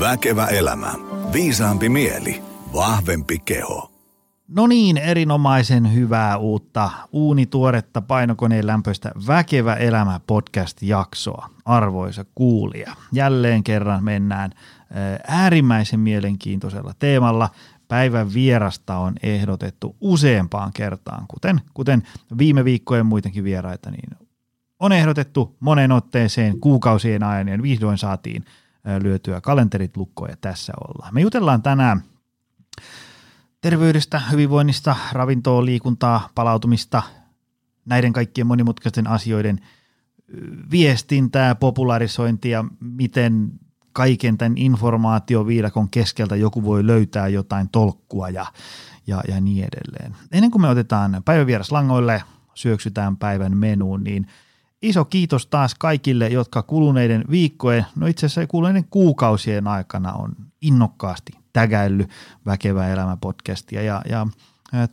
Väkevä 0.00 0.46
elämä. 0.46 0.94
Viisaampi 1.32 1.88
mieli. 1.88 2.42
Vahvempi 2.74 3.38
keho. 3.38 3.90
No 4.48 4.66
niin, 4.66 4.96
erinomaisen 4.96 5.94
hyvää 5.94 6.36
uutta 6.36 6.90
uunituoretta 7.12 8.02
painokoneen 8.02 8.66
lämpöistä 8.66 9.12
Väkevä 9.26 9.74
elämä 9.74 10.20
podcast-jaksoa, 10.26 11.50
arvoisa 11.64 12.24
kuulija. 12.34 12.92
Jälleen 13.12 13.64
kerran 13.64 14.04
mennään 14.04 14.50
äärimmäisen 15.28 16.00
mielenkiintoisella 16.00 16.92
teemalla. 16.98 17.50
Päivän 17.88 18.34
vierasta 18.34 18.96
on 18.96 19.14
ehdotettu 19.22 19.96
useampaan 20.00 20.72
kertaan, 20.72 21.24
kuten, 21.28 21.60
kuten 21.74 22.02
viime 22.38 22.64
viikkojen 22.64 23.06
muidenkin 23.06 23.44
vieraita, 23.44 23.90
niin 23.90 24.10
on 24.80 24.92
ehdotettu 24.92 25.56
monen 25.60 25.92
otteeseen 25.92 26.60
kuukausien 26.60 27.22
ajan 27.22 27.48
ja 27.48 27.62
vihdoin 27.62 27.98
saatiin 27.98 28.44
lyötyä 29.02 29.40
kalenterit 29.40 29.96
lukkoon 29.96 30.30
ja 30.30 30.36
tässä 30.40 30.72
ollaan. 30.88 31.14
Me 31.14 31.20
jutellaan 31.20 31.62
tänään 31.62 32.02
terveydestä, 33.60 34.22
hyvinvoinnista, 34.32 34.96
ravintoa, 35.12 35.64
liikuntaa, 35.64 36.28
palautumista, 36.34 37.02
näiden 37.84 38.12
kaikkien 38.12 38.46
monimutkaisten 38.46 39.06
asioiden 39.06 39.60
viestintää, 40.70 41.54
popularisointia, 41.54 42.64
miten 42.80 43.50
kaiken 43.92 44.38
tämän 44.38 44.58
informaatioviidakon 44.58 45.90
keskeltä 45.90 46.36
joku 46.36 46.64
voi 46.64 46.86
löytää 46.86 47.28
jotain 47.28 47.68
tolkkua 47.68 48.28
ja, 48.28 48.46
ja, 49.06 49.22
ja 49.28 49.40
niin 49.40 49.66
edelleen. 49.72 50.16
Ennen 50.32 50.50
kuin 50.50 50.62
me 50.62 50.68
otetaan 50.68 51.22
päivävieras 51.24 51.72
langoille, 51.72 52.22
syöksytään 52.54 53.16
päivän 53.16 53.56
menuun, 53.56 54.04
niin 54.04 54.26
iso 54.82 55.04
kiitos 55.04 55.46
taas 55.46 55.74
kaikille, 55.74 56.28
jotka 56.28 56.62
kuluneiden 56.62 57.24
viikkojen, 57.30 57.86
no 57.96 58.06
itse 58.06 58.26
asiassa 58.26 58.46
kuluneiden 58.46 58.84
kuukausien 58.90 59.66
aikana 59.66 60.12
on 60.12 60.32
innokkaasti 60.60 61.32
tägäillyt 61.52 62.10
Väkevä 62.46 62.88
elämä 62.88 63.16
podcastia 63.16 63.82
ja, 63.82 64.02
ja 64.10 64.26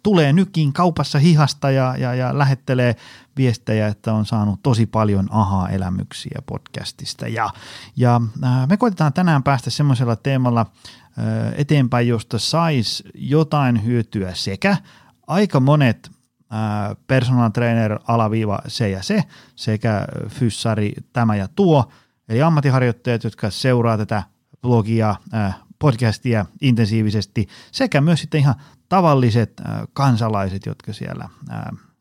tulee 0.04 0.34
nykin 0.34 0.74
kaupassa 0.74 1.20
hihasta 1.20 1.72
ja, 1.72 1.96
ja, 1.98 2.16
ja 2.16 2.38
lähettelee 2.38 2.96
viestejä, 3.38 3.88
että 3.88 4.14
on 4.14 4.26
saanut 4.26 4.59
tosi 4.64 4.86
paljon 4.86 5.28
aha-elämyksiä 5.32 6.40
podcastista. 6.46 7.28
Ja, 7.28 7.50
ja 7.96 8.22
me 8.70 8.78
koitetaan 8.78 9.14
tänään 9.14 9.44
päästä 9.44 9.70
semmoisella 9.70 10.16
teemalla 10.16 10.66
eteenpäin, 11.56 12.08
josta 12.08 12.40
saisi 12.40 13.04
jotain 13.16 13.86
hyötyä 13.86 14.34
sekä 14.34 14.78
aika 15.28 15.59
monet 15.59 16.12
personal 17.08 17.50
trainer 17.50 18.00
alaviiva 18.08 18.60
se 18.68 18.90
ja 18.90 19.04
se 19.04 19.24
sekä 19.56 20.08
fyssari 20.30 20.94
tämä 21.14 21.36
ja 21.36 21.48
tuo, 21.48 21.92
eli 22.30 22.42
ammattiharjoittajat, 22.42 23.24
jotka 23.24 23.50
seuraa 23.50 23.98
tätä 23.98 24.24
blogia, 24.62 25.16
podcastia 25.80 26.46
intensiivisesti 26.62 27.48
sekä 27.72 28.02
myös 28.02 28.22
sitten 28.22 28.40
ihan 28.40 28.56
tavalliset 28.90 29.62
kansalaiset, 29.94 30.66
jotka 30.66 30.94
siellä 30.94 31.30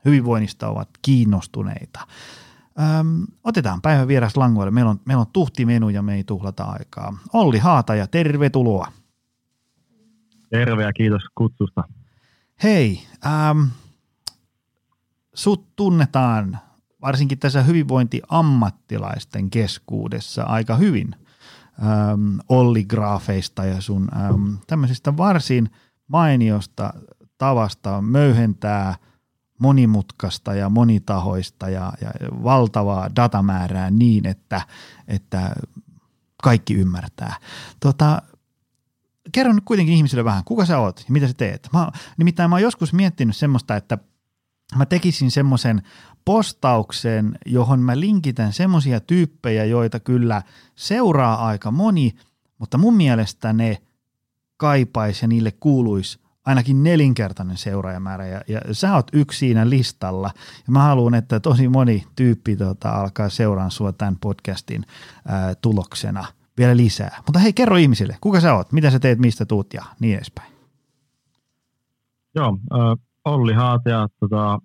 hyvinvoinnista 0.04 0.68
ovat 0.68 0.88
kiinnostuneita. 1.02 2.00
otetaan 3.44 3.82
päivän 3.82 4.08
vieras 4.08 4.36
langoille. 4.36 4.70
Meillä 4.70 4.90
on, 4.90 5.00
meillä 5.04 5.20
on 5.20 5.32
tuhti 5.32 5.66
menu 5.66 5.88
ja 5.88 6.02
me 6.02 6.14
ei 6.14 6.24
tuhlata 6.24 6.64
aikaa. 6.64 7.18
Olli 7.32 7.58
Haata 7.58 7.94
ja 7.94 8.06
tervetuloa. 8.06 8.92
Terve 10.50 10.82
ja 10.82 10.92
kiitos 10.92 11.22
kutsusta. 11.34 11.84
Hei, 12.62 13.06
ähm, 13.26 13.62
sut 15.34 15.76
tunnetaan 15.76 16.58
varsinkin 17.00 17.38
tässä 17.38 17.62
hyvinvointiammattilaisten 17.62 19.50
keskuudessa 19.50 20.42
aika 20.42 20.76
hyvin 20.76 21.16
ähm, 21.82 22.38
Olli 22.48 22.84
Graafeista 22.84 23.64
ja 23.64 23.80
sun 23.80 24.08
ähm, 24.16 24.54
tämmöisestä 24.66 25.16
varsin 25.16 25.70
mainiosta 26.08 26.94
tavasta 27.38 28.02
möyhentää 28.02 28.96
monimutkaista 29.58 30.54
ja 30.54 30.68
monitahoista 30.68 31.68
ja, 31.68 31.92
ja 32.00 32.10
valtavaa 32.42 33.16
datamäärää 33.16 33.90
niin, 33.90 34.26
että, 34.26 34.60
että 35.08 35.54
kaikki 36.42 36.74
ymmärtää. 36.74 37.36
Tota, 37.80 38.22
kerro 39.32 39.52
nyt 39.52 39.64
kuitenkin 39.64 39.94
ihmisille 39.94 40.24
vähän, 40.24 40.44
kuka 40.44 40.66
sä 40.66 40.78
oot 40.78 41.00
ja 41.00 41.12
mitä 41.12 41.26
sä 41.26 41.34
teet. 41.34 41.68
Mä, 41.72 41.90
nimittäin 42.16 42.50
mä 42.50 42.54
oon 42.56 42.62
joskus 42.62 42.92
miettinyt 42.92 43.36
semmoista, 43.36 43.76
että– 43.76 43.98
mä 44.76 44.86
tekisin 44.86 45.30
semmoisen 45.30 45.82
postauksen, 46.24 47.38
johon 47.46 47.80
mä 47.80 48.00
linkitän 48.00 48.52
semmoisia 48.52 49.00
tyyppejä, 49.00 49.64
joita 49.64 50.00
kyllä 50.00 50.42
seuraa 50.76 51.46
aika 51.46 51.70
moni, 51.70 52.14
mutta 52.58 52.78
mun 52.78 52.96
mielestä 52.96 53.52
ne 53.52 53.82
kaipaisi 54.56 55.24
ja 55.24 55.28
niille 55.28 55.52
kuuluisi 55.52 56.18
ainakin 56.44 56.82
nelinkertainen 56.82 57.56
seuraajamäärä 57.56 58.26
ja, 58.26 58.40
ja 58.48 58.60
sä 58.72 58.94
oot 58.94 59.06
yksi 59.12 59.38
siinä 59.38 59.70
listalla 59.70 60.30
ja 60.66 60.72
mä 60.72 60.82
haluan, 60.82 61.14
että 61.14 61.40
tosi 61.40 61.68
moni 61.68 62.04
tyyppi 62.16 62.56
tota, 62.56 62.90
alkaa 62.90 63.28
seuraan 63.28 63.70
sua 63.70 63.92
tämän 63.92 64.16
podcastin 64.20 64.84
ää, 65.28 65.54
tuloksena 65.54 66.24
vielä 66.58 66.76
lisää. 66.76 67.22
Mutta 67.26 67.38
hei, 67.38 67.52
kerro 67.52 67.76
ihmisille, 67.76 68.16
kuka 68.20 68.40
sä 68.40 68.54
oot, 68.54 68.72
mitä 68.72 68.90
sä 68.90 68.98
teet, 68.98 69.18
mistä 69.18 69.46
tuut 69.46 69.74
ja 69.74 69.84
niin 70.00 70.16
edespäin. 70.16 70.52
Joo, 72.34 72.58
äh, 72.72 73.06
Olli 73.24 73.52
Haatia, 73.52 74.08
tota, 74.20 74.58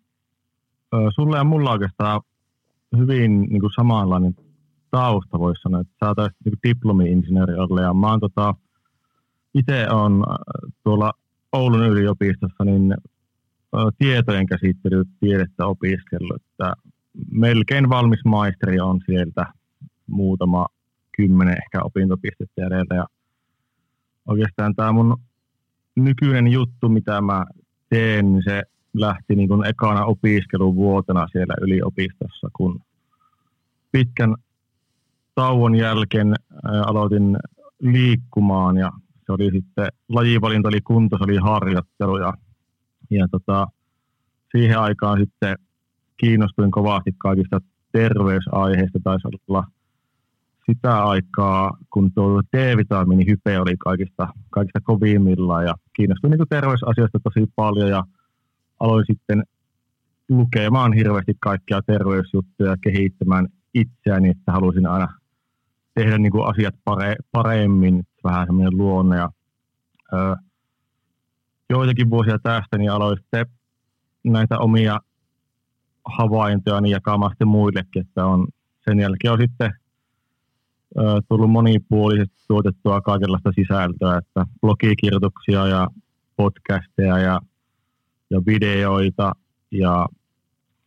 sulle 1.16 1.38
ja 1.38 1.44
mulla 1.44 1.72
oikeastaan 1.72 2.22
hyvin 2.98 3.42
niin 3.42 3.62
kuin 3.62 3.72
samanlainen 3.76 4.36
tausta, 4.92 5.40
voisi 5.40 5.62
sanoa, 5.62 5.82
että 5.82 5.94
sä 6.00 6.08
oot 6.08 6.32
niin 6.46 6.60
diplomi-insinööri 6.68 7.56
Olli, 7.56 7.82
ja 7.82 7.94
mä 7.94 8.08
oon 8.08 8.20
tota, 8.20 8.56
itse 9.54 9.90
on 9.90 10.24
tuolla 10.84 11.14
Oulun 11.52 11.86
yliopistossa 11.86 12.64
niin 12.66 12.94
tietojen 13.98 14.46
käsittely 14.46 15.04
tiedettä 15.20 15.66
opiskellut, 15.66 16.36
että 16.36 16.74
melkein 17.32 17.90
valmis 17.90 18.20
maisteri 18.26 18.80
on 18.80 19.00
sieltä 19.06 19.46
muutama 20.08 20.66
kymmenen 21.18 21.58
ehkä 21.64 21.84
opintopistettä 21.84 22.68
edellä 22.68 22.96
ja 22.96 23.06
oikeastaan 24.28 24.76
tämä 24.76 24.92
mun 24.92 25.18
nykyinen 25.96 26.48
juttu, 26.48 26.90
mitä 26.90 27.22
mä 27.22 27.46
teen, 27.90 28.32
niin 28.34 28.44
se 28.44 28.64
lähti 28.94 29.36
niin 29.36 29.48
kuin 29.48 29.66
ekana 29.66 30.06
opiskeluvuotena 30.06 31.28
siellä 31.32 31.54
yliopistossa, 31.62 32.50
kun 32.54 32.82
pitkän 33.92 34.36
tauon 35.36 35.76
jälkeen 35.76 36.34
aloitin 36.86 37.38
liikkumaan 37.80 38.78
ja 38.78 38.92
se 39.26 39.32
oli 39.32 39.52
sitten, 39.52 39.88
lajivalinta 40.10 40.68
oli 40.68 40.82
kunto, 40.82 41.18
se 41.18 41.24
oli 41.24 41.38
harjoittelu 41.38 42.18
ja, 42.18 42.34
ja 43.10 43.28
tota, 43.32 43.68
siihen 44.52 44.80
aikaan 44.80 45.20
sitten 45.20 45.56
kiinnostuin 46.18 46.72
kovasti 46.72 47.12
kaikista 47.18 47.62
terveysaiheista, 47.92 49.00
taisi 49.04 49.28
olla 49.28 49.68
sitä 50.70 51.04
aikaa, 51.04 51.78
kun 51.94 52.12
tuo 52.14 52.42
D-vitamiini 52.58 53.26
hype 53.28 53.60
oli 53.60 53.78
kaikista, 53.78 54.28
kaikista 54.50 54.80
kovimmillaan 54.84 55.66
ja 55.66 55.76
kiinnostuin 55.94 56.32
niin 56.32 56.48
terveysasioista 56.50 57.20
tosi 57.24 57.46
paljon 57.56 57.90
ja 57.90 58.04
aloin 58.80 59.06
sitten 59.08 59.44
lukemaan 60.30 60.94
hirveästi 60.94 61.34
kaikkia 61.40 61.82
terveysjuttuja 61.82 62.76
kehittämään 62.82 63.48
itseäni, 63.74 64.30
että 64.30 64.52
halusin 64.52 64.88
aina 64.88 65.08
tehdä 65.96 66.18
niin 66.18 66.32
kuin 66.32 66.48
asiat 66.50 66.76
pare, 66.84 67.16
paremmin, 67.32 68.04
vähän 68.24 68.48
semmoinen 68.48 68.78
luonne. 68.78 69.18
Ja, 69.18 69.30
ö, 70.14 70.36
joitakin 71.70 72.10
vuosia 72.10 72.40
tästä 72.40 72.78
niin 72.78 72.92
aloin 72.92 73.18
sitten 73.18 73.46
näitä 74.24 74.60
omia 74.60 75.00
havaintoja 76.06 76.82
niin 76.82 76.92
jakamaan 76.92 77.32
sitten 77.32 77.48
muillekin, 77.48 78.02
että 78.02 78.26
on, 78.26 78.48
sen 78.90 79.00
jälkeen 79.00 79.34
on 79.34 79.40
sitten 79.40 79.72
tullut 81.30 81.52
monipuolisesti 81.52 82.36
tuotettua 82.48 83.02
kaikenlaista 83.02 83.52
sisältöä, 83.56 84.18
että 84.18 84.46
blogikirjoituksia 84.62 85.68
ja 85.68 85.88
podcasteja 86.36 87.18
ja 87.18 87.42
ja 88.30 88.42
videoita 88.46 89.32
ja 89.72 90.08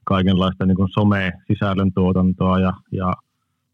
kaikenlaista 0.04 0.66
niin 0.66 0.76
some-sisällön 0.94 1.92
tuotantoa 1.92 2.58
ja, 2.58 2.72
ja 2.92 3.14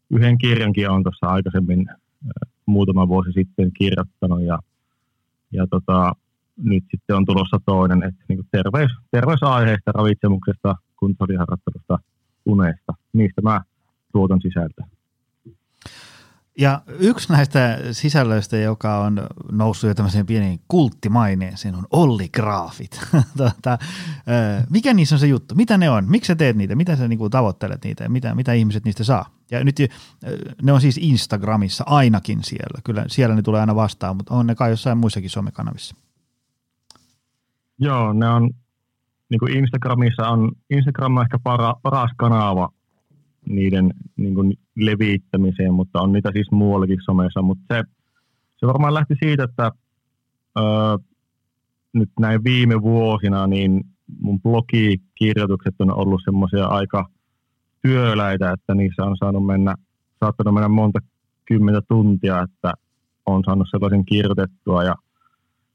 yhden 0.09 0.37
kirjankin 0.37 0.89
on 0.89 1.03
tuossa 1.03 1.27
aikaisemmin 1.27 1.87
muutama 2.65 3.07
vuosi 3.07 3.31
sitten 3.31 3.71
kirjoittanut 3.71 4.41
ja, 4.41 4.59
ja 5.51 5.67
tota, 5.67 6.11
nyt 6.57 6.83
sitten 6.91 7.15
on 7.15 7.25
tulossa 7.25 7.57
toinen, 7.65 8.03
että 8.03 8.23
niin 8.29 8.47
terveys, 8.51 8.91
terveysaiheista, 9.11 9.91
ravitsemuksesta, 9.91 10.75
kuntosaliharjoittelusta, 10.99 11.99
unesta, 12.45 12.93
niistä 13.13 13.41
mä 13.41 13.61
tuotan 14.11 14.41
sisältöä. 14.41 14.85
Ja 16.59 16.81
yksi 16.87 17.31
näistä 17.31 17.79
sisällöistä, 17.91 18.57
joka 18.57 18.99
on 18.99 19.27
noussut 19.51 19.87
jo 19.87 19.93
tämmöiseen 19.93 20.25
pieniin 20.25 20.59
kulttimaineeseen, 20.67 21.75
on 21.75 21.85
Olli 21.91 22.29
Graafit. 22.29 23.01
tota, 23.37 23.77
mikä 24.69 24.93
niissä 24.93 25.15
on 25.15 25.19
se 25.19 25.27
juttu? 25.27 25.55
Mitä 25.55 25.77
ne 25.77 25.89
on? 25.89 26.09
Miksi 26.09 26.27
sä 26.27 26.35
teet 26.35 26.57
niitä? 26.57 26.75
Mitä 26.75 26.95
sä 26.95 27.07
niinku 27.07 27.29
tavoittelet 27.29 27.83
niitä 27.83 28.09
mitä, 28.09 28.35
mitä 28.35 28.53
ihmiset 28.53 28.85
niistä 28.85 29.03
saa? 29.03 29.25
Ja 29.51 29.63
nyt 29.63 29.75
ne 30.61 30.71
on 30.71 30.81
siis 30.81 30.97
Instagramissa 30.97 31.83
ainakin 31.87 32.43
siellä. 32.43 32.81
Kyllä 32.83 33.05
siellä 33.07 33.35
ne 33.35 33.41
tulee 33.41 33.61
aina 33.61 33.75
vastaan, 33.75 34.15
mutta 34.15 34.33
on 34.33 34.47
ne 34.47 34.55
kai 34.55 34.69
jossain 34.69 34.97
muissakin 34.97 35.29
somekanavissa. 35.29 35.95
Joo, 37.77 38.13
ne 38.13 38.29
on 38.29 38.49
niin 39.29 39.39
kuin 39.39 39.57
Instagramissa 39.57 40.29
on, 40.29 40.51
Instagram 40.69 41.17
on 41.17 41.23
ehkä 41.23 41.39
para, 41.43 41.73
paras 41.81 42.11
kanava 42.17 42.69
niiden 43.49 43.93
niin 44.17 44.35
kuin 44.35 44.53
levittämiseen, 44.85 45.73
mutta 45.73 46.01
on 46.01 46.11
niitä 46.11 46.31
siis 46.33 46.51
muuallakin 46.51 46.99
somessa, 47.05 47.41
mutta 47.41 47.75
se, 47.75 47.83
se 48.57 48.67
varmaan 48.67 48.93
lähti 48.93 49.15
siitä, 49.23 49.43
että 49.43 49.71
öö, 50.57 50.97
nyt 51.93 52.09
näin 52.19 52.43
viime 52.43 52.81
vuosina 52.81 53.47
niin 53.47 53.83
mun 54.19 54.41
blogikirjoitukset 54.41 55.75
on 55.79 55.91
ollut 55.91 56.21
semmoisia 56.25 56.65
aika 56.65 57.05
työläitä, 57.81 58.51
että 58.51 58.75
niissä 58.75 59.03
on 59.03 59.17
saanut 59.17 59.45
mennä, 59.45 59.75
saattanut 60.19 60.53
mennä 60.53 60.69
monta 60.69 60.99
kymmentä 61.45 61.81
tuntia, 61.87 62.41
että 62.41 62.73
on 63.25 63.43
saanut 63.45 63.67
sellaisen 63.71 64.05
kirjoitettua 64.05 64.83
ja, 64.83 64.95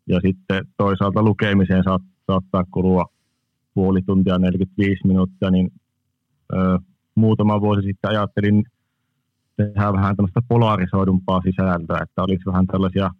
ja 0.09 0.21
sitten 0.21 0.67
toisaalta 0.77 1.23
lukemiseen 1.23 1.85
saat, 1.85 2.03
saattaa 2.27 2.65
kulua 2.71 3.05
puoli 3.75 4.03
tuntia 4.03 4.39
45 4.39 5.07
minuuttia, 5.07 5.51
niin 5.51 5.73
ö, 6.53 6.79
muutama 7.15 7.61
vuosi 7.61 7.83
sitten 7.83 8.11
ajattelin 8.11 8.65
tehdä 9.57 9.93
vähän 9.93 10.17
tämmöistä 10.17 10.41
polarisoidumpaa 10.49 11.41
sisältöä, 11.41 11.99
että 12.03 12.23
olisi 12.23 12.47
vähän 12.47 12.67
tällaisia 12.67 13.11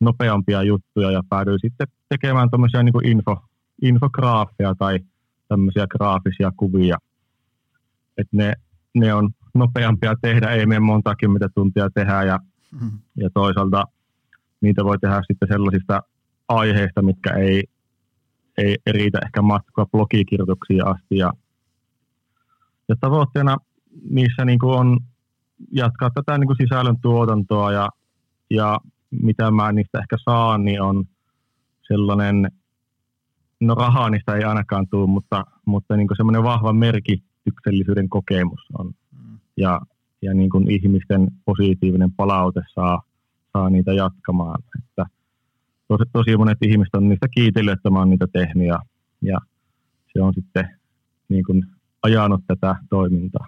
nopeampia 0.00 0.62
juttuja 0.62 1.10
ja 1.10 1.22
päädyin 1.28 1.58
sitten 1.62 1.86
tekemään 2.08 2.50
tämmöisiä 2.50 2.82
niin 2.82 3.06
info, 3.06 3.36
infograafia 3.82 4.74
tai 4.78 4.98
tämmöisiä 5.48 5.86
graafisia 5.86 6.52
kuvia. 6.56 6.96
Että 8.18 8.36
ne, 8.36 8.52
ne 8.94 9.14
on 9.14 9.30
nopeampia 9.54 10.14
tehdä, 10.22 10.50
ei 10.50 10.66
mene 10.66 10.80
monta 10.80 11.14
kymmentä 11.14 11.48
tuntia 11.54 11.90
tehdä 11.90 12.22
ja, 12.22 12.38
mm. 12.80 12.90
ja 13.16 13.30
toisaalta 13.34 13.84
niitä 14.60 14.84
voi 14.84 14.98
tehdä 14.98 15.22
sitten 15.26 15.48
sellaisista 15.48 16.02
aiheista, 16.48 17.02
mitkä 17.02 17.34
ei, 17.34 17.64
ei 18.58 18.76
riitä 18.86 19.18
ehkä 19.24 19.42
matkaa 19.42 19.86
blogikirjoituksiin 19.86 20.86
asti 20.86 21.16
ja 21.16 21.32
ja 22.88 22.96
tavoitteena 23.00 23.56
niissä 24.10 24.44
niin 24.44 24.58
kuin 24.58 24.78
on 24.78 25.00
jatkaa 25.72 26.10
tätä 26.10 26.38
niin 26.38 26.46
kuin 26.46 26.56
sisällön 26.56 27.00
tuotantoa 27.00 27.72
ja, 27.72 27.88
ja 28.50 28.80
mitä 29.10 29.50
mä 29.50 29.72
niistä 29.72 29.98
ehkä 29.98 30.16
saan, 30.24 30.64
niin 30.64 30.82
on 30.82 31.04
sellainen, 31.88 32.50
no 33.60 33.74
rahaa 33.74 34.10
niistä 34.10 34.34
ei 34.34 34.44
ainakaan 34.44 34.86
tule, 34.88 35.06
mutta, 35.06 35.44
mutta 35.64 35.96
niin 35.96 36.08
kuin 36.08 36.16
semmoinen 36.16 36.42
vahva 36.42 36.72
merkityksellisyyden 36.72 38.08
kokemus 38.08 38.60
on. 38.78 38.86
Mm. 38.86 39.38
Ja, 39.56 39.80
ja 40.22 40.34
niin 40.34 40.50
kuin 40.50 40.70
ihmisten 40.70 41.30
positiivinen 41.44 42.12
palaute 42.12 42.60
saa, 42.74 43.02
saa 43.52 43.70
niitä 43.70 43.92
jatkamaan. 43.92 44.62
Että 44.78 45.06
tosi, 45.88 46.04
tosi 46.12 46.36
monet 46.36 46.58
ihmiset 46.62 46.94
on 46.94 47.08
niistä 47.08 47.28
kiitellyt, 47.28 47.72
että 47.72 47.90
mä 47.90 47.98
oon 47.98 48.10
niitä 48.10 48.26
tehnyt 48.32 48.66
ja, 48.66 48.78
ja 49.22 49.38
se 50.12 50.22
on 50.22 50.34
sitten 50.34 50.70
niin 51.28 51.44
kuin 51.44 51.66
ajanut 52.02 52.40
tätä 52.46 52.76
toimintaa. 52.90 53.46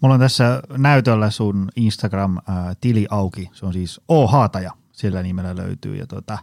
Mulla 0.00 0.14
on 0.14 0.20
tässä 0.20 0.62
näytöllä 0.78 1.30
sun 1.30 1.68
Instagram-tili 1.76 3.06
auki. 3.10 3.50
Se 3.52 3.66
on 3.66 3.72
siis 3.72 4.00
O 4.08 4.26
Haataja, 4.26 4.72
sillä 4.92 5.22
nimellä 5.22 5.56
löytyy. 5.56 5.96
Ja 5.96 6.06
tuota, 6.06 6.38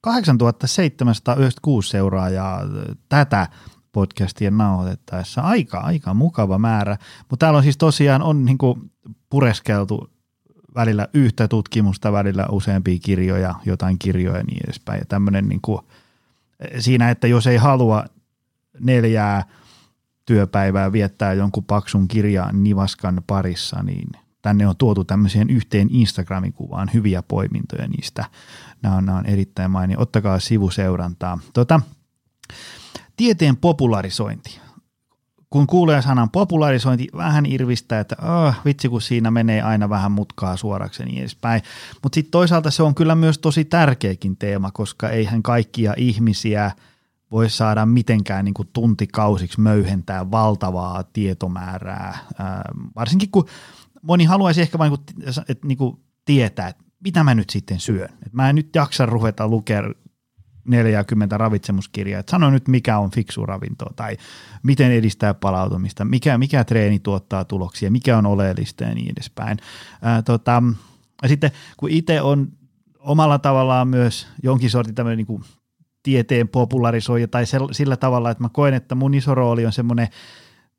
8796 0.00 1.90
seuraajaa 1.90 2.60
tätä 3.08 3.48
podcastien 3.92 4.58
nauhoitettaessa. 4.58 5.40
Aika, 5.40 5.78
aika 5.78 6.14
mukava 6.14 6.58
määrä. 6.58 6.96
Mutta 7.30 7.46
täällä 7.46 7.56
on 7.56 7.62
siis 7.62 7.76
tosiaan 7.76 8.22
on 8.22 8.44
niinku 8.44 8.78
pureskeltu 9.30 10.10
välillä 10.74 11.08
yhtä 11.14 11.48
tutkimusta, 11.48 12.12
välillä 12.12 12.46
useampia 12.50 12.98
kirjoja, 12.98 13.54
jotain 13.66 13.98
kirjoja 13.98 14.38
ja 14.38 14.44
niin 14.44 14.60
edespäin. 14.64 14.98
Ja 14.98 15.04
tämmöinen 15.08 15.48
niinku, 15.48 15.80
siinä, 16.78 17.10
että 17.10 17.26
jos 17.26 17.46
ei 17.46 17.56
halua 17.56 18.04
neljää– 18.80 19.44
työpäivää 20.26 20.92
viettää 20.92 21.32
jonkun 21.32 21.64
paksun 21.64 22.08
kirjan 22.08 22.62
nivaskan 22.64 23.22
parissa, 23.26 23.82
niin 23.82 24.08
tänne 24.42 24.66
on 24.66 24.76
tuotu 24.76 25.04
tämmöiseen 25.04 25.50
yhteen 25.50 25.88
Instagramin 25.90 26.52
kuvaan 26.52 26.90
hyviä 26.94 27.22
poimintoja 27.22 27.88
niistä. 27.88 28.24
Nämä 28.82 28.96
on, 28.96 29.06
nämä 29.06 29.18
on 29.18 29.26
erittäin 29.26 29.70
mainio. 29.70 30.00
Ottakaa 30.00 30.40
sivuseurantaa. 30.40 31.38
Tota, 31.52 31.80
tieteen 33.16 33.56
popularisointi. 33.56 34.60
Kun 35.50 35.66
kuulee 35.66 36.02
sanan 36.02 36.30
popularisointi, 36.30 37.08
vähän 37.16 37.46
irvistää, 37.46 38.00
että 38.00 38.16
oh, 38.22 38.54
vitsi 38.64 38.88
kun 38.88 39.02
siinä 39.02 39.30
menee 39.30 39.62
aina 39.62 39.88
vähän 39.88 40.12
mutkaa 40.12 40.56
suoraksi 40.56 41.02
ja 41.02 41.06
niin 41.06 41.20
edespäin. 41.20 41.62
Mutta 42.02 42.14
sitten 42.14 42.30
toisaalta 42.30 42.70
se 42.70 42.82
on 42.82 42.94
kyllä 42.94 43.14
myös 43.14 43.38
tosi 43.38 43.64
tärkeäkin 43.64 44.36
teema, 44.36 44.70
koska 44.70 45.08
eihän 45.08 45.42
kaikkia 45.42 45.94
ihmisiä– 45.96 46.70
voi 47.34 47.50
saada 47.50 47.86
mitenkään 47.86 48.44
niin 48.44 48.54
kuin 48.54 48.68
tuntikausiksi 48.72 49.60
möyhentää 49.60 50.30
valtavaa 50.30 51.02
tietomäärää, 51.02 52.18
ää, 52.38 52.64
varsinkin 52.96 53.30
kun 53.30 53.48
moni 54.02 54.24
haluaisi 54.24 54.60
ehkä 54.60 54.78
vain 54.78 54.92
niin 54.92 55.28
että 55.48 55.66
niin 55.66 55.78
kuin 55.78 55.96
tietää, 56.24 56.68
että 56.68 56.84
mitä 57.04 57.24
mä 57.24 57.34
nyt 57.34 57.50
sitten 57.50 57.80
syön. 57.80 58.08
Et 58.26 58.32
mä 58.32 58.48
en 58.48 58.54
nyt 58.54 58.74
jaksa 58.74 59.06
ruveta 59.06 59.48
lukea 59.48 59.82
40 60.64 61.38
ravitsemuskirjaa, 61.38 62.20
että 62.20 62.30
sano 62.30 62.50
nyt 62.50 62.68
mikä 62.68 62.98
on 62.98 63.10
fiksu 63.10 63.46
ravinto 63.46 63.86
tai 63.96 64.16
miten 64.62 64.92
edistää 64.92 65.34
palautumista, 65.34 66.04
mikä, 66.04 66.38
mikä 66.38 66.64
treeni 66.64 66.98
tuottaa 66.98 67.44
tuloksia, 67.44 67.90
mikä 67.90 68.18
on 68.18 68.26
oleellista 68.26 68.84
ja 68.84 68.94
niin 68.94 69.12
edespäin. 69.12 69.58
Ää, 70.02 70.22
tota, 70.22 70.62
ja 71.22 71.28
sitten 71.28 71.50
kun 71.76 71.90
itse 71.90 72.22
on 72.22 72.48
omalla 72.98 73.38
tavallaan 73.38 73.88
myös 73.88 74.26
jonkin 74.42 74.70
sortin 74.70 74.94
tämmöinen 74.94 75.16
niin 75.16 75.26
kuin 75.26 75.44
tieteen 76.04 76.48
popularisoija 76.48 77.28
tai 77.28 77.44
sillä 77.72 77.96
tavalla, 77.96 78.30
että 78.30 78.44
mä 78.44 78.48
koen, 78.48 78.74
että 78.74 78.94
mun 78.94 79.14
iso 79.14 79.34
rooli 79.34 79.66
on 79.66 79.72
semmoinen 79.72 80.08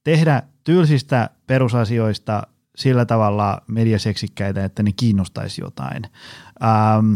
tehdä 0.04 0.44
tylsistä 0.64 1.30
perusasioista 1.48 2.44
sillä 2.76 3.06
tavalla 3.06 3.62
mediaseksikkäitä, 3.68 4.66
että 4.66 4.84
ne 4.84 4.92
kiinnostaisi 4.92 5.62
jotain. 5.62 6.04
Ähm, 6.64 7.14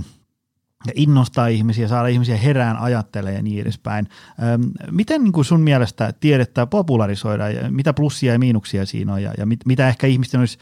ja 0.88 0.94
innostaa 0.96 1.48
ihmisiä, 1.48 1.88
saada 1.88 2.08
ihmisiä 2.08 2.38
herään 2.38 2.78
ajattelemaan 2.78 3.36
ja 3.36 3.42
niin 3.42 3.62
edespäin. 3.62 4.10
Ähm, 4.44 4.62
miten 4.92 5.24
niin 5.24 5.46
sun 5.46 5.62
mielestä 5.62 6.14
tiedettä 6.20 6.66
popularisoida 6.66 7.50
ja 7.50 7.72
mitä 7.72 7.94
plussia 7.94 8.34
ja 8.34 8.40
miinuksia 8.40 8.86
siinä 8.86 9.14
on 9.14 9.24
ja, 9.24 9.34
ja 9.38 9.46
mit, 9.46 9.60
mitä 9.66 9.88
ehkä 9.88 10.08
ihmisten 10.08 10.40
olisi 10.40 10.58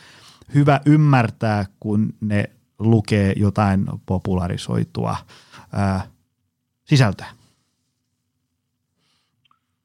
hyvä 0.53 0.81
ymmärtää, 0.85 1.65
kun 1.79 2.13
ne 2.21 2.49
lukee 2.79 3.33
jotain 3.35 3.85
popularisoitua 4.05 5.17
äh, 5.77 6.07
sisältöä? 6.83 7.36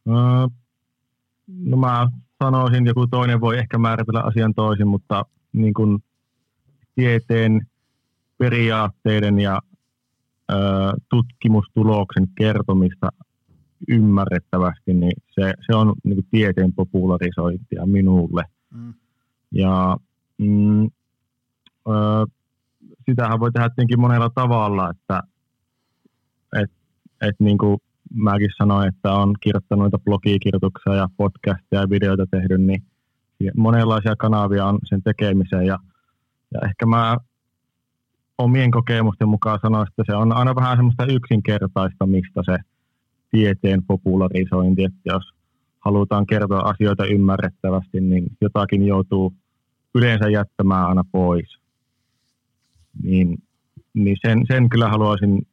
No 0.06 1.76
mä 1.76 2.08
sanoisin, 2.44 2.86
joku 2.86 3.06
toinen 3.06 3.40
voi 3.40 3.58
ehkä 3.58 3.78
määritellä 3.78 4.22
asian 4.22 4.54
toisin, 4.54 4.88
mutta 4.88 5.24
niin 5.52 5.74
kuin 5.74 6.04
tieteen 6.94 7.66
periaatteiden 8.38 9.38
ja 9.38 9.60
ö, 10.50 10.54
tutkimustuloksen 11.08 12.28
kertomista 12.34 13.08
ymmärrettävästi, 13.88 14.94
niin 14.94 15.12
se, 15.30 15.54
se 15.66 15.76
on 15.76 15.94
niin 16.04 16.14
kuin 16.14 16.26
tieteen 16.30 16.72
popularisointia 16.72 17.86
minulle. 17.86 18.42
Mm. 18.70 18.94
Ja 19.52 19.96
mm, 20.38 20.84
ö, 21.88 22.26
sitähän 23.04 23.40
voi 23.40 23.52
tehdä 23.52 23.68
tietenkin 23.68 24.00
monella 24.00 24.30
tavalla, 24.34 24.90
että 24.90 25.22
et, 26.62 26.70
et 27.20 27.36
niin 27.38 27.58
kuin 27.58 27.78
mäkin 28.14 28.50
sanoin, 28.58 28.88
että 28.88 29.12
on 29.12 29.34
kirjoittanut 29.40 29.82
noita 29.82 29.98
blogikirjoituksia 29.98 30.94
ja 30.94 31.08
podcasteja 31.16 31.82
ja 31.82 31.90
videoita 31.90 32.26
tehnyt, 32.30 32.60
niin 32.60 32.82
monenlaisia 33.56 34.16
kanavia 34.16 34.66
on 34.66 34.78
sen 34.84 35.02
tekemiseen 35.02 35.66
ja, 35.66 35.78
ja 36.54 36.60
ehkä 36.64 36.86
mä 36.86 37.16
omien 38.38 38.70
kokemusten 38.70 39.28
mukaan 39.28 39.58
sanoin, 39.62 39.88
että 39.88 40.02
se 40.06 40.16
on 40.16 40.32
aina 40.32 40.54
vähän 40.54 40.78
semmoista 40.78 41.06
yksinkertaista, 41.06 42.06
mistä 42.06 42.42
se 42.44 42.58
tieteen 43.30 43.82
popularisointi, 43.84 44.84
että 44.84 45.00
jos 45.04 45.22
halutaan 45.80 46.26
kertoa 46.26 46.60
asioita 46.60 47.06
ymmärrettävästi, 47.06 48.00
niin 48.00 48.26
jotakin 48.40 48.86
joutuu 48.86 49.32
yleensä 49.94 50.28
jättämään 50.28 50.86
aina 50.86 51.04
pois. 51.12 51.58
Niin, 53.02 53.38
niin 53.94 54.16
sen, 54.26 54.42
sen 54.48 54.68
kyllä 54.68 54.88
haluaisin 54.88 55.46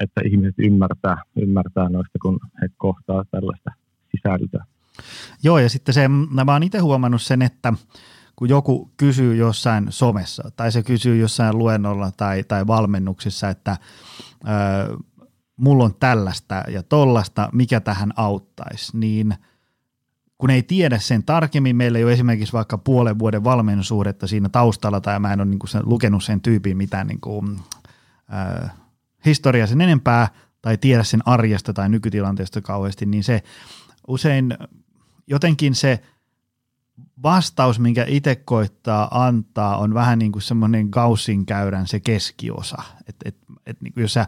että 0.00 0.20
ihmiset 0.24 0.54
ymmärtää, 0.58 1.22
ymmärtää 1.36 1.88
noista, 1.88 2.18
kun 2.22 2.40
he 2.62 2.68
kohtaa 2.76 3.24
tällaista 3.30 3.70
sisältöä. 4.10 4.64
Joo, 5.42 5.58
ja 5.58 5.68
sitten 5.68 5.94
se, 5.94 6.08
mä 6.08 6.52
oon 6.52 6.62
itse 6.62 6.78
huomannut 6.78 7.22
sen, 7.22 7.42
että 7.42 7.72
kun 8.36 8.48
joku 8.48 8.90
kysyy 8.96 9.36
jossain 9.36 9.86
somessa 9.90 10.50
tai 10.56 10.72
se 10.72 10.82
kysyy 10.82 11.16
jossain 11.16 11.58
luennolla 11.58 12.10
tai, 12.16 12.44
tai 12.44 12.66
valmennuksessa, 12.66 13.48
että 13.48 13.76
ö, 14.30 14.96
mulla 15.56 15.84
on 15.84 15.94
tällaista 16.00 16.62
ja 16.68 16.82
tollasta, 16.82 17.48
mikä 17.52 17.80
tähän 17.80 18.12
auttaisi, 18.16 18.98
niin 18.98 19.34
kun 20.38 20.50
ei 20.50 20.62
tiedä 20.62 20.98
sen 20.98 21.24
tarkemmin, 21.24 21.76
meillä 21.76 21.98
ei 21.98 22.04
ole 22.04 22.12
esimerkiksi 22.12 22.52
vaikka 22.52 22.78
puolen 22.78 23.18
vuoden 23.18 23.44
valmennussuhdetta 23.44 24.26
siinä 24.26 24.48
taustalla 24.48 25.00
tai 25.00 25.20
mä 25.20 25.32
en 25.32 25.40
ole 25.40 25.48
niin 25.48 25.58
kuin 25.58 25.70
sen, 25.70 25.82
lukenut 25.84 26.24
sen 26.24 26.40
tyypin 26.40 26.76
mitään 26.76 27.06
niin 27.06 27.20
kuin, 27.20 27.60
ö, 28.62 28.68
historiaa 29.24 29.66
sen 29.66 29.80
enempää 29.80 30.28
tai 30.62 30.78
tiedä 30.78 31.04
sen 31.04 31.20
arjesta 31.24 31.72
tai 31.72 31.88
nykytilanteesta 31.88 32.60
kauheasti, 32.60 33.06
niin 33.06 33.24
se 33.24 33.42
usein 34.08 34.58
jotenkin 35.26 35.74
se 35.74 36.00
vastaus, 37.22 37.78
minkä 37.78 38.04
itse 38.08 38.36
koittaa 38.36 39.24
antaa, 39.26 39.76
on 39.76 39.94
vähän 39.94 40.18
niin 40.18 40.32
kuin 40.32 40.42
semmoinen 40.42 40.88
Gaussin 40.90 41.46
käyrän 41.46 41.86
se 41.86 42.00
keskiosa. 42.00 42.82
Et, 43.08 43.16
et, 43.24 43.36
et 43.66 43.80
niin 43.80 43.92
kuin 43.92 44.02
jos 44.02 44.12
sä 44.12 44.26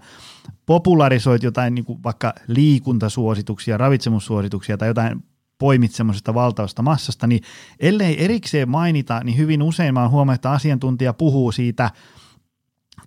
popularisoit 0.67 1.43
jotain 1.43 1.75
niin 1.75 1.85
kuin 1.85 2.03
vaikka 2.03 2.35
liikuntasuosituksia, 2.47 3.79
ravitsemussuosituksia 3.79 4.79
tai 4.79 4.89
jotain 4.89 5.25
poimit 5.59 5.93
semmoisesta 5.93 6.35
valtavasta 6.35 6.83
massasta, 6.83 7.27
niin 7.27 7.43
ellei 7.81 8.25
erikseen 8.25 8.69
mainita, 8.69 9.21
niin 9.25 9.39
hyvin 9.39 9.63
usein 9.63 9.95
mä 9.95 10.03
oon 10.03 10.11
huomannut, 10.11 10.39
että 10.39 10.51
asiantuntija 10.51 11.13
puhuu 11.13 11.53
siitä 11.53 11.91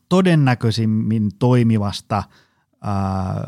todennäköisimmin 0.10 1.30
toimivasta 1.40 2.24
ää, 2.82 3.44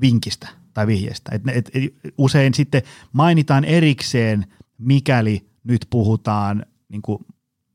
vinkistä 0.00 0.48
tai 0.74 0.86
vihjeestä. 0.86 1.32
Et, 1.34 1.42
et, 1.48 1.70
et, 1.74 1.94
usein 2.18 2.54
sitten 2.54 2.82
mainitaan 3.12 3.64
erikseen, 3.64 4.46
mikäli 4.78 5.46
nyt 5.64 5.86
puhutaan 5.90 6.66
niin 6.88 7.02
kuin 7.02 7.26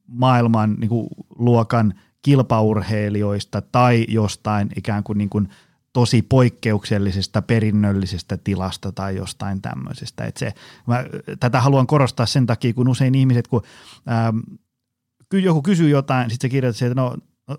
maailman 0.07 0.75
niin 0.79 0.89
kuin 0.89 1.07
luokan 1.35 1.93
kilpaurheilijoista 2.21 3.61
tai 3.61 4.05
jostain 4.09 4.69
ikään 4.75 5.03
kuin, 5.03 5.17
niin 5.17 5.29
kuin 5.29 5.49
tosi 5.93 6.21
poikkeuksellisesta 6.21 7.41
perinnöllisestä 7.41 8.37
tilasta 8.37 8.91
tai 8.91 9.15
jostain 9.15 9.61
tämmöisestä. 9.61 10.25
Et 10.25 10.37
se, 10.37 10.53
mä, 10.87 11.05
tätä 11.39 11.61
haluan 11.61 11.87
korostaa 11.87 12.25
sen 12.25 12.45
takia, 12.45 12.73
kun 12.73 12.87
usein 12.87 13.15
ihmiset, 13.15 13.47
kun 13.47 13.61
ähm, 14.09 14.39
joku 15.33 15.61
kysyy 15.61 15.89
jotain, 15.89 16.29
sitten 16.29 16.49
se 16.49 16.51
kirjoittaa, 16.51 16.87
että 16.87 17.01
no, 17.01 17.15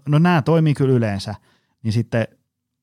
no 0.09 0.19
nämä 0.19 0.43
toimii 0.43 0.75
kyllä 0.75 0.95
yleensä, 0.95 1.35
niin 1.83 1.93
sitten 1.93 2.29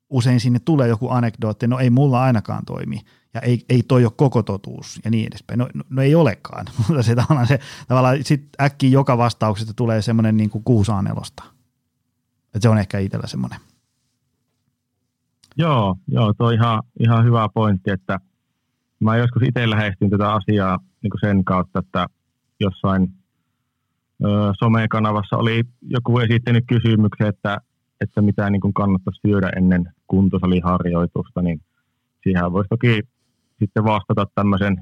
usein 0.10 0.40
sinne 0.40 0.60
tulee 0.60 0.88
joku 0.88 1.10
anekdootti, 1.10 1.68
no 1.68 1.80
ei 1.80 1.90
mulla 1.90 2.24
ainakaan 2.24 2.66
toimi 2.66 3.02
ja 3.34 3.42
ei, 3.42 3.66
ei 3.70 3.84
toi 3.84 4.06
ole 4.06 4.14
koko 4.16 4.44
totuus 4.44 5.00
ja 5.06 5.12
niin 5.12 5.28
edespäin. 5.28 5.60
No, 5.60 5.68
no, 5.74 5.84
no 5.90 6.02
ei 6.02 6.16
olekaan, 6.16 6.66
mutta 6.78 7.04
se 7.04 7.16
tavallaan, 7.16 7.48
se, 7.48 7.60
tavallaan 7.88 8.24
sit 8.24 8.48
äkkiä 8.62 8.90
joka 8.90 9.18
vastauksesta 9.18 9.74
tulee 9.74 10.02
semmoinen 10.02 10.38
niin 10.38 10.50
kuin 10.50 10.64
kuusaanelosta. 10.64 11.44
Että 12.46 12.60
se 12.62 12.70
on 12.70 12.78
ehkä 12.78 13.00
itsellä 13.00 13.28
semmoinen. 13.28 13.60
Joo, 15.58 15.96
joo, 16.08 16.34
tuo 16.34 16.48
on 16.48 16.54
ihan, 16.54 16.84
ihan 17.00 17.26
hyvä 17.26 17.50
pointti, 17.54 17.92
että 17.92 18.20
mä 19.00 19.18
joskus 19.18 19.44
itse 19.44 19.70
lähestyn 19.70 20.10
tätä 20.10 20.34
asiaa 20.34 20.80
niin 21.02 21.12
kuin 21.12 21.20
sen 21.20 21.46
kautta, 21.46 21.80
että 21.80 22.08
jossain 22.60 23.14
somekanavassa 24.60 25.38
oli 25.38 25.64
joku 25.82 26.20
esittänyt 26.20 26.64
kysymyksen, 26.68 27.28
että, 27.28 27.58
että 28.02 28.22
mitä 28.22 28.50
niin 28.50 28.62
kuin 28.62 28.74
kannattaisi 28.74 29.20
syödä 29.28 29.50
ennen 29.56 29.94
kuntosaliharjoitusta, 30.08 31.42
niin 31.42 31.62
siihen 32.24 32.52
voisi 32.52 32.70
toki 32.70 33.02
sitten 33.60 33.84
vastata 33.84 34.28
tämmöisen 34.36 34.78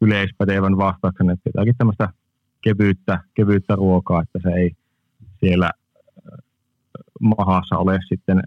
yleispätevän 0.00 0.76
vastauksen, 0.76 1.30
että 1.30 1.48
jotakin 1.48 1.74
tämmöistä 1.78 2.08
kevyyttä, 2.60 3.20
kevyyttä 3.34 3.76
ruokaa, 3.76 4.22
että 4.22 4.38
se 4.42 4.56
ei 4.56 4.70
siellä 5.40 5.70
mahassa 7.20 7.78
ole 7.78 7.98
sitten 8.08 8.42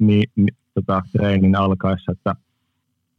ni, 0.00 0.22
ni, 0.36 0.48
tota, 0.74 1.02
treenin 1.12 1.56
alkaessa. 1.56 2.12
Että, 2.12 2.34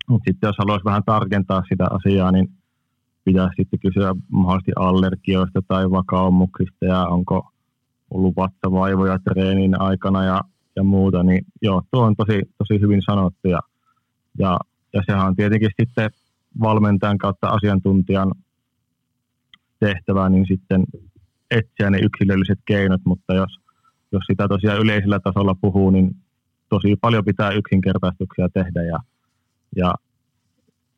mutta 0.10 0.30
sitten 0.30 0.48
jos 0.48 0.56
haluaisi 0.58 0.86
vähän 0.86 1.04
tarkentaa 1.06 1.64
sitä 1.70 1.88
asiaa, 1.90 2.32
niin 2.32 2.50
pitäisi 3.26 3.56
sitten 3.56 3.80
kysyä 3.80 4.16
mahdollisesti 4.32 4.72
allergioista 4.76 5.62
tai 5.68 5.92
vakaumuksista 5.92 6.86
ja 6.86 7.08
onko 7.08 7.52
ollut 8.12 8.36
vatsavaivoja 8.36 9.20
treenin 9.20 9.82
aikana 9.82 10.24
ja, 10.24 10.42
ja 10.76 10.84
muuta, 10.84 11.24
niin 11.24 11.46
joo, 11.62 11.82
tuo 11.92 12.04
on 12.04 12.16
tosi, 12.16 12.42
tosi 12.58 12.82
hyvin 12.82 13.02
sanottu 13.06 13.48
ja, 13.48 13.60
ja, 14.40 14.60
ja 14.94 15.02
sehän 15.06 15.28
on 15.28 15.36
tietenkin 15.36 15.70
sitten 15.82 16.10
valmentajan 16.62 17.18
kautta 17.18 17.48
asiantuntijan 17.48 18.32
tehtävää, 19.80 20.30
niin 20.30 20.46
sitten 20.48 20.84
etsiä 21.52 21.90
ne 21.90 22.00
yksilölliset 22.00 22.60
keinot, 22.66 23.02
mutta 23.06 23.34
jos, 23.34 23.60
jos 24.12 24.24
sitä 24.28 24.48
tosiaan 24.48 24.80
yleisellä 24.80 25.20
tasolla 25.20 25.56
puhuu, 25.62 25.90
niin 25.90 26.16
tosi 26.70 26.96
paljon 27.02 27.26
pitää 27.26 27.52
yksinkertaistuksia 27.52 28.50
tehdä 28.54 28.84
ja, 28.84 29.00
ja, 29.76 29.94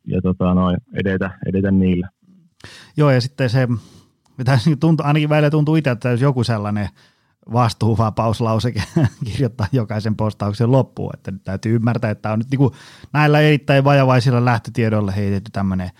ja 0.05 0.21
tota 0.21 0.53
noin, 0.53 0.77
edetä, 0.93 1.39
edetä 1.45 1.71
niillä. 1.71 2.09
Joo, 2.97 3.11
ja 3.11 3.21
sitten 3.21 3.49
se, 3.49 3.67
mitä 4.37 4.59
tuntuu, 4.79 5.05
ainakin 5.05 5.29
välillä 5.29 5.49
tuntuu 5.49 5.75
itse, 5.75 5.91
että 5.91 6.09
jos 6.09 6.21
joku 6.21 6.43
sellainen 6.43 6.89
vastuuvapauslauseke 7.53 8.83
kirjoittaa 9.25 9.67
jokaisen 9.71 10.15
postauksen 10.15 10.71
loppuun, 10.71 11.11
että 11.13 11.31
nyt 11.31 11.43
täytyy 11.43 11.75
ymmärtää, 11.75 12.11
että 12.11 12.31
on 12.31 12.39
nyt 12.39 12.51
niin 12.51 12.59
kuin 12.59 12.73
näillä 13.13 13.41
erittäin 13.41 13.83
vajavaisilla 13.83 14.45
lähtötiedoilla 14.45 15.11
heitetty 15.11 15.51
tämmöinen 15.51 15.91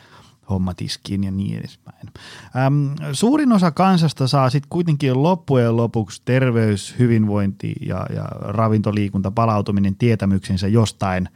homma 0.50 0.74
tiskiin 0.74 1.24
ja 1.24 1.32
niin 1.32 1.60
edespäin. 1.60 2.08
Ähm, 2.56 2.92
suurin 3.12 3.52
osa 3.52 3.72
kansasta 3.72 4.28
saa 4.28 4.50
sitten 4.50 4.70
kuitenkin 4.70 5.24
loppujen 5.24 5.78
lopuksi 5.78 6.22
terveys, 6.26 6.96
hyvinvointi 7.00 7.74
ja, 7.86 8.06
ja 8.16 8.26
ravintoliikunta 8.42 9.32
palautuminen 9.32 9.96
tietämyksensä 9.96 10.68
jostain 10.68 11.30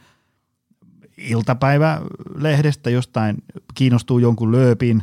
iltapäivälehdestä, 1.16 2.90
jostain 2.90 3.36
kiinnostuu 3.74 4.18
jonkun 4.18 4.52
lööpin 4.52 5.02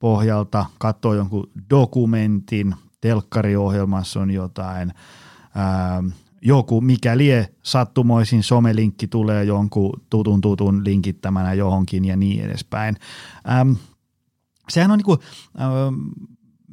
pohjalta, 0.00 0.66
katsoo 0.78 1.14
jonkun 1.14 1.50
dokumentin, 1.70 2.74
telkkariohjelmassa 3.00 4.20
on 4.20 4.30
jotain, 4.30 4.92
ähm, 5.56 6.06
joku, 6.42 6.80
mikä 6.80 7.18
lie 7.18 7.48
sattumoisin 7.62 8.42
somelinkki 8.42 9.08
tulee 9.08 9.44
jonkun 9.44 9.92
tutun 10.10 10.40
tutun 10.40 10.84
linkittämänä 10.84 11.52
johonkin 11.54 12.04
ja 12.04 12.16
niin 12.16 12.44
edespäin. 12.44 12.96
Ähm, 13.50 13.72
sehän 14.68 14.90
on 14.90 14.98
niinku, 14.98 15.18
ähm, 15.60 15.94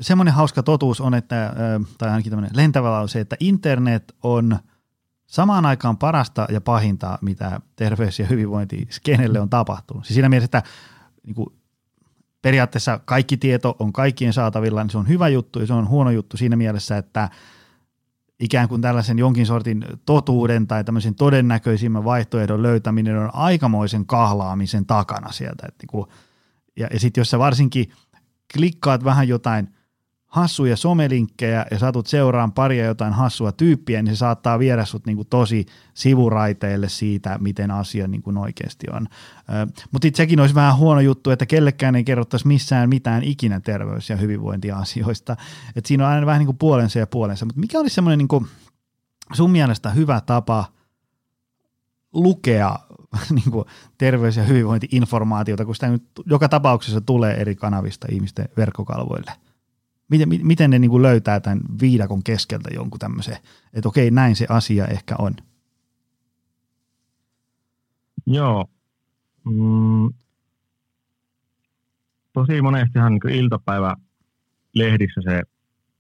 semmoinen 0.02 0.34
hauska 0.34 0.64
totuus 0.64 1.02
on, 1.02 1.14
että, 1.14 1.46
äh, 1.46 1.54
tai 1.98 2.10
ainakin 2.10 2.30
tämmöinen 2.30 2.58
lentävä 2.58 2.92
lause, 2.92 3.20
että 3.20 3.36
internet 3.40 4.16
on 4.24 4.60
samaan 5.28 5.66
aikaan 5.66 5.98
parasta 5.98 6.48
ja 6.52 6.62
pahinta, 6.62 7.20
mitä 7.22 7.60
terveys- 7.76 8.20
ja 8.20 8.26
hyvinvointiskenelle 8.26 9.40
on 9.40 9.50
tapahtunut. 9.50 10.06
Siis 10.06 10.16
siinä 10.16 10.30
mielessä, 10.30 10.46
että 10.58 10.64
niinku, 11.26 11.57
periaatteessa 12.42 13.00
kaikki 13.06 13.38
tieto 13.38 13.76
on 13.80 13.94
kaikkien 13.94 14.34
saatavilla, 14.34 14.84
niin 14.84 14.92
se 14.92 14.98
on 14.98 15.08
hyvä 15.08 15.28
juttu 15.28 15.60
ja 15.60 15.68
se 15.68 15.74
on 15.74 15.90
huono 15.90 16.12
juttu 16.12 16.38
siinä 16.38 16.56
mielessä, 16.56 16.98
että– 16.98 17.30
ikään 18.40 18.70
kuin 18.70 18.82
tällaisen 18.82 19.20
jonkin 19.20 19.46
sortin 19.46 19.86
totuuden 20.06 20.68
tai 20.68 20.84
tämmöisen 20.84 21.16
todennäköisimmän 21.16 22.04
vaihtoehdon 22.04 22.64
löytäminen 22.64 23.18
on 23.18 23.30
aikamoisen 23.34 24.06
kahlaamisen 24.06 24.86
takana 24.86 25.32
sieltä. 25.32 25.68
Että 25.68 25.84
niin 25.84 25.88
kuin, 25.88 26.06
ja, 26.76 26.88
ja 26.94 27.00
sitten 27.00 27.22
jos 27.22 27.30
sä 27.30 27.40
varsinkin 27.40 27.92
klikkaat 28.54 29.04
vähän 29.04 29.28
jotain 29.28 29.70
hassuja 30.28 30.78
somelinkkejä 30.78 31.66
ja 31.72 31.80
satut 31.80 32.08
seuraan 32.08 32.52
paria 32.52 32.86
jotain 32.86 33.14
hassua 33.14 33.52
tyyppiä, 33.52 34.02
niin 34.02 34.16
se 34.16 34.20
saattaa 34.20 34.60
viedä 34.60 34.86
sut 34.86 35.06
niin 35.06 35.16
kuin 35.16 35.28
tosi 35.28 35.66
sivuraiteille 35.94 36.90
siitä, 36.90 37.38
miten 37.42 37.72
asia 37.72 38.08
niin 38.08 38.22
kuin 38.22 38.38
oikeasti 38.38 38.88
on. 38.92 39.08
Mutta 39.92 40.08
sekin 40.14 40.40
olisi 40.40 40.56
vähän 40.56 40.78
huono 40.78 41.02
juttu, 41.02 41.32
että 41.32 41.46
kellekään 41.46 41.96
ei 41.96 42.04
kerrottaisi 42.04 42.48
missään 42.48 42.90
mitään 42.90 43.24
ikinä 43.24 43.60
terveys- 43.60 44.10
ja 44.10 44.16
hyvinvointiasioista. 44.16 45.36
Et 45.76 45.86
siinä 45.86 46.08
on 46.08 46.14
aina 46.14 46.26
vähän 46.26 46.40
niin 46.40 46.48
kuin 46.48 46.58
puolensa 46.58 47.00
ja 47.00 47.08
puolensa. 47.08 47.46
Mutta 47.46 47.60
mikä 47.60 47.80
olisi 47.80 47.96
semmoinen 47.96 48.18
niin 48.18 48.48
sun 49.34 49.52
mielestä 49.52 49.90
hyvä 49.90 50.22
tapa 50.22 50.66
lukea 52.14 52.76
niin 53.36 53.52
kuin 53.52 53.66
terveys- 53.98 54.38
ja 54.38 54.44
hyvinvointiinformaatiota, 54.44 55.66
kun 55.66 55.76
sitä 55.76 55.88
nyt 55.88 56.04
joka 56.26 56.50
tapauksessa 56.50 57.02
tulee 57.02 57.42
eri 57.42 57.56
kanavista 57.56 58.08
ihmisten 58.12 58.50
verkkokalvoille– 58.58 59.32
miten, 60.10 60.30
miten 60.44 60.70
ne 60.70 60.80
niin 60.80 60.92
kuin 60.92 61.04
löytää 61.04 61.40
tämän 61.40 61.60
viidakon 61.82 62.24
keskeltä 62.24 62.70
jonkun 62.74 63.00
tämmöisen, 63.00 63.38
että 63.74 63.90
okei, 63.90 64.12
näin 64.12 64.36
se 64.36 64.46
asia 64.50 64.88
ehkä 64.88 65.16
on? 65.20 65.34
Joo. 68.26 68.66
Mm. 69.46 70.14
Tosi 72.34 72.62
monestihan 72.62 73.14
niin 73.14 73.36
iltapäivä 73.36 73.96
lehdissä 74.76 75.22
se, 75.24 75.42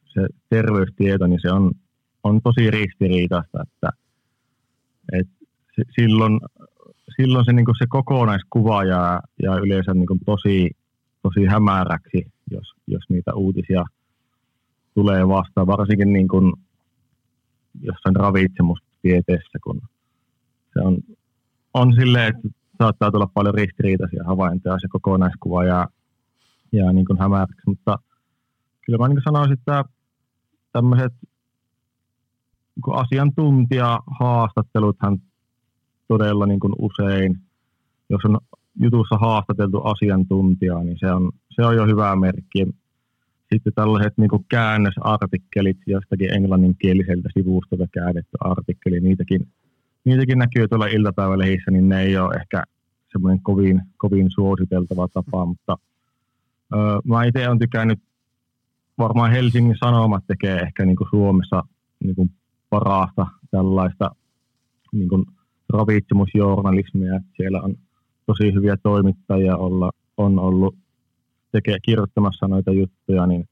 se 0.06 0.28
terveystieto, 0.50 1.28
niin 1.28 1.40
se 1.42 1.52
on, 1.52 1.72
on 2.24 2.42
tosi 2.42 2.72
ristiriitaista, 2.72 3.64
että, 3.64 3.90
että 5.14 5.34
se, 5.76 5.84
silloin, 5.96 6.40
silloin 7.18 7.46
se, 7.46 7.54
niin 7.54 7.66
se 7.80 7.86
kokonaiskuva 7.90 8.84
jää, 8.84 9.20
jää 9.44 9.56
yleensä 9.56 9.94
niin 9.94 10.20
tosi, 10.26 10.70
tosi 11.22 11.46
hämäräksi, 11.46 12.32
jos, 12.52 12.74
jos 12.88 13.04
niitä 13.10 13.34
uutisia– 13.34 13.86
tulee 14.98 15.28
vastaan, 15.28 15.68
varsinkin 15.68 16.14
niin 16.14 16.28
kuin 16.28 16.54
jossain 17.82 18.16
ravitsemustieteessä, 18.16 19.60
kun 19.64 19.82
se 20.74 20.80
on, 20.80 20.98
on 21.74 21.94
silleen, 21.94 22.28
että 22.28 22.48
saattaa 22.78 23.12
tulla 23.12 23.30
paljon 23.34 23.56
ristiriitaisia 23.56 24.24
havaintoja, 24.24 24.80
se 24.80 24.88
kokonaiskuva 24.88 25.66
jää, 25.66 25.88
jää 26.72 26.94
niin 26.94 27.06
kuin 27.06 27.20
hämäräksi, 27.20 27.62
mutta 27.66 28.00
kyllä 28.86 29.00
mä 29.00 29.08
niin 29.08 29.22
sanoisin, 29.24 29.54
että 29.54 29.84
tämmöiset 30.72 31.14
niin 32.76 33.00
asiantuntijahaastatteluthan 33.00 35.22
todella 36.08 36.46
niin 36.46 36.60
kuin 36.60 36.74
usein, 36.80 37.40
jos 38.10 38.26
on 38.26 38.38
jutussa 38.82 39.18
haastateltu 39.18 39.82
asiantuntijaa, 39.84 40.84
niin 40.84 40.98
se 41.00 41.12
on, 41.12 41.32
se 41.50 41.66
on 41.66 41.76
jo 41.76 41.86
hyvä 41.86 42.16
merkki. 42.16 42.68
Sitten 43.54 43.74
tällaiset 43.74 44.14
niin 44.18 44.30
käännösartikkelit 44.50 45.78
jostakin 45.86 46.34
englanninkieliseltä 46.34 47.30
sivustolta 47.38 47.86
käännetty 47.94 48.38
artikkeli, 48.40 49.00
niitäkin, 49.00 49.48
niitäkin 50.06 50.38
näkyy 50.38 50.68
tuolla 50.68 50.88
iltapäivälehissä, 50.88 51.72
niin 51.72 51.90
ne 51.90 52.02
ei 52.02 52.18
ole 52.18 52.36
ehkä 52.36 52.64
semmoinen 53.12 53.42
kovin, 53.42 53.82
kovin 53.98 54.32
suositeltava 54.32 55.08
tapa, 55.08 55.46
mutta 55.46 55.78
ö, 56.74 56.78
mä 57.06 57.24
itse 57.24 57.48
olen 57.48 57.60
tykännyt, 57.60 58.00
varmaan 58.98 59.32
Helsingin 59.32 59.76
Sanomat 59.80 60.24
tekee 60.28 60.58
ehkä 60.58 60.86
niin 60.86 60.96
kuin 60.96 61.10
Suomessa 61.10 61.64
niin 62.04 62.16
kuin 62.16 62.32
parasta 62.70 63.28
tällaista 63.52 64.12
niin 64.92 65.10
kuin 65.10 65.26
ravitsemusjournalismia. 65.74 67.22
Siellä 67.38 67.62
on 67.62 67.76
tosi 68.26 68.54
hyviä 68.54 68.78
toimittajia 68.78 69.58
olla, 69.58 69.92
on 70.18 70.40
ollut 70.40 70.76
tekee, 71.52 71.78
kirjoittamassa 71.82 72.48
noita 72.48 72.72
juttuja, 72.72 73.28
niin 73.28 73.50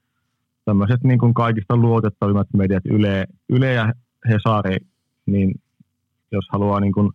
tämmöiset 0.66 1.04
niin 1.04 1.20
kuin 1.20 1.34
kaikista 1.34 1.78
luotettavimmat 1.78 2.48
mediat, 2.54 2.86
Yle, 2.86 3.26
Yle 3.50 3.74
ja 3.74 3.94
Hesari, 4.30 4.78
niin 5.26 5.62
jos 6.32 6.46
haluaa 6.52 6.80
niin 6.80 6.94
kuin 6.94 7.12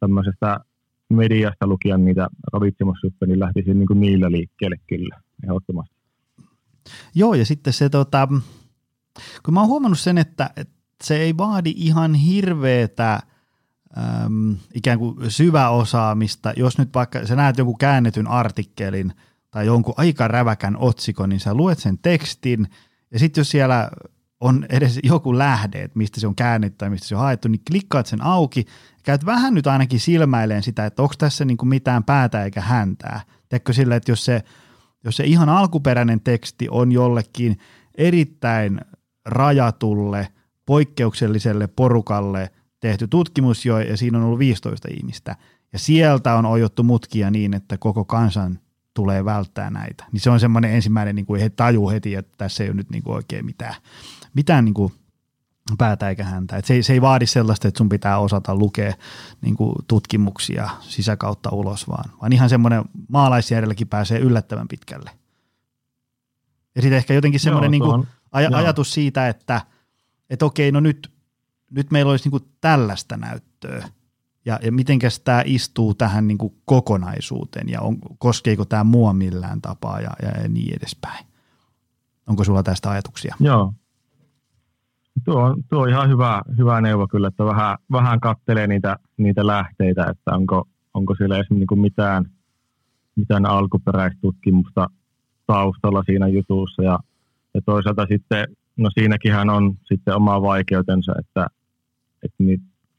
tämmöisestä 0.00 0.60
mediasta 1.08 1.66
lukia 1.66 1.98
niitä 1.98 2.28
ravitsemusjuttuja, 2.52 3.28
niin 3.28 3.40
lähtisin 3.40 3.78
niin 3.78 3.86
kuin 3.86 4.00
niillä 4.00 4.30
liikkeelle 4.30 4.76
kyllä, 4.86 5.20
ehdottomasti. 5.44 5.94
Joo, 7.14 7.34
ja 7.34 7.44
sitten 7.44 7.72
se, 7.72 7.88
tota, 7.88 8.28
kun 9.44 9.54
mä 9.54 9.60
oon 9.60 9.68
huomannut 9.68 9.98
sen, 9.98 10.18
että, 10.18 10.50
että 10.56 10.74
se 11.02 11.16
ei 11.16 11.36
vaadi 11.36 11.72
ihan 11.76 12.14
hirveetä 12.14 13.20
ikään 14.74 14.98
kuin 14.98 15.30
syväosaamista. 15.30 16.52
Jos 16.56 16.78
nyt 16.78 16.94
vaikka 16.94 17.26
sä 17.26 17.36
näet 17.36 17.58
jonkun 17.58 17.78
käännetyn 17.78 18.26
artikkelin 18.26 19.12
tai 19.54 19.66
jonkun 19.66 19.94
aika 19.96 20.28
räväkän 20.28 20.76
otsikon, 20.76 21.28
niin 21.28 21.40
sä 21.40 21.54
luet 21.54 21.78
sen 21.78 21.98
tekstin 21.98 22.68
ja 23.10 23.18
sitten 23.18 23.40
jos 23.40 23.50
siellä 23.50 23.90
on 24.40 24.66
edes 24.68 24.98
joku 25.02 25.38
lähde, 25.38 25.82
että 25.82 25.98
mistä 25.98 26.20
se 26.20 26.26
on 26.26 26.34
käännetty 26.34 26.76
tai 26.78 26.90
mistä 26.90 27.08
se 27.08 27.14
on 27.14 27.20
haettu, 27.20 27.48
niin 27.48 27.60
klikkaat 27.70 28.06
sen 28.06 28.22
auki 28.22 28.64
käyt 29.02 29.26
vähän 29.26 29.54
nyt 29.54 29.66
ainakin 29.66 30.00
silmäileen 30.00 30.62
sitä, 30.62 30.86
että 30.86 31.02
onko 31.02 31.14
tässä 31.18 31.44
niin 31.44 31.56
kuin 31.56 31.68
mitään 31.68 32.04
päätä 32.04 32.44
eikä 32.44 32.60
häntää. 32.60 33.20
Tiedätkö 33.48 33.72
sille, 33.72 33.96
että 33.96 34.12
jos 34.12 34.24
se, 34.24 34.42
jos 35.04 35.16
se 35.16 35.24
ihan 35.24 35.48
alkuperäinen 35.48 36.20
teksti 36.20 36.68
on 36.70 36.92
jollekin 36.92 37.58
erittäin 37.98 38.80
rajatulle, 39.24 40.28
poikkeukselliselle 40.66 41.66
porukalle 41.66 42.50
tehty 42.80 43.08
tutkimus 43.08 43.66
jo, 43.66 43.78
ja 43.78 43.96
siinä 43.96 44.18
on 44.18 44.24
ollut 44.24 44.38
15 44.38 44.88
ihmistä, 44.90 45.36
ja 45.72 45.78
sieltä 45.78 46.34
on 46.34 46.46
ojottu 46.46 46.82
mutkia 46.82 47.30
niin, 47.30 47.54
että 47.54 47.78
koko 47.78 48.04
kansan 48.04 48.58
tulee 48.94 49.24
välttää 49.24 49.70
näitä. 49.70 50.04
Niin 50.12 50.20
se 50.20 50.30
on 50.30 50.40
semmoinen 50.40 50.70
ensimmäinen, 50.70 51.16
niin 51.16 51.26
kuin 51.26 51.40
he 51.40 51.50
tajuu 51.50 51.90
heti, 51.90 52.14
että 52.14 52.34
tässä 52.38 52.64
ei 52.64 52.70
ole 52.70 52.76
nyt 52.76 52.90
niin 52.90 53.02
kuin 53.02 53.14
oikein 53.14 53.46
mitään, 53.46 53.74
mitään 54.34 54.64
niin 54.64 54.74
kuin 54.74 54.92
päätä 55.78 56.08
eikä 56.08 56.24
häntä. 56.24 56.56
Et 56.56 56.64
se, 56.64 56.74
ei, 56.74 56.82
se 56.82 56.92
ei 56.92 57.00
vaadi 57.00 57.26
sellaista, 57.26 57.68
että 57.68 57.78
sun 57.78 57.88
pitää 57.88 58.18
osata 58.18 58.54
lukea 58.54 58.94
niin 59.40 59.56
kuin 59.56 59.74
tutkimuksia 59.88 60.70
sisäkautta 60.80 61.50
ulos, 61.50 61.88
vaan, 61.88 62.10
vaan 62.20 62.32
ihan 62.32 62.48
semmoinen 62.48 62.84
maalaisjärjelläkin 63.08 63.88
pääsee 63.88 64.18
yllättävän 64.18 64.68
pitkälle. 64.68 65.10
Ja 66.74 66.82
sitten 66.82 66.96
ehkä 66.96 67.14
jotenkin 67.14 67.40
semmoinen 67.40 67.70
niin 67.70 67.82
kuin 67.82 68.06
aj- 68.36 68.56
ajatus 68.56 68.94
siitä, 68.94 69.28
että– 69.28 69.60
että 70.30 70.44
okei, 70.44 70.72
no 70.72 70.80
nyt, 70.80 71.12
nyt 71.70 71.90
meillä 71.90 72.10
olisi 72.10 72.28
niin 72.28 72.50
tällaista 72.60 73.16
näyttöä, 73.16 73.88
ja, 74.44 74.58
ja 74.62 74.72
mitenkäs 74.72 75.20
tämä 75.20 75.42
istuu 75.46 75.94
tähän 75.94 76.26
niin 76.26 76.38
kuin 76.38 76.54
kokonaisuuteen, 76.64 77.68
ja 77.68 77.80
on, 77.80 77.96
koskeeko 78.18 78.64
tämä 78.64 78.84
mua 78.84 79.12
millään 79.12 79.60
tapaa, 79.60 80.00
ja, 80.00 80.10
ja, 80.22 80.42
ja 80.42 80.48
niin 80.48 80.76
edespäin. 80.76 81.26
Onko 82.26 82.44
sulla 82.44 82.62
tästä 82.62 82.90
ajatuksia? 82.90 83.34
Joo. 83.40 83.72
Tuo 85.24 85.42
on, 85.42 85.64
tuo 85.68 85.82
on 85.82 85.88
ihan 85.88 86.08
hyvä, 86.08 86.42
hyvä 86.58 86.80
neuvo 86.80 87.08
kyllä, 87.08 87.28
että 87.28 87.44
vähän, 87.44 87.78
vähän 87.92 88.20
kattelee 88.20 88.66
niitä, 88.66 88.98
niitä 89.16 89.46
lähteitä, 89.46 90.06
että 90.10 90.34
onko, 90.34 90.68
onko 90.94 91.14
siellä 91.14 91.38
esimerkiksi 91.38 91.74
niin 91.74 91.82
mitään, 91.82 92.30
mitään 93.16 93.46
alkuperäistutkimusta 93.46 94.90
taustalla 95.46 96.02
siinä 96.06 96.28
jutussa, 96.28 96.82
ja, 96.82 96.98
ja 97.54 97.60
toisaalta 97.66 98.06
sitten 98.06 98.46
no 98.76 98.90
siinäkinhän 98.90 99.50
on 99.50 99.74
sitten 99.84 100.16
oma 100.16 100.42
vaikeutensa, 100.42 101.14
että, 101.18 101.46
että 102.22 102.44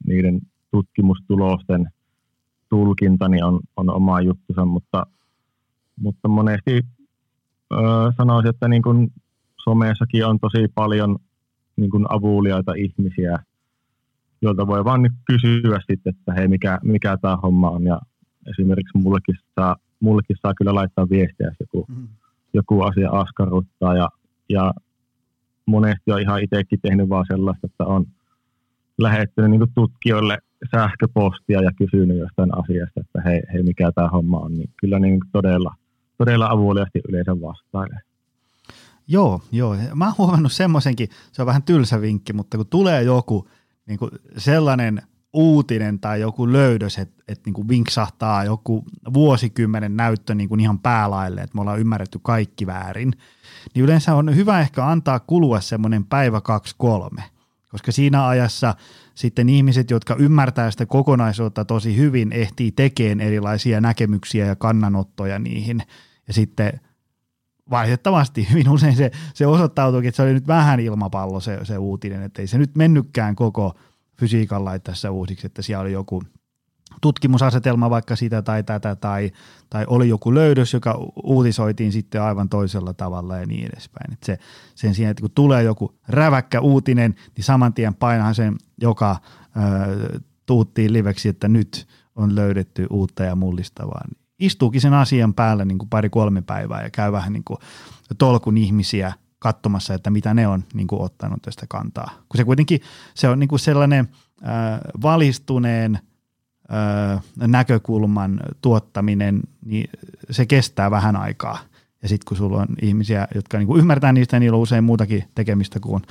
niiden 0.08 0.42
tutkimustulosten 0.76 1.90
tulkintani 2.70 3.42
on, 3.42 3.60
on 3.78 3.90
oma 3.90 4.22
juttusa, 4.22 4.66
mutta, 4.66 5.06
mutta 6.00 6.28
monesti 6.28 6.82
ö, 7.74 7.78
sanoisin, 8.18 8.50
että 8.50 8.68
niin 8.68 8.82
kuin 8.82 9.14
somessakin 9.64 10.26
on 10.26 10.40
tosi 10.40 10.68
paljon 10.76 11.18
niin 11.76 11.90
kuin 11.90 12.06
avuliaita 12.10 12.74
ihmisiä, 12.74 13.40
joilta 14.42 14.68
voi 14.68 14.86
vaan 14.86 15.10
kysyä 15.26 15.80
sitten, 15.90 16.16
että 16.16 16.34
hei, 16.34 16.48
mikä, 16.48 16.80
mikä 16.84 17.18
tämä 17.18 17.38
homma 17.38 17.70
on. 17.70 17.84
Ja 17.84 18.00
esimerkiksi 18.52 18.98
mullekin 18.98 19.36
saa, 19.56 19.76
mullekin 20.00 20.38
saa 20.42 20.54
kyllä 20.54 20.76
laittaa 20.76 21.10
viestiä, 21.10 21.48
jos 21.48 21.56
joku, 21.60 21.86
mm. 21.88 22.08
joku 22.54 22.82
asia 22.82 23.10
askarruttaa. 23.12 23.96
Ja, 23.96 24.10
ja 24.50 24.74
monesti 25.66 26.12
on 26.12 26.22
ihan 26.22 26.44
itsekin 26.44 26.80
tehnyt 26.82 27.10
vaan 27.10 27.26
sellaista, 27.28 27.68
että 27.68 27.86
on 27.86 28.06
lähettänyt 28.98 29.52
niin 29.52 29.74
tutkijoille 29.76 30.38
sähköpostia 30.76 31.62
ja 31.62 31.72
kysynyt 31.78 32.18
jostain 32.18 32.58
asiasta, 32.58 33.02
että 33.02 33.22
hei, 33.26 33.42
hei 33.54 33.64
mikä 33.64 33.92
tämä 33.92 34.10
homma 34.10 34.40
on, 34.40 34.54
niin 34.54 34.70
kyllä 34.80 35.00
niin 35.00 35.20
todella, 35.32 35.76
todella 36.18 36.48
avuliasti 36.50 37.02
yleensä 37.10 37.42
vastailee. 37.42 38.00
Joo, 39.08 39.42
joo. 39.52 39.76
Mä 39.96 40.06
oon 40.06 40.14
huomannut 40.18 40.52
semmoisenkin, 40.52 41.10
se 41.32 41.42
on 41.42 41.46
vähän 41.46 41.64
tylsä 41.64 42.02
vinkki, 42.02 42.34
mutta 42.34 42.58
kun 42.58 42.68
tulee 42.68 43.04
joku 43.04 43.48
niin 43.86 44.00
kuin 44.00 44.12
sellainen 44.38 45.02
uutinen 45.34 46.00
tai 46.00 46.22
joku 46.22 46.52
löydös, 46.52 46.98
että, 46.98 47.24
että 47.28 47.50
niin 47.52 47.68
vinksahtaa 47.68 48.44
joku 48.44 48.86
vuosikymmenen 49.14 49.98
näyttö 49.98 50.36
niin 50.36 50.50
kuin 50.50 50.60
ihan 50.60 50.80
päälaille, 50.80 51.42
että 51.42 51.56
me 51.56 51.62
ollaan 51.62 51.80
ymmärretty 51.80 52.20
kaikki 52.24 52.68
väärin, 52.68 53.14
niin 53.76 53.86
yleensä 53.86 54.16
on 54.16 54.36
hyvä 54.36 54.60
ehkä 54.60 54.86
antaa 54.86 55.20
kulua 55.20 55.62
semmoinen 55.62 56.06
päivä 56.06 56.42
kaksi 56.42 56.76
kolme, 56.78 57.24
koska 57.76 57.92
siinä 57.92 58.28
ajassa 58.28 58.76
sitten 59.16 59.50
ihmiset, 59.50 59.92
jotka 59.92 60.16
ymmärtää 60.20 60.72
sitä 60.72 60.86
kokonaisuutta 60.86 61.66
tosi 61.66 61.98
hyvin, 61.98 62.32
ehtii 62.32 62.72
tekemään 62.72 63.28
erilaisia 63.28 63.82
näkemyksiä 63.82 64.46
ja 64.46 64.56
kannanottoja 64.56 65.40
niihin, 65.40 65.82
ja 66.28 66.34
sitten 66.34 66.80
valitettavasti 67.70 68.48
hyvin 68.50 68.70
usein 68.70 68.96
se, 68.96 69.12
se 69.34 69.48
osoittautuukin, 69.48 70.08
että 70.08 70.16
se 70.16 70.24
oli 70.24 70.34
nyt 70.34 70.48
vähän 70.48 70.80
ilmapallo 70.80 71.40
se, 71.40 71.60
se 71.64 71.78
uutinen, 71.78 72.22
että 72.24 72.42
ei 72.42 72.48
se 72.48 72.58
nyt 72.58 72.76
mennytkään 72.76 73.36
koko 73.36 73.74
fysiikan 74.20 74.66
laittaessa 74.66 75.12
uusiksi, 75.12 75.48
että 75.48 75.62
siellä 75.62 75.82
oli 75.82 75.92
joku– 75.92 76.24
tutkimusasetelma 77.02 77.90
vaikka 77.90 78.16
sitä 78.16 78.42
tai 78.42 78.64
tätä, 78.64 78.96
tai, 78.96 79.32
tai 79.70 79.86
oli 79.88 80.10
joku 80.10 80.34
löydös, 80.34 80.74
joka 80.74 81.00
uutisoitiin 81.24 81.92
sitten 81.92 82.22
aivan 82.22 82.50
toisella 82.50 82.94
tavalla 82.94 83.38
ja 83.38 83.46
niin 83.46 83.66
edespäin. 83.66 84.14
Et 84.14 84.24
se, 84.24 84.40
sen 84.76 84.96
sijaan, 84.96 85.12
että 85.12 85.22
kun 85.22 85.32
tulee 85.36 85.64
joku 85.64 85.96
räväkkä 86.08 86.62
uutinen, 86.62 87.16
niin 87.36 87.46
saman 87.46 87.74
tien 87.74 87.96
painahan 87.96 88.36
sen, 88.36 88.56
joka 88.82 89.12
äh, 89.12 89.20
tuuttiin 90.46 90.94
liveksi, 90.94 91.30
että 91.30 91.48
nyt 91.48 91.88
on 92.16 92.36
löydetty 92.36 92.88
uutta 92.90 93.24
ja 93.24 93.36
mullistavaa. 93.36 94.06
Istuukin 94.40 94.82
sen 94.82 94.94
asian 94.94 95.34
päällä 95.34 95.66
niin 95.66 95.90
pari-kolme 95.90 96.42
päivää 96.42 96.84
ja 96.84 96.90
käy 96.90 97.12
vähän 97.12 97.34
niin 97.34 97.44
kuin 97.44 97.58
tolkun 98.18 98.58
ihmisiä 98.58 99.14
katsomassa, 99.40 99.94
että 99.94 100.10
mitä 100.10 100.34
ne 100.34 100.48
on 100.48 100.64
niin 100.74 100.88
kuin 100.88 101.02
ottanut 101.02 101.42
tästä 101.42 101.66
kantaa. 101.70 102.12
Kun 102.30 102.38
se 102.38 102.44
kuitenkin 102.44 102.80
se 103.14 103.30
on 103.30 103.40
niin 103.40 103.48
kuin 103.48 103.60
sellainen 103.60 104.08
äh, 104.44 104.80
valistuneen– 105.02 106.00
näkökulman 107.48 108.40
tuottaminen, 108.62 109.42
niin 109.66 109.90
se 110.30 110.46
kestää 110.46 110.92
vähän 110.92 111.16
aikaa. 111.16 111.60
Ja 112.02 112.10
sitten 112.10 112.26
kun 112.28 112.38
sulla 112.38 112.62
on 112.62 112.68
ihmisiä, 112.82 113.28
jotka 113.36 113.58
niinku 113.58 113.78
ymmärtää 113.78 114.14
niistä, 114.14 114.40
niin 114.40 114.54
on 114.54 114.60
usein 114.60 114.84
muutakin 114.84 115.24
tekemistä 115.36 115.80
kuin 115.80 116.04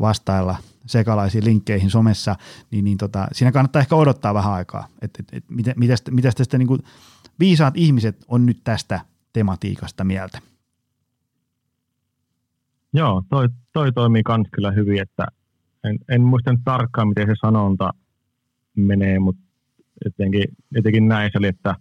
vastailla 0.00 0.56
sekalaisiin 0.86 1.44
linkkeihin 1.44 1.90
somessa, 1.90 2.36
niin, 2.70 2.84
niin 2.84 2.98
tota, 2.98 3.28
siinä 3.32 3.52
kannattaa 3.52 3.82
ehkä 3.82 3.96
odottaa 3.96 4.34
vähän 4.34 4.52
aikaa, 4.52 4.86
että 5.02 5.22
et, 5.22 5.28
et, 5.32 5.44
mitä, 5.50 5.72
mitä, 5.76 5.94
mitä 6.10 6.32
tästä 6.36 6.58
niinku 6.58 6.78
viisaat 7.40 7.76
ihmiset 7.76 8.24
on 8.28 8.46
nyt 8.46 8.60
tästä 8.64 9.00
tematiikasta 9.32 10.04
mieltä. 10.04 10.38
Joo, 12.92 13.22
toi, 13.28 13.48
toi 13.72 13.92
toimii 13.92 14.22
kans 14.22 14.48
kyllä 14.52 14.70
hyvin, 14.70 15.02
että 15.02 15.26
en, 15.84 15.98
en 16.08 16.22
muista 16.22 16.52
nyt 16.52 16.60
tarkkaan, 16.64 17.08
miten 17.08 17.26
se 17.26 17.34
sanonta 17.40 17.94
menee, 18.76 19.18
mutta 19.18 19.42
jotenkin, 20.04 20.44
jotenkin 20.70 21.08
näin 21.08 21.30
se 21.32 21.38
oli, 21.38 21.46
että 21.46 21.74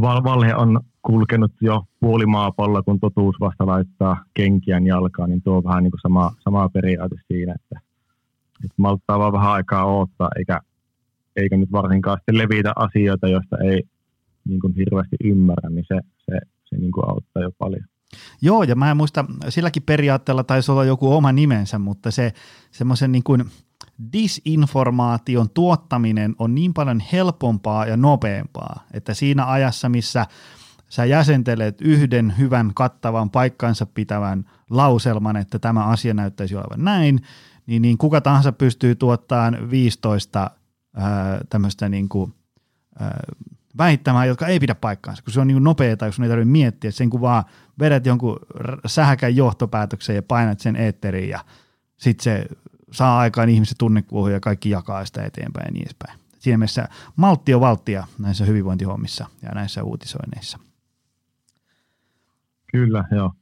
val, 0.00 0.24
valhe 0.24 0.54
on 0.54 0.80
kulkenut 1.02 1.52
jo 1.60 1.84
puoli 2.00 2.26
maapalloa, 2.26 2.82
kun 2.82 3.00
totuus 3.00 3.36
vasta 3.40 3.66
laittaa 3.66 4.24
kenkiän 4.34 4.86
jalkaan, 4.86 5.30
niin 5.30 5.42
tuo 5.42 5.56
on 5.56 5.64
vähän 5.64 5.82
niin 5.82 5.90
kuin 5.90 6.00
sama, 6.00 6.32
sama 6.40 6.68
periaate 6.68 7.16
siinä, 7.28 7.54
että, 7.54 7.80
että 8.64 8.74
malttaa 8.76 9.18
vaan 9.18 9.32
vähän 9.32 9.52
aikaa 9.52 9.96
odottaa, 9.96 10.28
eikä, 10.38 10.60
eikä 11.36 11.56
nyt 11.56 11.72
varsinkaan 11.72 12.18
sitten 12.18 12.38
levitä 12.38 12.72
asioita, 12.76 13.28
joista 13.28 13.56
ei 13.58 13.82
niin 14.48 14.60
kuin 14.60 14.74
hirveästi 14.74 15.16
ymmärrä, 15.24 15.70
niin 15.70 15.84
se, 15.88 16.00
se, 16.30 16.38
se 16.64 16.76
niin 16.76 16.92
kuin 16.92 17.08
auttaa 17.08 17.42
jo 17.42 17.50
paljon. 17.58 17.84
Joo, 18.42 18.62
ja 18.62 18.74
mä 18.74 18.90
en 18.90 18.96
muista, 18.96 19.24
silläkin 19.48 19.82
periaatteella 19.82 20.44
taisi 20.44 20.72
olla 20.72 20.84
joku 20.84 21.12
oma 21.12 21.32
nimensä, 21.32 21.78
mutta 21.78 22.10
se 22.10 22.32
semmoisen 22.70 23.12
niin 23.12 23.22
kuin 23.22 23.44
disinformaation 24.12 25.50
tuottaminen 25.50 26.34
on 26.38 26.54
niin 26.54 26.74
paljon 26.74 27.02
helpompaa 27.12 27.86
ja 27.86 27.96
nopeampaa, 27.96 28.86
että 28.92 29.14
siinä 29.14 29.50
ajassa, 29.50 29.88
missä 29.88 30.26
sä 30.88 31.04
jäsentelet 31.04 31.80
yhden 31.80 32.34
hyvän, 32.38 32.70
kattavan, 32.74 33.30
paikkansa 33.30 33.86
pitävän 33.86 34.44
lauselman, 34.70 35.36
että 35.36 35.58
tämä 35.58 35.84
asia 35.84 36.14
näyttäisi 36.14 36.56
olevan 36.56 36.84
näin, 36.84 37.20
niin, 37.66 37.82
niin 37.82 37.98
kuka 37.98 38.20
tahansa 38.20 38.52
pystyy 38.52 38.94
tuottamaan 38.94 39.70
15 39.70 40.50
ää, 40.96 41.40
tämmöistä 41.48 41.88
niin 41.88 42.08
kuin, 42.08 42.34
ää, 43.00 43.20
väittämään, 43.78 44.28
jotka 44.28 44.46
ei 44.46 44.60
pidä 44.60 44.74
paikkaansa, 44.74 45.22
kun 45.22 45.32
se 45.32 45.40
on 45.40 45.46
niin 45.46 45.64
nopeaa, 45.64 45.96
kun 45.96 46.12
sun 46.12 46.24
ei 46.24 46.28
tarvitse 46.28 46.50
miettiä, 46.50 46.90
sen 46.90 47.10
kun 47.10 47.20
vaan 47.20 47.44
vedät 47.78 48.06
jonkun 48.06 48.38
sähäkän 48.86 49.36
johtopäätöksen 49.36 50.16
ja 50.16 50.22
painat 50.22 50.60
sen 50.60 50.76
eetteriin 50.76 51.28
ja 51.28 51.44
sitten 51.96 52.24
se 52.24 52.46
saa 52.92 53.18
aikaan 53.18 53.48
ihmisen 53.48 53.78
tunnekuohua 53.78 54.30
ja 54.30 54.40
kaikki 54.40 54.70
jakaa 54.70 55.04
sitä 55.04 55.22
eteenpäin 55.24 55.66
ja 55.66 55.72
niin 55.72 55.82
edespäin. 55.82 56.18
Siinä 56.38 56.58
mielessä 56.58 56.88
maltti 57.16 57.54
on 57.54 57.60
valttia 57.60 58.06
näissä 58.18 58.44
hyvinvointihommissa 58.44 59.26
ja 59.42 59.50
näissä 59.54 59.82
uutisoinneissa. 59.82 60.58
Kyllä, 62.72 63.04
joo. 63.10 63.32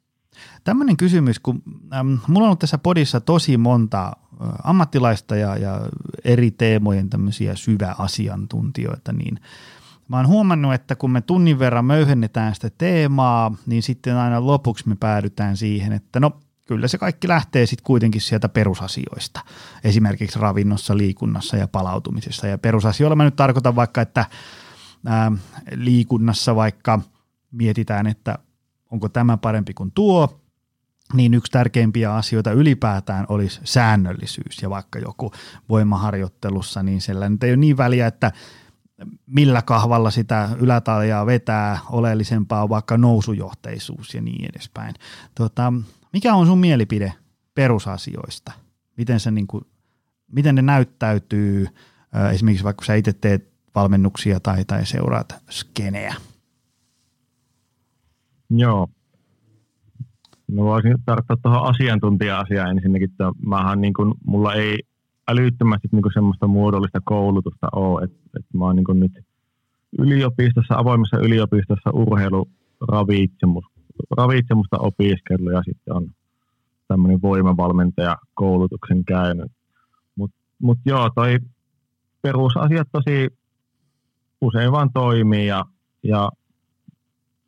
Tämmöinen 0.65 0.97
kysymys, 0.97 1.39
kun 1.39 1.63
äm, 1.95 2.19
mulla 2.27 2.45
on 2.45 2.47
ollut 2.47 2.59
tässä 2.59 2.79
podissa 2.79 3.21
tosi 3.21 3.57
monta 3.57 4.07
ä, 4.07 4.13
ammattilaista 4.65 5.37
ja, 5.37 5.57
ja 5.57 5.81
eri 6.25 6.51
teemojen 6.51 7.11
tämmöisiä 7.11 7.57
syväasiantuntijoita, 7.57 9.13
niin 9.13 9.41
Mä 10.11 10.17
oon 10.17 10.27
huomannut, 10.29 10.75
että 10.75 10.97
kun 10.97 11.11
me 11.11 11.21
tunnin 11.21 11.59
verran 11.59 11.85
möyhennetään 11.85 12.55
sitä 12.55 12.71
teemaa, 12.79 13.55
niin 13.67 13.83
sitten 13.83 14.17
aina 14.17 14.47
lopuksi 14.47 14.89
me 14.89 14.97
päädytään 15.01 15.57
siihen, 15.57 15.93
että 15.93 16.21
no 16.21 16.41
kyllä 16.71 16.89
se 16.89 16.99
kaikki 16.99 17.29
lähtee 17.29 17.67
sitten 17.67 17.85
kuitenkin 17.85 18.21
sieltä 18.21 18.49
perusasioista. 18.49 19.41
Esimerkiksi 19.85 20.39
ravinnossa, 20.39 20.97
liikunnassa 20.97 21.57
ja 21.57 21.69
palautumisessa. 21.69 22.47
Ja 22.47 22.59
perusasioilla 22.59 23.17
mä 23.17 23.25
nyt 23.25 23.37
tarkoitan 23.37 23.77
vaikka, 23.77 24.01
että 24.01 24.27
ää, 25.07 25.33
liikunnassa 25.75 26.57
vaikka 26.57 27.01
mietitään, 27.51 28.07
että 28.07 28.39
onko 28.91 29.09
tämä 29.09 29.37
parempi 29.37 29.75
kuin 29.75 29.93
tuo, 29.93 30.41
niin 31.15 31.35
yksi 31.35 31.53
tärkeimpiä 31.53 32.15
asioita 32.15 32.53
ylipäätään 32.53 33.27
olisi 33.29 33.61
säännöllisyys. 33.65 34.63
Ja 34.63 34.71
vaikka 34.71 34.99
joku 34.99 35.33
voimaharjoittelussa, 35.69 36.83
niin 36.83 37.01
sellainen 37.01 37.39
ei 37.43 37.51
ole 37.51 37.57
niin 37.57 37.77
väliä, 37.77 38.07
että 38.07 38.33
millä 39.27 39.63
kahvalla 39.63 40.11
sitä 40.11 40.49
ylätaljaa 40.59 41.27
vetää, 41.27 41.79
oleellisempaa 41.91 42.63
on 42.63 42.69
vaikka 42.69 42.99
nousujohteisuus 42.99 44.15
ja 44.15 44.23
niin 44.23 44.51
edespäin. 44.55 44.95
Tota, 45.35 45.73
mikä 46.13 46.35
on 46.35 46.47
sun 46.47 46.59
mielipide 46.59 47.13
perusasioista? 47.55 48.53
Miten, 48.97 49.21
se 49.21 49.31
niin 49.31 49.47
kuin, 49.47 49.65
miten 50.33 50.55
ne 50.55 50.63
näyttäytyy, 50.63 51.67
esimerkiksi 52.33 52.65
vaikka 52.65 52.85
sä 52.85 52.95
itse 52.95 53.13
teet 53.13 53.51
valmennuksia 53.75 54.41
tai, 54.41 54.65
tai 54.65 54.87
seuraat 54.87 55.35
skeneä? 55.51 56.15
Joo. 58.51 58.89
No 60.49 60.65
voisin 60.65 60.95
tarttua 61.05 61.37
tuohon 61.43 61.71
asiantuntija-asiaan 61.71 62.71
ensinnäkin, 62.71 63.11
että 63.11 63.25
mähän 63.47 63.81
niin 63.81 63.95
kuin, 63.95 64.15
mulla 64.27 64.55
ei 64.55 64.79
älyttömästi 65.29 65.89
niin 65.93 66.03
kuin 66.03 66.13
semmoista 66.13 66.47
muodollista 66.47 67.01
koulutusta 67.05 67.69
ole. 67.73 68.05
että 68.05 68.19
et 68.39 68.47
mä 68.55 68.65
oon 68.65 68.77
niin 68.77 68.85
kuin 68.85 69.01
nyt 69.01 69.13
yliopistossa, 69.99 70.75
avoimessa 70.77 71.19
yliopistossa 71.19 71.91
urheiluravitsemus, 71.91 73.65
ravitsemusta 74.17 74.79
opiskellut 74.79 75.53
ja 75.53 75.63
sitten 75.63 75.95
on 75.95 76.11
tämmöinen 76.89 77.23
voimavalmentaja 77.23 78.17
koulutuksen 78.35 79.05
käynyt. 79.05 79.53
Mutta 80.17 80.37
mut 80.59 80.79
joo, 80.87 81.11
toi 81.15 81.39
perusasiat 82.23 82.89
tosi 82.93 83.29
usein 84.41 84.73
vaan 84.73 84.91
toimii 84.95 85.47
ja, 85.47 85.65
ja 86.03 86.31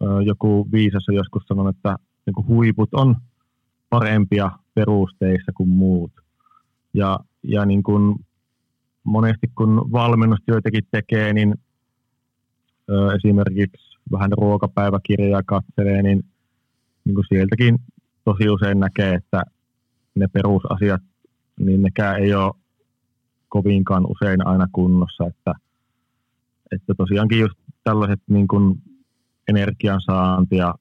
ö, 0.02 0.22
joku 0.22 0.68
viisas 0.72 1.04
on 1.08 1.14
joskus 1.14 1.42
sanonut, 1.48 1.76
että 1.76 1.96
niin 2.26 2.46
huiput 2.46 2.88
on 2.94 3.16
parempia 3.90 4.50
perusteissa 4.74 5.52
kuin 5.56 5.68
muut. 5.68 6.12
Ja 6.94 7.18
ja 7.42 7.66
niin 7.66 7.82
kuin 7.82 8.16
monesti 9.04 9.46
kun 9.54 9.92
valmennustyötäkin 9.92 10.82
tekee, 10.90 11.32
niin 11.32 11.54
ö, 12.90 13.14
esimerkiksi 13.14 13.98
vähän 14.12 14.32
ruokapäiväkirjaa 14.32 15.42
katselee, 15.46 16.02
niin, 16.02 16.24
niin 17.04 17.14
kuin 17.14 17.24
sieltäkin 17.28 17.78
tosi 18.24 18.48
usein 18.48 18.80
näkee, 18.80 19.14
että 19.14 19.42
ne 20.14 20.26
perusasiat, 20.28 21.02
niin 21.60 21.82
nekään 21.82 22.16
ei 22.16 22.34
ole 22.34 22.54
kovinkaan 23.48 24.06
usein 24.06 24.46
aina 24.46 24.66
kunnossa, 24.72 25.26
että, 25.26 25.54
että 26.72 26.94
tosiaankin 26.96 27.40
just 27.40 27.54
tällaiset 27.84 28.20
niin 28.30 28.48
kuin 28.48 28.82
energiansaanti 29.48 30.56
ja 30.56 30.74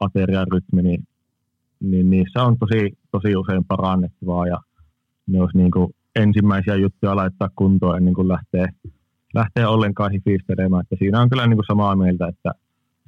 ateriarytmi, 0.00 0.82
niin, 0.82 1.06
niin 1.80 2.10
niissä 2.10 2.42
on 2.42 2.58
tosi, 2.58 2.98
tosi 3.10 3.36
usein 3.36 3.64
parannettavaa 3.64 4.46
ja 4.46 4.60
ne 5.26 5.40
olisi 5.40 5.56
niin 5.56 5.70
kuin 5.70 5.94
ensimmäisiä 6.16 6.76
juttuja 6.76 7.16
laittaa 7.16 7.50
kuntoon 7.56 7.96
ennen 7.96 8.14
kuin 8.14 8.28
lähtee, 8.28 8.68
lähtee 9.34 9.66
ollenkaan 9.66 10.12
hifistelemään. 10.12 10.82
Että 10.82 10.96
siinä 10.98 11.20
on 11.20 11.30
kyllä 11.30 11.46
niin 11.46 11.56
kuin 11.56 11.66
samaa 11.66 11.96
mieltä, 11.96 12.26
että, 12.26 12.52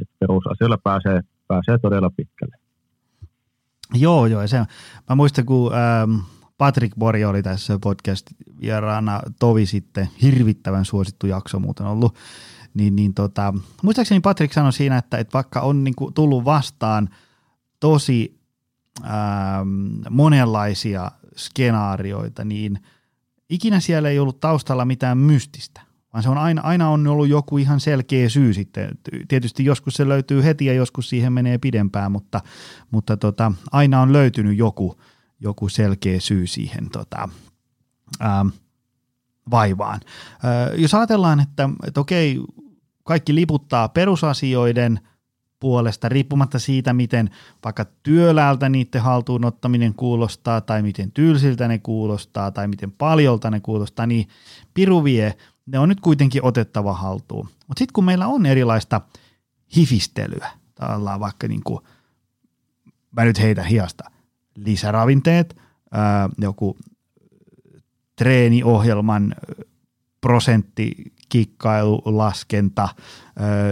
että 0.01 0.15
perusasioilla 0.19 0.79
pääsee, 0.85 1.21
pääsee 1.49 1.79
todella 1.79 2.11
pitkälle. 2.11 2.57
Joo, 3.95 4.27
joo. 4.27 4.47
Se, 4.47 4.59
mä 5.09 5.15
muistan, 5.17 5.47
kun 5.47 5.73
ähm, 5.75 6.19
Patrick 6.59 6.97
Bori 6.99 7.25
oli 7.25 7.43
tässä 7.43 7.79
podcast-vieraana 7.79 9.21
tovi 9.39 9.67
sitten, 9.67 10.09
hirvittävän 10.23 10.85
suosittu 10.85 11.27
jakso 11.27 11.59
muuten 11.59 11.87
ollut, 11.87 12.15
niin, 12.75 12.97
niin 12.97 13.15
tota, 13.15 13.55
muistaakseni 13.83 14.21
Patrick 14.21 14.53
sanoi 14.53 14.73
siinä, 14.73 14.99
että, 14.99 15.19
että 15.19 15.33
vaikka 15.33 15.61
on 15.61 15.85
niin 15.85 15.95
kuin 15.95 16.15
tullut 16.15 16.45
vastaan 16.45 17.09
tosi 17.81 18.41
ähm, 19.05 19.69
monenlaisia 20.11 21.11
skenaarioita, 21.37 22.45
niin 22.45 22.79
ikinä 23.51 23.81
siellä 23.81 24.09
ei 24.09 24.19
ollut 24.19 24.41
taustalla 24.41 24.85
mitään 24.85 25.19
mystistä, 25.19 25.81
vaan 26.17 26.23
se 26.23 26.29
on 26.29 26.39
aina, 26.39 26.63
aina 26.63 26.89
on 26.91 27.07
ollut 27.07 27.29
joku 27.29 27.59
ihan 27.59 27.81
selkeä 27.81 28.29
syy 28.29 28.55
sitten. 28.55 28.99
Tietysti 29.29 29.65
joskus 29.65 29.95
se 29.95 30.09
löytyy 30.09 30.45
heti 30.45 30.67
ja 30.67 30.73
joskus 30.73 31.09
siihen 31.09 31.33
menee 31.33 31.59
pidempään, 31.59 32.13
mutta, 32.13 32.41
mutta 32.91 33.17
tota, 33.17 33.53
aina 33.73 34.01
on 34.01 34.13
löytynyt 34.13 34.59
joku, 34.59 35.01
joku 35.41 35.69
selkeä 35.69 36.21
syy 36.21 36.47
siihen 36.47 36.91
tota, 36.91 37.29
ähm, 38.25 38.49
vaivaan. 39.51 40.01
Äh, 40.05 40.81
jos 40.81 40.95
ajatellaan, 40.95 41.41
että, 41.41 41.69
että 41.87 42.01
okei, 42.01 42.41
kaikki 43.05 43.35
liputtaa 43.35 43.89
perusasioiden– 43.89 45.01
puolesta, 45.61 46.09
riippumatta 46.09 46.59
siitä, 46.59 46.93
miten 46.93 47.31
vaikka 47.65 47.87
työläältä 48.03 48.69
niiden 48.69 49.03
haltuun 49.03 49.45
ottaminen 49.45 49.95
kuulostaa, 49.95 50.61
tai 50.61 50.83
miten 50.83 51.13
tylsiltä 51.13 51.69
ne 51.69 51.79
kuulostaa, 51.79 52.51
tai 52.51 52.69
miten 52.69 52.93
paljolta 52.93 53.51
ne 53.51 53.61
kuulostaa, 53.61 54.07
niin 54.07 54.29
piru 54.75 55.05
vie, 55.05 55.35
ne 55.67 55.79
on 55.79 55.89
nyt 55.89 56.01
kuitenkin 56.01 56.45
otettava 56.45 56.93
haltuun. 56.93 57.49
Mutta 57.69 57.79
sitten 57.79 57.93
kun 57.93 58.05
meillä 58.05 58.27
on 58.27 58.47
erilaista 58.47 59.01
hifistelyä, 59.77 60.51
ollaan 60.95 61.21
vaikka 61.21 61.49
niin 61.49 61.63
kuin, 61.65 61.81
mä 63.17 63.25
nyt 63.25 63.39
heitä 63.39 63.63
hiasta, 63.63 64.11
lisäravinteet, 64.57 65.57
ää, 65.93 66.29
joku 66.39 66.77
treeniohjelman 68.17 69.35
prosentti 70.21 70.95
kikkailu-laskenta, 71.29 72.89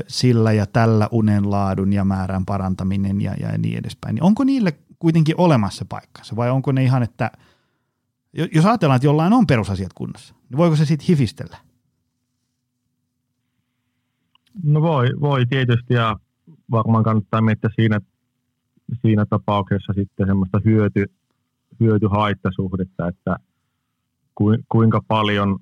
sillä 0.08 0.52
ja 0.52 0.66
tällä 0.66 1.08
unenlaadun 1.10 1.92
ja 1.92 2.04
määrän 2.04 2.44
parantaminen 2.44 3.20
ja, 3.20 3.34
ja 3.40 3.58
niin 3.58 3.78
edespäin. 3.78 4.14
Niin 4.14 4.22
onko 4.22 4.44
niille 4.44 4.78
kuitenkin 4.98 5.34
olemassa 5.38 5.84
paikkansa 5.84 6.36
vai 6.36 6.50
onko 6.50 6.72
ne 6.72 6.84
ihan, 6.84 7.02
että 7.02 7.30
jos 8.52 8.66
ajatellaan, 8.66 8.96
että 8.96 9.06
jollain 9.06 9.32
on 9.32 9.46
perusasiat 9.46 9.92
kunnossa, 9.92 10.34
niin 10.48 10.56
voiko 10.56 10.76
se 10.76 10.84
sitten 10.84 11.06
hifistellä? 11.06 11.56
No 14.62 14.82
voi, 14.82 15.08
voi 15.20 15.46
tietysti 15.46 15.94
ja 15.94 16.16
varmaan 16.70 17.04
kannattaa 17.04 17.40
miettiä 17.40 17.70
siinä, 17.74 18.00
siinä 19.02 19.26
tapauksessa 19.26 19.92
sitten 19.92 20.26
semmoista 20.26 20.60
hyöty, 20.64 21.04
hyöty-haittasuhdetta, 21.80 23.08
että 23.08 23.36
kuinka 24.68 25.00
paljon 25.08 25.58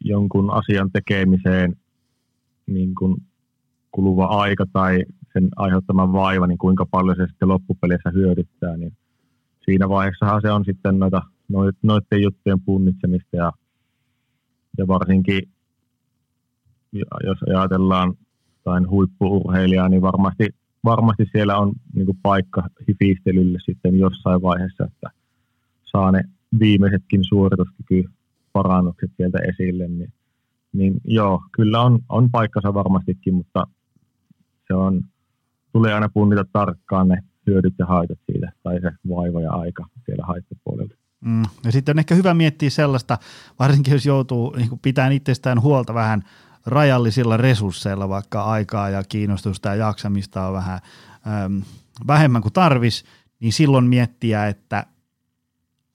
jonkun 0.00 0.50
asian 0.50 0.90
tekemiseen 0.92 1.76
niin 2.66 2.94
kuin 2.94 3.16
kuluva 3.92 4.24
aika 4.24 4.64
tai 4.72 5.04
sen 5.32 5.48
aiheuttama 5.56 6.12
vaiva, 6.12 6.46
niin 6.46 6.58
kuinka 6.58 6.86
paljon 6.86 7.16
se 7.16 7.26
sitten 7.26 7.48
loppupelissä 7.48 8.10
hyödyttää, 8.14 8.76
niin 8.76 8.96
siinä 9.64 9.88
vaiheessahan 9.88 10.40
se 10.42 10.50
on 10.50 10.64
sitten 10.64 10.98
noita, 10.98 11.22
noiden 11.82 12.22
juttujen 12.22 12.60
punnitsemista 12.60 13.36
ja, 13.36 13.52
ja 14.78 14.86
varsinkin 14.86 15.42
jos 17.24 17.38
ajatellaan 17.48 18.14
jotain 18.56 18.90
huippuurheilijaa, 18.90 19.88
niin 19.88 20.02
varmasti, 20.02 20.48
varmasti 20.84 21.28
siellä 21.32 21.58
on 21.58 21.72
niin 21.94 22.06
kuin 22.06 22.18
paikka 22.22 22.68
hifistelylle 22.88 23.58
sitten 23.64 23.98
jossain 23.98 24.42
vaiheessa, 24.42 24.84
että 24.84 25.10
saa 25.84 26.12
ne 26.12 26.24
viimeisetkin 26.60 27.24
suorituskykyparannukset 27.24 29.10
sieltä 29.16 29.38
esille, 29.38 29.88
niin, 29.88 30.12
niin 30.72 31.00
joo, 31.04 31.42
kyllä 31.52 31.80
on, 31.80 31.98
on 32.08 32.30
paikkansa 32.30 32.74
varmastikin, 32.74 33.34
mutta 33.34 33.66
se 34.66 34.74
on, 34.74 35.02
tulee 35.72 35.94
aina 35.94 36.08
punnita 36.08 36.44
tarkkaan 36.52 37.08
ne 37.08 37.22
hyödyt 37.46 37.74
ja 37.78 37.86
haitat 37.86 38.18
siitä, 38.26 38.52
tai 38.62 38.80
se 38.80 38.90
vaiva 39.08 39.40
ja 39.40 39.52
aika 39.52 39.86
siellä 40.06 40.26
haittapuolella. 40.26 40.94
Mm. 41.20 41.42
Ja 41.64 41.72
sitten 41.72 41.94
on 41.94 41.98
ehkä 41.98 42.14
hyvä 42.14 42.34
miettiä 42.34 42.70
sellaista, 42.70 43.18
varsinkin 43.58 43.92
jos 43.92 44.06
joutuu 44.06 44.54
niin 44.56 44.78
pitämään 44.82 45.12
itsestään 45.12 45.62
huolta 45.62 45.94
vähän 45.94 46.22
rajallisilla 46.66 47.36
resursseilla, 47.36 48.08
vaikka 48.08 48.42
aikaa 48.42 48.90
ja 48.90 49.02
kiinnostusta 49.08 49.68
ja 49.68 49.74
jaksamista 49.74 50.46
on 50.46 50.52
vähän 50.52 50.80
äm, 51.44 51.62
vähemmän 52.06 52.42
kuin 52.42 52.52
tarvis, 52.52 53.04
niin 53.40 53.52
silloin 53.52 53.84
miettiä, 53.84 54.46
että 54.46 54.86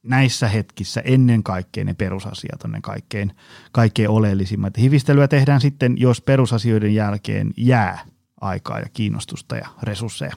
näissä 0.04 0.48
hetkissä 0.48 1.02
ennen 1.06 1.44
kaikkea 1.44 1.86
ne 1.86 1.94
perusasiat 1.94 2.64
on 2.64 2.72
ne 2.72 2.82
kaikkein, 2.82 3.32
kaikkein 3.72 4.10
oleellisimmat. 4.10 4.78
Hivistelyä 4.78 5.28
tehdään 5.28 5.62
sitten, 5.62 5.96
jos 6.00 6.22
perusasioiden 6.22 6.96
jälkeen 6.96 7.54
jää 7.58 8.00
aikaa 8.42 8.80
ja 8.80 8.86
kiinnostusta 8.94 9.56
ja 9.56 9.68
resursseja. 9.84 10.34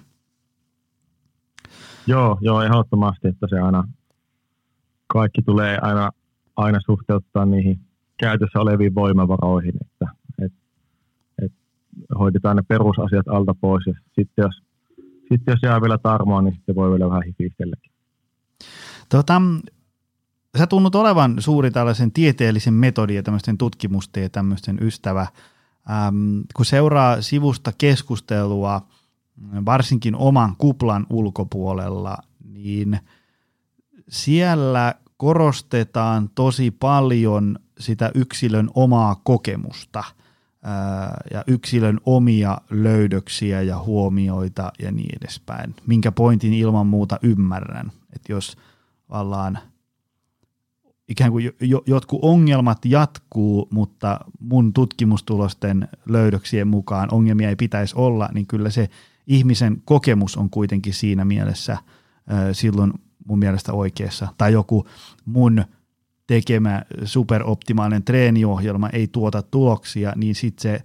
Joo, 2.07 2.38
joo, 2.40 2.62
ehdottomasti, 2.62 3.29
että 3.29 3.47
se 3.51 3.61
aina, 3.61 3.88
kaikki 5.07 5.42
tulee 5.42 5.79
aina, 5.83 6.11
aina 6.57 6.81
suhteuttaa 6.87 7.47
niihin 7.47 7.81
käytössä 8.21 8.61
oleviin 8.61 8.95
voimavaroihin, 8.95 9.75
että 9.81 10.07
et, 10.07 10.11
et 10.11 10.21
hoidetaan 12.18 12.57
ne 12.57 12.62
perusasiat 12.68 13.28
alta 13.28 13.55
pois 13.61 13.87
ja 13.87 13.94
sitten 14.07 14.42
jos, 14.42 14.62
sitten 15.28 15.52
jos 15.52 15.61
jää 15.62 15.81
vielä 15.81 15.98
tarmoa, 15.98 16.42
niin 16.42 16.55
sitten 16.55 16.74
voi 16.74 16.90
vielä 16.90 17.09
vähän 17.09 17.22
hifistelläkin. 17.22 17.92
Tota, 19.09 19.42
sä 20.59 20.66
tunnut 20.66 20.94
olevan 20.94 21.37
suuri 21.38 21.70
tällaisen 21.70 22.12
tieteellisen 22.12 22.74
metodin 22.74 23.16
ja 23.16 23.22
tämmöisten 23.22 23.59
tutkimusten 23.59 24.22
ja 24.22 24.28
tämmöisten 24.28 24.78
ystävä. 24.81 25.26
Ähm, 25.90 26.40
kun 26.55 26.66
seuraa 26.66 27.22
sivusta 27.22 27.72
keskustelua, 27.78 28.81
varsinkin 29.66 30.16
oman 30.16 30.57
kuplan 30.59 31.07
ulkopuolella, 31.11 32.16
niin 32.52 33.00
siellä 34.09 34.94
korostetaan 35.16 36.31
tosi 36.35 36.70
paljon 36.70 37.59
sitä 37.78 38.11
yksilön 38.14 38.70
omaa 38.74 39.20
kokemusta 39.24 40.05
ja 41.31 41.44
yksilön 41.46 42.01
omia 42.07 42.59
löydöksiä 42.70 43.62
ja 43.62 43.79
huomioita 43.79 44.72
ja 44.83 44.92
niin 44.92 45.18
edespäin. 45.22 45.75
Minkä 45.87 46.12
pointin 46.12 46.55
ilman 46.55 46.87
muuta 46.87 47.18
ymmärrän, 47.22 47.92
että 48.12 48.33
jos 48.33 48.57
vallaan 49.11 49.59
ikään 51.09 51.31
kuin 51.31 51.53
jo, 51.61 51.83
jotkut 51.87 52.18
ongelmat 52.22 52.85
jatkuu, 52.85 53.68
mutta 53.70 54.20
mun 54.40 54.72
tutkimustulosten 54.72 55.88
löydöksien 56.07 56.68
mukaan 56.68 57.09
ongelmia 57.12 57.48
ei 57.48 57.57
pitäisi 57.57 57.94
olla, 57.96 58.29
niin 58.35 58.46
kyllä 58.46 58.70
se 58.70 58.88
ihmisen 59.27 59.83
kokemus 59.85 60.37
on 60.37 60.51
kuitenkin 60.51 60.94
siinä 60.94 61.25
mielessä 61.25 61.77
silloin 62.53 62.92
mun 63.27 63.38
mielestä 63.38 63.72
oikeassa. 63.72 64.29
Tai 64.38 64.53
joku 64.53 64.87
mun 65.25 65.64
tekemä 66.33 66.83
superoptimaalinen 67.05 68.05
treeniohjelma 68.05 68.88
ei 68.88 69.09
tuota 69.09 69.42
tuloksia, 69.42 70.12
niin 70.16 70.35
sitten 70.35 70.62
se 70.62 70.85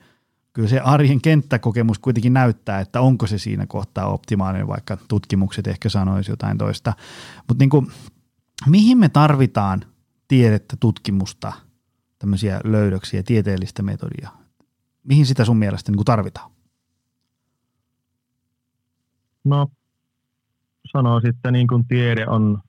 kyllä 0.54 0.70
se 0.70 0.80
arjen 0.80 1.22
kenttäkokemus 1.22 2.00
kuitenkin 2.00 2.34
näyttää, 2.34 2.80
että 2.80 3.02
onko 3.02 3.28
se 3.28 3.38
siinä 3.38 3.66
kohtaa 3.68 4.08
optimaalinen, 4.08 4.68
vaikka 4.68 4.98
tutkimukset 5.08 5.68
ehkä 5.68 5.90
sanoisi 5.90 6.32
jotain 6.32 6.58
toista. 6.58 6.94
Mutta 7.48 7.64
niin 7.64 7.92
mihin 8.68 8.98
me 8.98 9.10
tarvitaan 9.10 9.82
tiedettä, 10.28 10.78
tutkimusta, 10.80 11.54
tämmöisiä 12.20 12.62
löydöksiä, 12.64 13.24
tieteellistä 13.24 13.84
metodia? 13.84 14.30
Mihin 15.04 15.26
sitä 15.26 15.46
sun 15.46 15.58
mielestä 15.58 15.92
niin 15.92 16.06
tarvitaan? 16.06 16.52
No, 19.44 19.68
sanoisin, 20.92 21.30
että 21.30 21.52
niin 21.52 21.68
kuin 21.68 21.88
tiede 21.88 22.28
on 22.28 22.60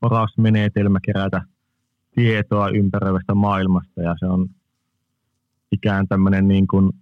paras 0.00 0.34
menetelmä 0.38 0.98
kerätä 1.04 1.53
tietoa 2.14 2.68
ympäröivästä 2.68 3.34
maailmasta 3.34 4.02
ja 4.02 4.14
se 4.18 4.26
on 4.26 4.48
ikään 5.72 6.08
tämmöinen 6.08 6.48
niin 6.48 6.66
kuin 6.66 6.92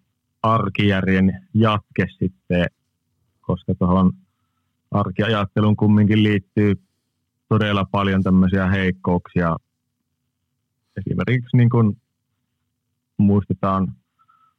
arkijärjen 0.43 1.49
jatke 1.55 2.07
sitten, 2.19 2.67
koska 3.41 3.75
tuohon 3.75 4.13
arkiajatteluun 4.91 5.77
kumminkin 5.77 6.23
liittyy 6.23 6.75
todella 7.49 7.85
paljon 7.91 8.23
tämmöisiä 8.23 8.71
heikkouksia. 8.71 9.57
Esimerkiksi 10.97 11.57
niin 11.57 11.71
kuin 11.71 11.97
muistetaan 13.17 13.93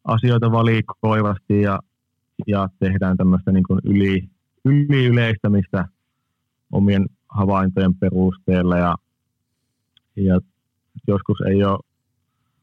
asioita 0.04 0.52
valikoivasti 0.52 1.62
ja, 1.62 1.80
ja 2.48 2.70
tehdään 2.80 3.18
tämmöistä 3.18 3.52
niin 3.52 3.64
kuin 3.64 3.80
yli, 3.84 4.30
yli 4.66 5.06
yleistämistä 5.06 5.88
omien 6.72 7.06
havaintojen 7.30 7.96
perusteella 7.96 8.78
ja 8.78 8.96
ja 10.16 10.40
joskus 11.08 11.38
ei 11.42 11.64
ole 11.64 11.80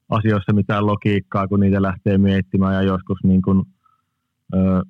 asioissa 0.08 0.52
mitään 0.52 0.86
logiikkaa, 0.86 1.48
kun 1.48 1.60
niitä 1.60 1.82
lähtee 1.82 2.18
miettimään 2.18 2.74
ja 2.74 2.82
joskus 2.82 3.18
niin 3.24 3.42
kuin, 3.42 3.62
ö, 4.54 4.82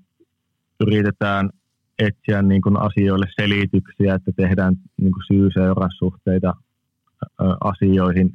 yritetään 0.81 1.51
etsiä 1.99 2.43
niin 2.43 2.63
kuin 2.63 2.77
asioille 2.77 3.27
selityksiä, 3.41 4.15
että 4.15 4.33
tehdään 4.37 4.77
niin 5.01 5.13
kuin 5.13 5.25
syy-seurassuhteita 5.27 6.55
asioihin, 7.65 8.33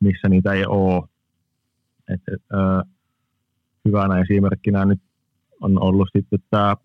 missä 0.00 0.28
niitä 0.28 0.52
ei 0.52 0.66
ole. 0.66 1.08
Et, 2.08 2.20
ö, 2.28 2.84
hyvänä 3.84 4.20
esimerkkinä 4.20 4.84
nyt 4.84 5.00
on 5.60 5.82
ollut 5.82 6.08
sitten 6.16 6.38
tämä 6.50 6.76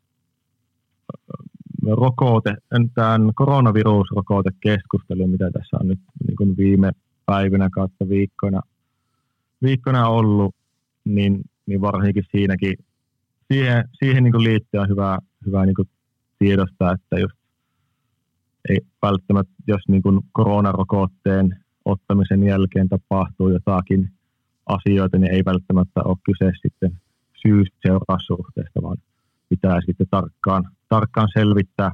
rokote, 1.87 2.55
tämän 2.95 3.31
koronavirusrokotekeskustelu, 3.35 5.27
mitä 5.27 5.51
tässä 5.51 5.77
on 5.81 5.87
nyt 5.87 5.99
kuin 6.39 6.57
viime 6.57 6.91
päivinä 7.25 7.69
kautta 7.73 8.09
viikkoina, 8.09 8.61
viikkoina 9.61 10.07
ollut, 10.07 10.55
niin, 11.05 11.41
niin 11.65 11.81
varsinkin 11.81 12.23
siinäkin, 12.31 12.73
siihen, 13.51 13.89
siihen 13.99 14.23
niin 14.23 14.43
liittyen 14.43 14.81
on 14.81 14.89
hyvä, 14.89 15.19
hyvä 15.45 15.65
niin 15.65 15.75
kuin 15.75 15.89
tiedostaa, 16.39 16.93
että 16.93 17.19
just 17.19 17.35
ei 18.69 18.79
välttämättä, 19.01 19.53
jos 19.67 19.81
niin 19.87 20.01
kuin 20.01 20.19
koronarokotteen 20.31 21.57
ottamisen 21.85 22.43
jälkeen 22.43 22.89
tapahtuu 22.89 23.49
jotakin 23.49 24.09
asioita, 24.65 25.17
niin 25.17 25.33
ei 25.33 25.45
välttämättä 25.45 26.01
ole 26.03 26.17
kyse 26.23 26.51
sitten 26.61 26.91
syys-seuraussuhteesta, 27.41 28.81
vaan 28.81 28.97
pitää 29.49 29.79
sitten 29.85 30.07
tarkkaan, 30.11 30.63
tarkkaan 30.89 31.27
selvittää, 31.33 31.91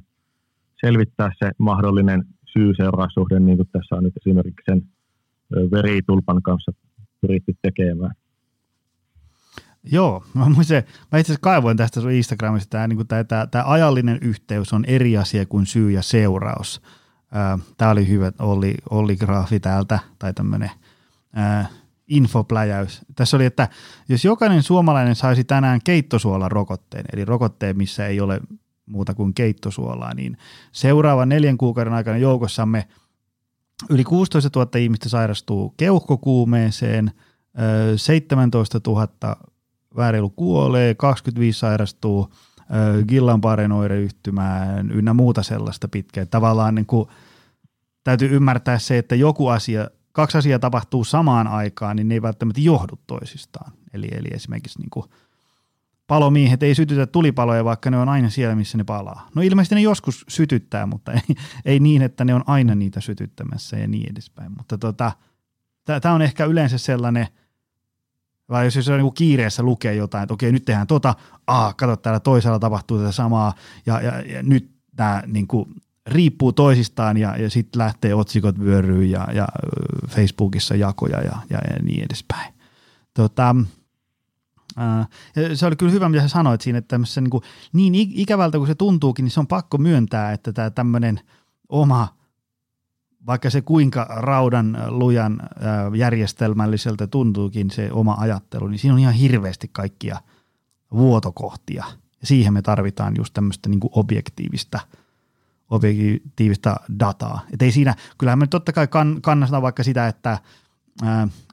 selvittää 0.85 1.31
se 1.39 1.51
mahdollinen 1.57 2.23
syy-seuraussuhde, 2.57 3.39
niin 3.39 3.57
kuin 3.57 3.69
tässä 3.71 3.95
on 3.95 4.03
nyt 4.03 4.17
esimerkiksi 4.17 4.65
sen 4.65 4.81
veritulpan 5.71 6.41
kanssa 6.41 6.71
pyritty 7.21 7.53
tekemään. 7.61 8.15
Joo, 9.91 10.23
mä, 10.33 10.49
muistin, 10.49 10.83
mä 11.11 11.19
itse 11.19 11.31
asiassa 11.31 11.41
kaivoin 11.41 11.77
tästä 11.77 12.01
sun 12.01 12.11
Instagramista, 12.11 12.69
tämä, 12.69 12.87
niin 12.87 13.07
tämä, 13.07 13.23
tämä, 13.23 13.47
tämä 13.47 13.63
ajallinen 13.67 14.19
yhteys 14.21 14.73
on 14.73 14.85
eri 14.85 15.17
asia 15.17 15.45
kuin 15.45 15.65
syy 15.65 15.91
ja 15.91 16.01
seuraus. 16.01 16.81
Tämä 17.77 17.91
oli 17.91 18.07
hyvä 18.07 18.31
Olli, 18.39 18.75
Olli 18.89 19.15
Graafi 19.15 19.59
täältä, 19.59 19.99
tai 20.19 20.33
tämmöinen 20.33 20.71
infopläjäys. 22.07 23.01
Tässä 23.15 23.37
oli, 23.37 23.45
että 23.45 23.67
jos 24.09 24.25
jokainen 24.25 24.63
suomalainen 24.63 25.15
saisi 25.15 25.43
tänään 25.43 25.79
keittosuolan 25.83 26.51
rokotteen, 26.51 27.05
eli 27.13 27.25
rokotteen, 27.25 27.77
missä 27.77 28.07
ei 28.07 28.21
ole 28.21 28.41
muuta 28.85 29.13
kuin 29.13 29.33
keittosuolaa, 29.33 30.13
niin 30.13 30.37
seuraavan 30.71 31.29
neljän 31.29 31.57
kuukauden 31.57 31.93
aikana 31.93 32.17
joukossamme 32.17 32.87
yli 33.89 34.03
16 34.03 34.59
000 34.59 34.79
ihmistä 34.79 35.09
sairastuu 35.09 35.73
keuhkokuumeeseen, 35.77 37.11
17 37.95 38.81
000 38.87 39.07
väärilu 39.97 40.29
kuolee, 40.29 40.95
25 40.95 41.59
sairastuu 41.59 42.33
Gillanparen 43.07 43.71
oireyhtymään 43.71 44.91
ynnä 44.91 45.13
muuta 45.13 45.43
sellaista 45.43 45.87
pitkään. 45.87 46.27
Tavallaan 46.27 46.75
niin 46.75 46.85
kuin, 46.85 47.09
täytyy 48.03 48.35
ymmärtää 48.35 48.79
se, 48.79 48.97
että 48.97 49.15
joku 49.15 49.47
asia, 49.47 49.89
kaksi 50.11 50.37
asiaa 50.37 50.59
tapahtuu 50.59 51.03
samaan 51.03 51.47
aikaan, 51.47 51.95
niin 51.95 52.07
ne 52.07 52.13
ei 52.13 52.21
välttämättä 52.21 52.61
johdu 52.61 52.99
toisistaan. 53.07 53.71
Eli, 53.93 54.07
eli 54.11 54.27
esimerkiksi 54.31 54.79
niin 54.79 54.89
kuin 54.89 55.05
palomiehet 56.07 56.63
ei 56.63 56.75
sytytä 56.75 57.07
tulipaloja, 57.07 57.65
vaikka 57.65 57.91
ne 57.91 57.97
on 57.97 58.09
aina 58.09 58.29
siellä, 58.29 58.55
missä 58.55 58.77
ne 58.77 58.83
palaa. 58.83 59.29
No 59.35 59.41
ilmeisesti 59.41 59.75
ne 59.75 59.81
joskus 59.81 60.25
sytyttää, 60.27 60.85
mutta 60.85 61.11
ei, 61.13 61.21
ei 61.65 61.79
niin, 61.79 62.01
että 62.01 62.25
ne 62.25 62.33
on 62.33 62.43
aina 62.47 62.75
niitä 62.75 63.01
sytyttämässä 63.01 63.77
ja 63.77 63.87
niin 63.87 64.11
edespäin. 64.11 64.51
Mutta 64.57 64.77
tota, 64.77 65.11
tämä 66.01 66.15
on 66.15 66.21
ehkä 66.21 66.45
yleensä 66.45 66.77
sellainen, 66.77 67.27
vai 68.49 68.65
jos 68.65 68.89
on 68.89 68.99
niin 68.99 69.13
kiireessä 69.13 69.63
lukee 69.63 69.95
jotain, 69.95 70.23
että 70.23 70.33
okei, 70.33 70.51
nyt 70.51 70.65
tehdään 70.65 70.87
tota, 70.87 71.15
ah, 71.47 71.75
kato, 71.75 71.95
täällä 71.95 72.19
toisella 72.19 72.59
tapahtuu 72.59 72.97
tätä 72.97 73.11
samaa, 73.11 73.53
ja, 73.85 74.01
ja, 74.01 74.21
ja 74.21 74.43
nyt 74.43 74.71
tämä 74.95 75.23
niin 75.27 75.47
kuin, 75.47 75.69
riippuu 76.07 76.53
toisistaan, 76.53 77.17
ja, 77.17 77.37
ja 77.37 77.49
sitten 77.49 77.79
lähtee 77.79 78.13
otsikot 78.13 78.59
vyöryyn, 78.59 79.11
ja, 79.11 79.27
ja 79.33 79.47
Facebookissa 80.07 80.75
jakoja, 80.75 81.21
ja, 81.21 81.37
ja, 81.49 81.57
ja 81.69 81.83
niin 81.83 82.03
edespäin. 82.03 82.53
Tota, 83.13 83.55
ja 85.35 85.55
se 85.57 85.65
oli 85.65 85.75
kyllä 85.75 85.91
hyvä, 85.91 86.09
mitä 86.09 86.21
sä 86.21 86.27
sanoit 86.27 86.61
siinä, 86.61 86.79
että 86.79 86.97
niin, 86.97 87.29
kuin, 87.29 87.43
niin 87.73 87.95
ikävältä 87.95 88.57
kuin 88.57 88.67
se 88.67 88.75
tuntuukin, 88.75 89.23
niin 89.23 89.31
se 89.31 89.39
on 89.39 89.47
pakko 89.47 89.77
myöntää, 89.77 90.31
että 90.31 90.53
tämä 90.53 90.69
tämmöinen 90.69 91.19
oma, 91.69 92.07
vaikka 93.27 93.49
se 93.49 93.61
kuinka 93.61 94.07
raudan 94.09 94.77
lujan 94.87 95.39
järjestelmälliseltä 95.95 97.07
tuntuukin 97.07 97.71
se 97.71 97.91
oma 97.91 98.15
ajattelu, 98.19 98.67
niin 98.67 98.79
siinä 98.79 98.93
on 98.93 98.99
ihan 98.99 99.13
hirveästi 99.13 99.69
kaikkia 99.71 100.21
vuotokohtia. 100.91 101.85
Ja 102.21 102.27
siihen 102.27 102.53
me 102.53 102.61
tarvitaan 102.61 103.13
just 103.17 103.33
tämmöistä 103.33 103.69
niin 103.69 103.79
objektiivista, 103.91 104.79
objektiivista 105.69 106.75
dataa. 106.99 107.41
Et 107.53 107.61
ei 107.61 107.71
siinä, 107.71 107.95
kyllähän 108.17 108.39
me 108.39 108.47
totta 108.47 108.73
kai 108.73 108.87
kann, 108.87 109.21
kannastaa 109.21 109.61
vaikka 109.61 109.83
sitä, 109.83 110.07
että– 110.07 110.37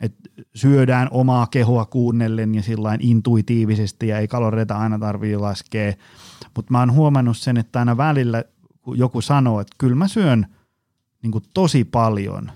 että 0.00 0.30
syödään 0.54 1.08
omaa 1.10 1.46
kehoa 1.46 1.84
kuunnellen 1.84 2.54
ja 2.54 2.62
sillä 2.62 2.96
intuitiivisesti 3.00 4.08
ja 4.08 4.18
ei 4.18 4.28
kaloreita 4.28 4.78
aina 4.78 4.98
tarvitse 4.98 5.36
laskea. 5.36 5.92
Mutta 6.56 6.72
mä 6.72 6.78
oon 6.78 6.92
huomannut 6.92 7.36
sen, 7.36 7.56
että 7.56 7.78
aina 7.78 7.96
välillä 7.96 8.44
kun 8.82 8.98
joku 8.98 9.20
sanoo, 9.20 9.60
että 9.60 9.76
kyllä 9.78 9.96
mä 9.96 10.08
syön 10.08 10.46
niin 11.22 11.32
tosi 11.54 11.84
paljon 11.84 12.50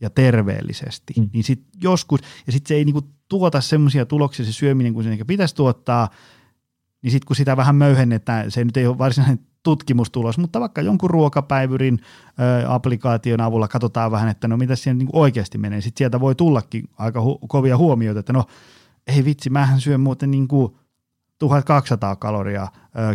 ja 0.00 0.10
terveellisesti, 0.10 1.14
mm. 1.16 1.30
niin 1.32 1.44
sit 1.44 1.62
joskus, 1.82 2.20
ja 2.46 2.52
sitten 2.52 2.68
se 2.68 2.74
ei 2.74 2.84
niin 2.84 3.14
tuota 3.28 3.60
semmoisia 3.60 4.06
tuloksia 4.06 4.46
se 4.46 4.52
syöminen 4.52 4.94
kuin 4.94 5.04
se 5.04 5.24
pitäisi 5.24 5.54
tuottaa, 5.54 6.08
niin 7.02 7.10
sitten 7.10 7.26
kun 7.26 7.36
sitä 7.36 7.56
vähän 7.56 7.76
möyhennetään, 7.76 8.50
se 8.50 8.64
nyt 8.64 8.76
ei 8.76 8.86
ole 8.86 8.98
varsinainen 8.98 9.47
tutkimustulos, 9.62 10.38
mutta 10.38 10.60
vaikka 10.60 10.82
jonkun 10.82 11.10
ruokapäivyrin 11.10 12.00
applikaation 12.68 13.40
avulla 13.40 13.68
katsotaan 13.68 14.10
vähän, 14.10 14.28
että 14.28 14.48
no 14.48 14.56
mitä 14.56 14.76
siellä 14.76 14.98
niin 14.98 15.08
oikeasti 15.12 15.58
menee. 15.58 15.80
Sitten 15.80 15.98
sieltä 15.98 16.20
voi 16.20 16.34
tullakin 16.34 16.84
aika 16.98 17.20
hu- 17.20 17.46
kovia 17.48 17.76
huomioita, 17.76 18.20
että 18.20 18.32
no 18.32 18.44
ei 19.06 19.24
vitsi, 19.24 19.50
mähän 19.50 19.80
syön 19.80 20.00
muuten 20.00 20.30
niin 20.30 20.48
kuin 20.48 20.76
1200 21.38 22.16
kaloria, 22.16 22.68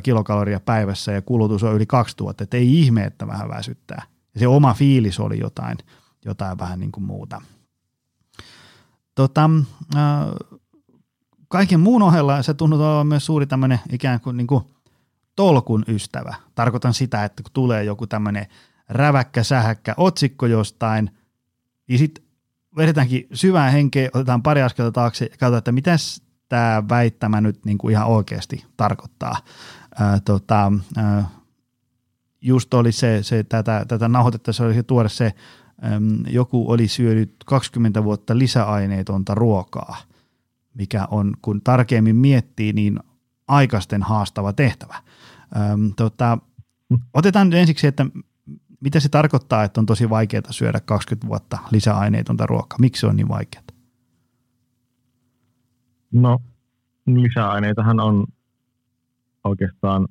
kilokaloria 0.03 0.59
päivässä 0.59 1.11
ja 1.11 1.21
kulutus 1.21 1.63
on 1.63 1.75
yli 1.75 1.85
2000, 1.85 2.43
että 2.43 2.57
ei 2.57 2.79
ihme, 2.79 3.03
että 3.03 3.27
vähän 3.27 3.49
väsyttää. 3.49 4.03
Ja 4.33 4.39
se 4.39 4.47
oma 4.47 4.73
fiilis 4.73 5.19
oli 5.19 5.39
jotain, 5.39 5.77
jotain 6.25 6.57
vähän 6.57 6.79
niin 6.79 6.91
kuin 6.91 7.03
muuta. 7.03 7.41
Tota, 9.15 9.49
kaiken 11.47 11.79
muun 11.79 12.01
ohella 12.01 12.43
se 12.43 12.53
tunnut 12.53 12.79
olevan 12.79 13.07
myös 13.07 13.25
suuri 13.25 13.45
tämmöinen 13.45 13.79
ikään 13.91 14.21
kuin, 14.21 14.37
niin 14.37 14.47
kuin 14.47 14.63
tolkun 15.35 15.83
ystävä. 15.87 16.35
Tarkoitan 16.55 16.93
sitä, 16.93 17.23
että 17.23 17.43
kun 17.43 17.51
tulee 17.53 17.83
joku 17.83 18.07
tämmöinen 18.07 18.45
räväkkä, 18.89 19.43
sähäkkä 19.43 19.93
otsikko 19.97 20.45
jostain, 20.45 21.09
niin 21.87 21.99
sitten 21.99 22.23
vedetäänkin 22.77 23.27
syvää 23.33 23.69
henkeä, 23.69 24.09
otetaan 24.13 24.43
pari 24.43 24.61
askelta 24.61 24.91
taakse 24.91 25.25
ja 25.25 25.29
katsotaan, 25.29 25.57
että 25.57 25.71
mitä 25.71 25.95
tämä 26.49 26.83
väittämä 26.89 27.41
nyt 27.41 27.65
niin 27.65 27.77
kuin 27.77 27.91
ihan 27.91 28.07
oikeasti 28.07 28.65
tarkoittaa. 28.77 29.37
Ää, 29.99 30.19
tota, 30.19 30.71
ää, 30.97 31.29
just 32.41 32.73
oli 32.73 32.91
se, 32.91 33.23
se 33.23 33.43
tätä, 33.43 33.85
tätä 33.87 34.07
nauhoitetta, 34.07 34.53
se 34.53 34.63
oli 34.63 34.73
se 34.73 34.83
tuore 34.83 35.09
se, 35.09 35.33
äm, 35.93 36.23
joku 36.27 36.71
oli 36.71 36.87
syönyt 36.87 37.35
20 37.45 38.03
vuotta 38.03 38.37
lisäaineetonta 38.37 39.35
ruokaa, 39.35 39.97
mikä 40.73 41.07
on, 41.11 41.33
kun 41.41 41.61
tarkemmin 41.61 42.15
miettii, 42.15 42.73
niin 42.73 42.99
aikaisten 43.47 44.03
haastava 44.03 44.53
tehtävä. 44.53 44.95
Öm, 45.55 45.93
tota, 45.95 46.37
otetaan 47.13 47.49
nyt 47.49 47.59
ensiksi, 47.59 47.87
että 47.87 48.05
mitä 48.81 48.99
se 48.99 49.09
tarkoittaa, 49.09 49.63
että 49.63 49.81
on 49.81 49.85
tosi 49.85 50.09
vaikeaa 50.09 50.51
syödä 50.51 50.79
20 50.85 51.27
vuotta 51.27 51.57
lisäaineetonta 51.71 52.45
ruokaa? 52.45 52.79
Miksi 52.79 52.99
se 52.99 53.07
on 53.07 53.15
niin 53.15 53.29
vaikeaa? 53.29 53.63
No, 56.11 56.39
lisäaineitahan 57.05 57.99
on 57.99 58.25
oikeastaan 59.43 60.07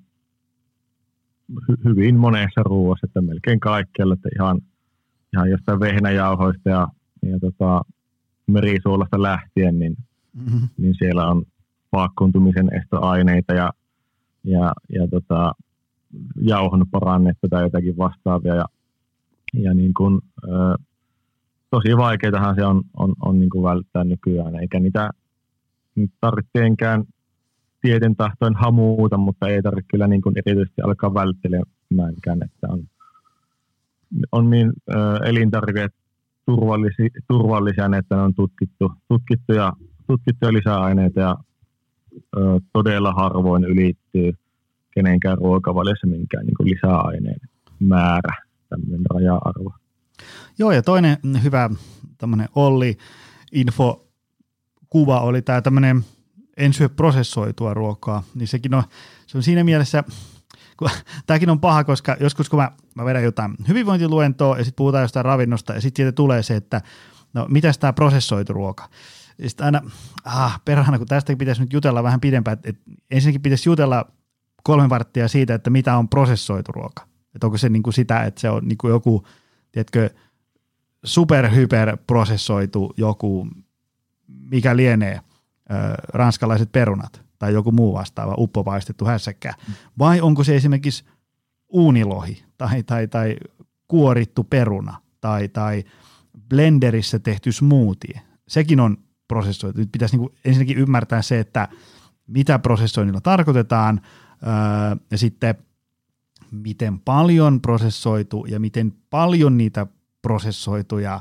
hy- 1.53 1.85
hyvin 1.85 2.17
monessa 2.19 2.63
ruoassa, 2.63 3.07
että 3.07 3.21
melkein 3.21 3.61
kaikkialla, 3.61 4.15
että 4.15 4.29
ihan, 4.39 4.61
ihan 5.33 5.51
jostain 5.51 5.81
vehnäjauhoista 5.81 6.69
ja, 6.69 6.89
ja 7.23 7.39
tota, 7.41 7.83
merisuolasta 8.47 9.23
lähtien, 9.23 9.79
niin, 9.79 9.97
mm-hmm. 10.33 10.69
niin 10.77 10.95
siellä 10.99 11.27
on 11.27 11.45
vaakkuuntumisen 11.93 12.75
estoaineita 12.75 13.55
ja, 13.55 13.73
ja, 14.45 14.73
ja 14.89 15.09
tota, 15.09 15.53
jauhon 16.41 16.87
parannetta 16.91 17.49
tai 17.51 17.63
jotakin 17.63 17.97
vastaavia. 17.97 18.55
Ja, 18.55 18.65
ja 19.55 19.75
niin 19.75 19.95
kuin, 19.95 20.21
ö, 20.45 20.49
tosi 21.71 21.97
vaikeitahan 21.97 22.55
se 22.55 22.65
on, 22.65 22.83
on, 22.97 23.15
on 23.23 23.41
niin 23.41 23.51
kuin 23.51 23.65
välttää 23.65 24.05
nykyään, 24.05 24.55
eikä 24.55 24.81
niitä 24.81 25.11
nyt 25.95 26.11
tarvitse 26.21 26.61
tieten 27.81 28.17
tahtoin 28.17 28.55
hamuuta, 28.55 29.17
mutta 29.19 29.49
ei 29.49 29.63
tarvitse 29.63 29.89
kyllä 29.91 30.07
niin 30.07 30.23
kuin 30.23 30.35
erityisesti 30.47 30.83
alkaa 30.83 31.15
välttelemäänkään, 31.15 32.43
että 32.43 32.69
on, 32.69 32.83
on 34.33 34.51
niin 34.51 34.73
ö, 34.91 34.95
elintarvikkeet 35.25 35.93
turvallisia, 36.47 37.09
turvallisia, 37.29 37.91
että 37.99 38.17
ne 38.17 38.23
on 38.23 38.35
tutkittu, 38.35 38.93
tutkittuja, 39.09 39.73
tutkittuja 40.07 40.53
lisäaineita 40.53 41.21
ja 41.21 41.37
todella 42.73 43.13
harvoin 43.13 43.65
ylittyy 43.65 44.33
kenenkään 44.95 45.39
ruokavaliossa 45.39 46.07
minkään 46.07 46.47
niin 46.47 46.73
lisäaineen 46.73 47.41
määrä, 47.81 48.37
tämmöinen 48.69 49.07
raja-arvo. 49.11 49.73
Joo, 50.59 50.73
ja 50.73 50.83
toinen 50.83 51.17
hyvä 51.43 51.71
tämmöinen 52.19 52.49
Olli 52.55 52.97
info 53.53 54.07
kuva 54.91 55.21
oli 55.21 55.43
tämä 55.43 55.63
tämmöinen 55.63 56.05
en 56.57 56.73
syö 56.73 56.89
prosessoitua 56.89 57.75
ruokaa, 57.75 58.23
niin 58.35 58.49
sekin 58.49 58.75
on, 58.75 58.83
se 59.27 59.39
on 59.39 59.43
siinä 59.43 59.65
mielessä, 59.65 60.05
kun, 60.77 60.89
tämäkin 61.27 61.51
on 61.51 61.61
paha, 61.61 61.85
koska 61.85 62.17
joskus 62.21 62.49
kun 62.49 62.59
mä, 62.59 62.71
mä 62.95 63.05
vedän 63.05 63.23
jotain 63.23 63.55
hyvinvointiluentoa 63.69 64.59
ja 64.59 64.65
sitten 64.65 64.77
puhutaan 64.77 65.03
jostain 65.03 65.25
ravinnosta 65.25 65.75
ja 65.75 65.81
sitten 65.81 66.05
siitä 66.05 66.13
tulee 66.13 66.43
se, 66.43 66.57
että 66.57 66.81
no 67.35 67.47
mitäs 67.49 67.79
tämä 67.79 67.93
prosessoitu 67.93 68.53
ruoka, 68.53 68.89
ja 69.43 69.49
sitten 69.49 69.67
aina, 69.67 69.81
ah, 70.25 70.61
perhana, 70.65 70.99
kun 70.99 71.07
tästä 71.07 71.37
pitäisi 71.37 71.61
nyt 71.61 71.73
jutella 71.73 72.03
vähän 72.03 72.21
pidempään, 72.21 72.53
että 72.53 72.71
et 72.71 72.79
ensinnäkin 73.11 73.43
pitäisi 73.43 73.69
jutella 73.69 74.07
kolme 74.63 74.89
varttia 74.89 75.29
siitä, 75.29 75.55
että 75.55 75.71
mitä 75.71 75.97
on 75.97 76.09
prosessoitu 76.09 76.73
ruoka. 76.73 77.07
Että 77.35 77.47
onko 77.47 77.59
se 77.59 77.69
niin 77.69 77.83
kuin 77.83 77.95
sitä, 77.95 78.25
että 78.25 78.41
se 78.41 78.51
on 78.51 78.69
niin 78.69 78.79
kuin 78.79 78.91
joku, 78.91 79.27
tiedätkö, 79.73 80.11
superhyperprosessoitu 81.05 82.93
joku, 82.97 83.49
mikä 84.27 84.77
lienee, 84.77 85.15
ö, 85.15 85.75
ranskalaiset 86.09 86.73
perunat 86.73 87.23
tai 87.39 87.53
joku 87.53 87.73
muu 87.73 87.95
vastaava 87.95 88.35
uppopaistettu 88.39 89.05
hässäkkä. 89.05 89.55
Vai 89.99 90.21
onko 90.21 90.45
se 90.45 90.57
esimerkiksi 90.57 91.05
uunilohi 91.69 92.45
tai, 92.59 92.83
tai, 92.83 93.09
tai 93.09 93.37
kuorittu 93.89 94.45
peruna 94.45 94.97
tai, 95.21 95.49
tai 95.49 95.85
blenderissä 96.49 97.19
tehty 97.19 97.53
smoothie. 97.53 98.21
Sekin 98.49 98.81
on 98.81 98.97
prosessoitu. 99.33 99.79
Nyt 99.79 99.93
pitäisi 99.93 100.17
niin 100.17 100.29
kuin 100.29 100.39
ensinnäkin 100.45 100.79
ymmärtää 100.79 101.23
se, 101.23 101.41
että 101.41 101.69
mitä 102.27 102.59
prosessoinnilla 102.59 103.21
tarkoitetaan 103.21 104.01
öö, 104.43 104.97
ja 105.11 105.19
sitten 105.19 105.55
miten 106.51 106.99
paljon 106.99 107.61
prosessoitu 107.61 108.47
ja 108.49 108.61
miten 108.61 108.93
paljon 109.11 109.59
niitä 109.59 109.87
prosessoituja 110.23 111.21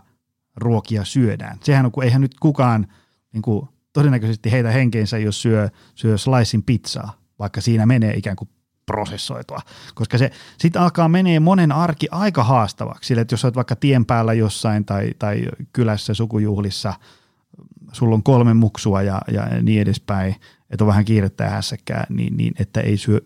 ruokia 0.55 1.05
syödään. 1.05 1.57
Sehän 1.63 1.85
on, 1.85 1.91
kun 1.91 2.03
eihän 2.03 2.21
nyt 2.21 2.39
kukaan 2.39 2.87
niin 3.33 3.41
kuin, 3.41 3.69
todennäköisesti 3.93 4.51
heitä 4.51 4.71
henkeensä, 4.71 5.17
jos 5.17 5.41
syö, 5.41 5.69
syö 5.95 6.17
slicein 6.17 6.63
pizzaa, 6.63 7.13
vaikka 7.39 7.61
siinä 7.61 7.85
menee 7.85 8.13
ikään 8.13 8.35
kuin 8.35 8.49
prosessoitua, 8.85 9.59
koska 9.95 10.17
se 10.17 10.31
sitten 10.57 10.81
alkaa 10.81 11.07
menee 11.07 11.39
monen 11.39 11.71
arki 11.71 12.07
aika 12.11 12.43
haastavaksi, 12.43 13.07
sille, 13.07 13.21
että 13.21 13.33
jos 13.33 13.45
olet 13.45 13.55
vaikka 13.55 13.75
tien 13.75 14.05
päällä 14.05 14.33
jossain 14.33 14.85
tai, 14.85 15.11
tai 15.19 15.45
kylässä 15.73 16.13
sukujuhlissa– 16.13 16.93
sulla 17.91 18.15
on 18.15 18.23
kolme 18.23 18.53
muksua 18.53 19.01
ja, 19.01 19.21
ja 19.31 19.61
niin 19.61 19.81
edespäin, 19.81 20.35
että 20.69 20.83
on 20.83 20.87
vähän 20.87 21.05
kiirettä 21.05 21.43
ja 21.43 21.49
hässäkkää, 21.49 22.05
niin, 22.09 22.37
niin 22.37 22.53
että 22.59 22.81
ei 22.81 22.97
syö 22.97 23.21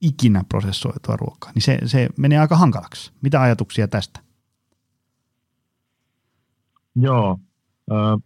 ikinä 0.00 0.44
prosessoitua 0.48 1.16
ruokaa. 1.16 1.52
Niin 1.54 1.62
se, 1.62 1.78
se 1.84 2.08
menee 2.18 2.38
aika 2.38 2.56
hankalaksi. 2.56 3.12
Mitä 3.22 3.42
ajatuksia 3.42 3.88
tästä? 3.88 4.20
Joo. 6.96 7.38
Äh, 7.92 8.22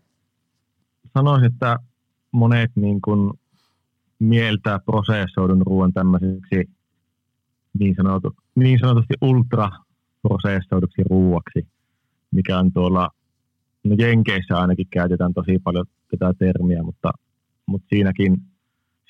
sanoisin, 1.14 1.53
että 1.53 1.78
monet 2.32 2.70
niin 2.74 3.01
kuin 3.01 3.32
mieltää 4.18 4.78
prosessoidun 4.78 5.62
ruoan 5.66 5.93
tämmöiseksi 5.93 6.70
niin, 7.78 7.95
sanotu, 7.97 8.36
niin 8.55 8.78
sanotusti 8.78 9.14
ultraprosessoiduksi 9.20 11.03
ruuaksi, 11.11 11.66
mikä 12.30 12.59
on 12.59 12.72
tuolla, 12.72 13.11
no 13.85 13.97
Jenkeissä 13.99 14.59
ainakin 14.59 14.87
käytetään 14.91 15.35
tosi 15.35 15.59
paljon 15.64 15.87
tätä 16.11 16.33
termiä, 16.39 16.83
mutta, 16.83 17.11
mutta 17.66 17.87
siinäkin, 17.89 18.37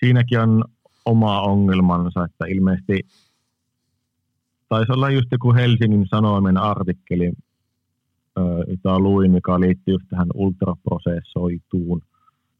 siinäkin 0.00 0.38
on 0.38 0.64
oma 1.04 1.40
ongelmansa, 1.40 2.24
että 2.24 2.44
ilmeisesti 2.48 3.00
taisi 4.68 4.92
olla 4.92 5.10
just 5.10 5.26
joku 5.32 5.54
Helsingin 5.54 6.06
Sanoimen 6.08 6.56
artikkeli, 6.56 7.32
jota 8.68 8.98
luin, 8.98 9.30
mikä 9.30 9.60
liittyy 9.60 9.94
just 9.94 10.06
tähän 10.10 10.28
ultraprosessoituun 10.34 12.02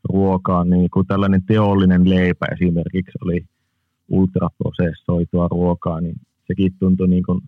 ruokaan, 0.09 0.71
niin 0.71 0.91
kuin 0.91 1.07
tällainen 1.07 1.43
teollinen 1.47 2.11
leipä 2.11 2.47
esimerkiksi 2.53 3.19
oli 3.25 3.45
ultraprosessoitua 4.09 5.49
ruokaa, 5.49 6.01
niin 6.01 6.17
sekin 6.47 6.73
tuntui 6.79 7.09
niin 7.09 7.23
kuin 7.23 7.41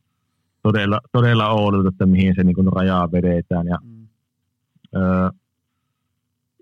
todella, 0.62 1.00
todella 1.12 1.48
oudolta, 1.48 1.88
että 1.88 2.06
mihin 2.06 2.34
se 2.36 2.44
niin 2.44 2.54
kuin 2.54 2.72
rajaa 2.72 3.12
vedetään. 3.12 3.66
Ja, 3.66 3.78
mm. 3.82 3.93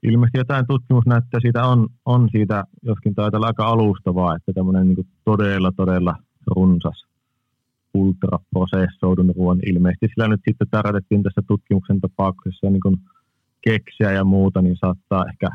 Ilmeisesti 0.03 0.39
jotain 0.39 0.67
tutkimusnäyttöä 0.67 1.41
siitä 1.41 1.65
on, 1.65 1.89
on 2.05 2.29
siitä, 2.33 2.65
joskin 2.83 3.15
taitaa 3.15 3.41
aika 3.43 3.67
alustavaa, 3.67 4.37
että 4.37 4.53
tämmöinen 4.53 4.89
niin 4.89 5.09
todella, 5.25 5.73
todella 5.77 6.17
runsas 6.57 7.05
ultraprosessoidun 7.95 9.33
ruoan 9.37 9.59
ilmeisesti. 9.67 10.09
Sillä 10.09 10.29
nyt 10.29 10.41
sitten 10.49 10.69
tarkoitettiin 10.71 11.23
tässä 11.23 11.43
tutkimuksen 11.47 12.01
tapauksessa 12.01 12.71
niin 12.71 12.81
kuin 12.81 12.97
keksiä 13.65 14.13
ja 14.13 14.25
muuta, 14.25 14.63
niin 14.63 14.77
saattaa 14.77 15.27
ehkä 15.27 15.49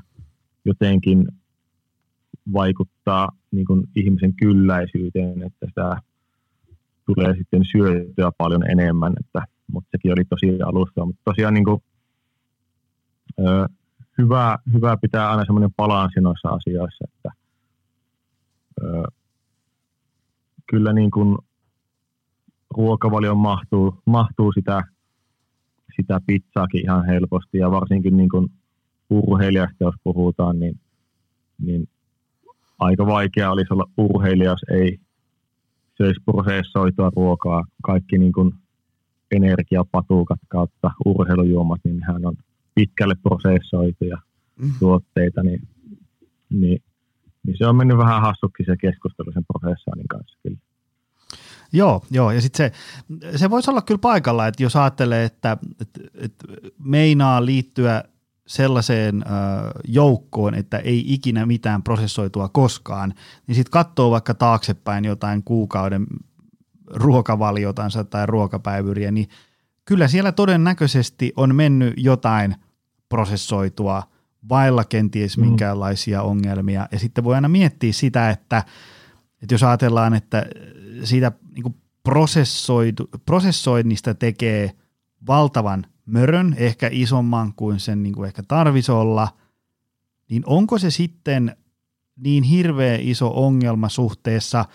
jotenkin 0.65 1.27
vaikuttaa 2.53 3.29
niin 3.51 3.65
kuin 3.65 3.83
ihmisen 3.95 4.33
kylläisyyteen, 4.33 5.43
että 5.43 5.65
sitä 5.65 5.95
tulee 7.05 7.35
sitten 7.37 7.65
syötyä 7.71 8.31
paljon 8.37 8.71
enemmän, 8.71 9.13
että, 9.19 9.41
mutta 9.71 9.89
sekin 9.91 10.11
oli 10.11 10.25
tosi 10.25 10.61
alusta. 10.61 11.05
Mutta 11.05 11.21
tosiaan 11.25 11.53
niin 11.53 11.65
kuin, 11.65 11.81
hyvä, 14.17 14.57
hyvä 14.73 14.97
pitää 15.01 15.29
aina 15.29 15.45
semmoinen 15.45 15.73
balanssi 15.77 16.21
noissa 16.21 16.49
asioissa, 16.49 17.05
että 17.07 17.29
ö, 18.81 19.03
kyllä 20.69 20.93
niin 20.93 21.11
kuin 21.11 21.37
ruokavalioon 22.77 23.37
mahtuu, 23.37 24.01
mahtuu 24.05 24.51
sitä, 24.51 24.81
sitä 25.95 26.19
pizzaakin 26.27 26.81
ihan 26.83 27.05
helposti 27.05 27.57
ja 27.57 27.71
varsinkin 27.71 28.17
niin 28.17 28.29
kuin 28.29 28.47
urheilijasta, 29.09 29.83
jos 29.83 29.95
puhutaan, 30.03 30.59
niin, 30.59 30.79
niin 31.59 31.89
aika 32.79 33.05
vaikea 33.05 33.51
olisi 33.51 33.73
olla 33.73 33.89
urheilija, 33.97 34.49
jos 34.49 34.65
ei 34.71 34.99
söisi 35.97 36.19
prosessoitua 36.25 37.11
ruokaa. 37.15 37.65
Kaikki 37.83 38.17
niin 38.17 38.31
kuin 38.31 38.53
energiapatukat 39.31 40.39
kautta 40.47 40.91
urheilujuomat, 41.05 41.81
niin 41.83 42.03
hän 42.03 42.25
on 42.25 42.35
pitkälle 42.77 43.15
prosessoituja 43.23 44.17
mm. 44.61 44.71
tuotteita, 44.79 45.43
niin, 45.43 45.67
niin, 46.49 46.83
niin, 47.43 47.57
se 47.57 47.67
on 47.67 47.75
mennyt 47.75 47.97
vähän 47.97 48.21
hassuksi 48.21 48.63
se 48.65 48.77
keskustelu 48.77 49.31
sen 49.31 49.45
prosessoinnin 49.45 50.07
kanssa 50.07 50.37
kyllä. 50.43 50.57
Joo, 51.73 52.03
joo, 52.11 52.31
ja 52.31 52.41
sitten 52.41 52.71
se, 53.31 53.37
se 53.37 53.49
voisi 53.49 53.71
olla 53.71 53.81
kyllä 53.81 53.97
paikalla, 53.97 54.47
että 54.47 54.63
jos 54.63 54.75
ajattelee, 54.75 55.23
että, 55.23 55.57
että, 55.81 55.99
että 56.13 56.45
meinaa 56.83 57.45
liittyä 57.45 58.03
sellaiseen 58.47 59.23
ö, 59.23 59.29
joukkoon, 59.87 60.53
että 60.53 60.77
ei 60.77 61.13
ikinä 61.13 61.45
mitään 61.45 61.83
prosessoitua 61.83 62.49
koskaan, 62.49 63.13
niin 63.47 63.55
sitten 63.55 63.71
katsoo 63.71 64.11
vaikka 64.11 64.33
taaksepäin 64.33 65.05
jotain 65.05 65.43
kuukauden 65.43 66.07
ruokavaliotansa 66.87 68.03
tai 68.03 68.25
ruokapäivyriä, 68.25 69.11
niin 69.11 69.29
kyllä 69.85 70.07
siellä 70.07 70.31
todennäköisesti 70.31 71.33
on 71.35 71.55
mennyt 71.55 71.93
jotain 71.97 72.55
prosessoitua 73.09 74.03
vailla 74.49 74.83
kenties 74.83 75.37
mm. 75.37 75.45
minkäänlaisia 75.45 76.21
ongelmia. 76.21 76.87
Ja 76.91 76.99
sitten 76.99 77.23
voi 77.23 77.35
aina 77.35 77.47
miettiä 77.47 77.93
sitä, 77.93 78.29
että, 78.29 78.63
että 79.41 79.53
jos 79.53 79.63
ajatellaan, 79.63 80.13
että 80.13 80.45
siitä 81.03 81.31
niin 81.55 81.75
prosessoinnista 83.25 84.13
tekee 84.13 84.71
valtavan 85.27 85.85
mörön, 86.05 86.55
ehkä 86.57 86.89
isomman 86.91 87.53
kuin 87.53 87.79
sen 87.79 88.03
niin 88.03 88.15
kuin 88.15 88.27
ehkä 88.27 88.43
tarvisi 88.47 88.91
olla, 88.91 89.27
niin 90.29 90.43
onko 90.45 90.77
se 90.77 90.91
sitten 90.91 91.55
niin 92.17 92.43
hirveä 92.43 92.97
iso 93.01 93.45
ongelma 93.45 93.89
suhteessa 93.89 94.65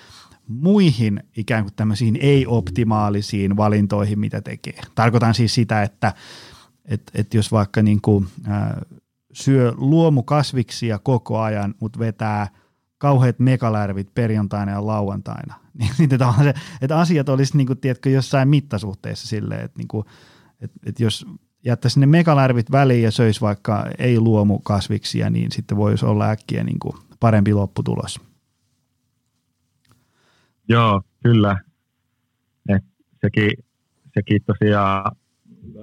muihin 0.48 1.22
ikään 1.36 1.64
kuin 1.64 1.74
tämmöisiin 1.74 2.18
ei-optimaalisiin 2.20 3.56
valintoihin, 3.56 4.18
mitä 4.18 4.40
tekee. 4.40 4.80
Tarkoitan 4.94 5.34
siis 5.34 5.54
sitä, 5.54 5.82
että 5.82 6.12
et, 6.84 7.02
et 7.14 7.34
jos 7.34 7.52
vaikka 7.52 7.82
niin 7.82 8.00
kuin, 8.00 8.26
äh, 8.48 8.70
syö 9.32 9.72
luomukasviksia 9.76 10.98
koko 10.98 11.40
ajan, 11.40 11.74
mutta 11.80 11.98
vetää 11.98 12.48
kauheat 12.98 13.38
megalärvit 13.38 14.14
perjantaina 14.14 14.72
ja 14.72 14.86
lauantaina, 14.86 15.54
niin, 15.78 15.90
niin 15.98 16.14
että, 16.14 16.34
se, 16.42 16.54
että 16.82 16.98
asiat 16.98 17.28
olisi 17.28 17.56
niin 17.56 17.66
kuin, 17.66 17.78
tiedätkö, 17.78 18.10
jossain 18.10 18.48
mittasuhteessa 18.48 19.28
silleen, 19.28 19.64
että 19.64 19.78
niin 19.78 19.88
kuin, 19.88 20.06
et, 20.60 20.70
et 20.86 21.00
jos 21.00 21.26
jättäisi 21.64 22.00
ne 22.00 22.06
megalärvit 22.06 22.70
väliin 22.70 23.02
ja 23.02 23.10
söisi 23.10 23.40
vaikka 23.40 23.86
ei 23.98 24.20
luomu 24.20 24.58
kasviksia, 24.58 25.30
niin 25.30 25.52
sitten 25.52 25.76
voisi 25.76 26.06
olla 26.06 26.30
äkkiä 26.30 26.64
niin 26.64 26.78
kuin 26.78 26.94
parempi 27.20 27.54
lopputulos. 27.54 28.20
Joo, 30.68 31.02
kyllä. 31.22 31.60
Et 32.68 32.84
sekin, 33.20 33.50
sekin 34.14 34.40
tosiaan 34.46 35.16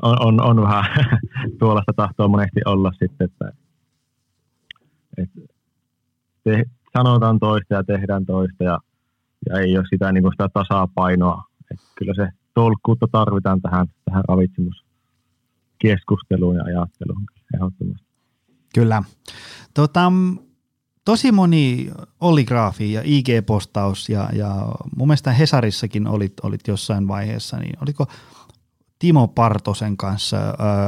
on, 0.01 0.25
on, 0.25 0.41
on 0.41 0.61
vähän 0.61 0.85
tuollaista 1.59 1.93
tahtoa 1.95 2.27
monesti 2.27 2.61
olla 2.65 2.91
sitten, 2.91 3.25
että, 3.25 3.51
että 5.17 5.41
te, 6.43 6.65
sanotaan 6.97 7.39
toista 7.39 7.73
ja 7.73 7.83
tehdään 7.83 8.25
toista 8.25 8.63
ja, 8.63 8.79
ja 9.49 9.59
ei 9.59 9.77
ole 9.77 9.85
sitä, 9.89 10.11
niin 10.11 10.31
sitä 10.31 10.49
tasapainoa. 10.53 11.43
Että 11.71 11.85
kyllä 11.95 12.13
se 12.13 12.29
tolkkuutta 12.53 13.07
tarvitaan 13.11 13.61
tähän, 13.61 13.87
tähän 14.05 14.23
ravitsemuskeskusteluun 14.27 16.55
ja 16.55 16.63
ajatteluun 16.63 17.25
ehdottomasti. 17.55 18.09
Kyllä. 18.73 19.03
Tota, 19.73 20.11
tosi 21.05 21.31
moni 21.31 21.91
oligraafi 22.21 22.93
ja 22.93 23.01
IG-postaus 23.01 24.09
ja, 24.09 24.29
ja 24.33 24.67
mun 24.95 25.07
mielestä 25.07 25.31
Hesarissakin 25.31 26.07
olit, 26.07 26.33
olit 26.43 26.67
jossain 26.67 27.07
vaiheessa, 27.07 27.57
niin 27.57 27.77
oliko 27.81 28.07
Timo 28.99 29.27
Partosen 29.27 29.97
kanssa 29.97 30.37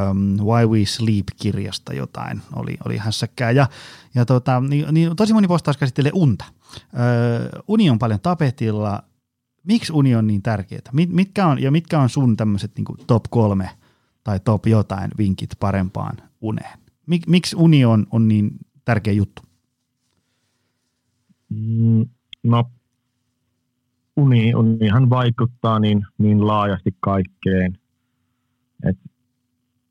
um, 0.09 0.45
Why 0.45 0.65
We 0.65 0.85
Sleep-kirjasta 0.85 1.93
jotain 1.93 2.41
oli, 2.55 2.77
oli 2.85 2.97
hässäkkää. 2.97 3.51
Ja, 3.51 3.67
ja 4.15 4.25
tota, 4.25 4.59
niin, 4.59 4.85
niin, 4.91 5.15
tosi 5.15 5.33
moni 5.33 5.47
postaus 5.47 5.77
käsittelee 5.77 6.11
unta. 6.15 6.45
Ö, 6.75 7.63
uni 7.67 7.89
on 7.89 7.99
paljon 7.99 8.19
tapetilla, 8.19 9.03
miksi 9.63 9.93
uni 9.93 10.15
on 10.15 10.27
niin 10.27 10.41
tärkeää? 10.41 10.81
Mit, 10.93 11.09
mitkä 11.09 11.47
on, 11.47 11.61
ja 11.61 11.71
mitkä 11.71 11.99
on 11.99 12.09
sun 12.09 12.37
tämmöiset 12.37 12.71
niin 12.77 13.07
top 13.07 13.23
kolme 13.29 13.69
tai 14.23 14.39
top 14.39 14.67
jotain 14.67 15.11
vinkit 15.17 15.49
parempaan 15.59 16.17
uneen? 16.41 16.79
Mik, 17.07 17.27
miksi 17.27 17.55
uni 17.55 17.85
on, 17.85 18.07
on 18.11 18.27
niin 18.27 18.51
tärkeä 18.85 19.13
juttu? 19.13 19.41
Mm, 21.49 22.05
no, 22.43 22.71
uni, 24.15 24.55
unihan 24.55 25.09
vaikuttaa 25.09 25.79
niin, 25.79 26.05
niin 26.17 26.47
laajasti 26.47 26.95
kaikkeen. 26.99 27.80
Et 28.89 28.97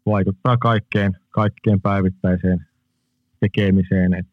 vaikuttaa 0.07 0.57
kaikkeen, 0.57 1.16
kaikkeen 1.30 1.80
päivittäiseen 1.80 2.66
tekemiseen, 3.41 4.14
et 4.14 4.26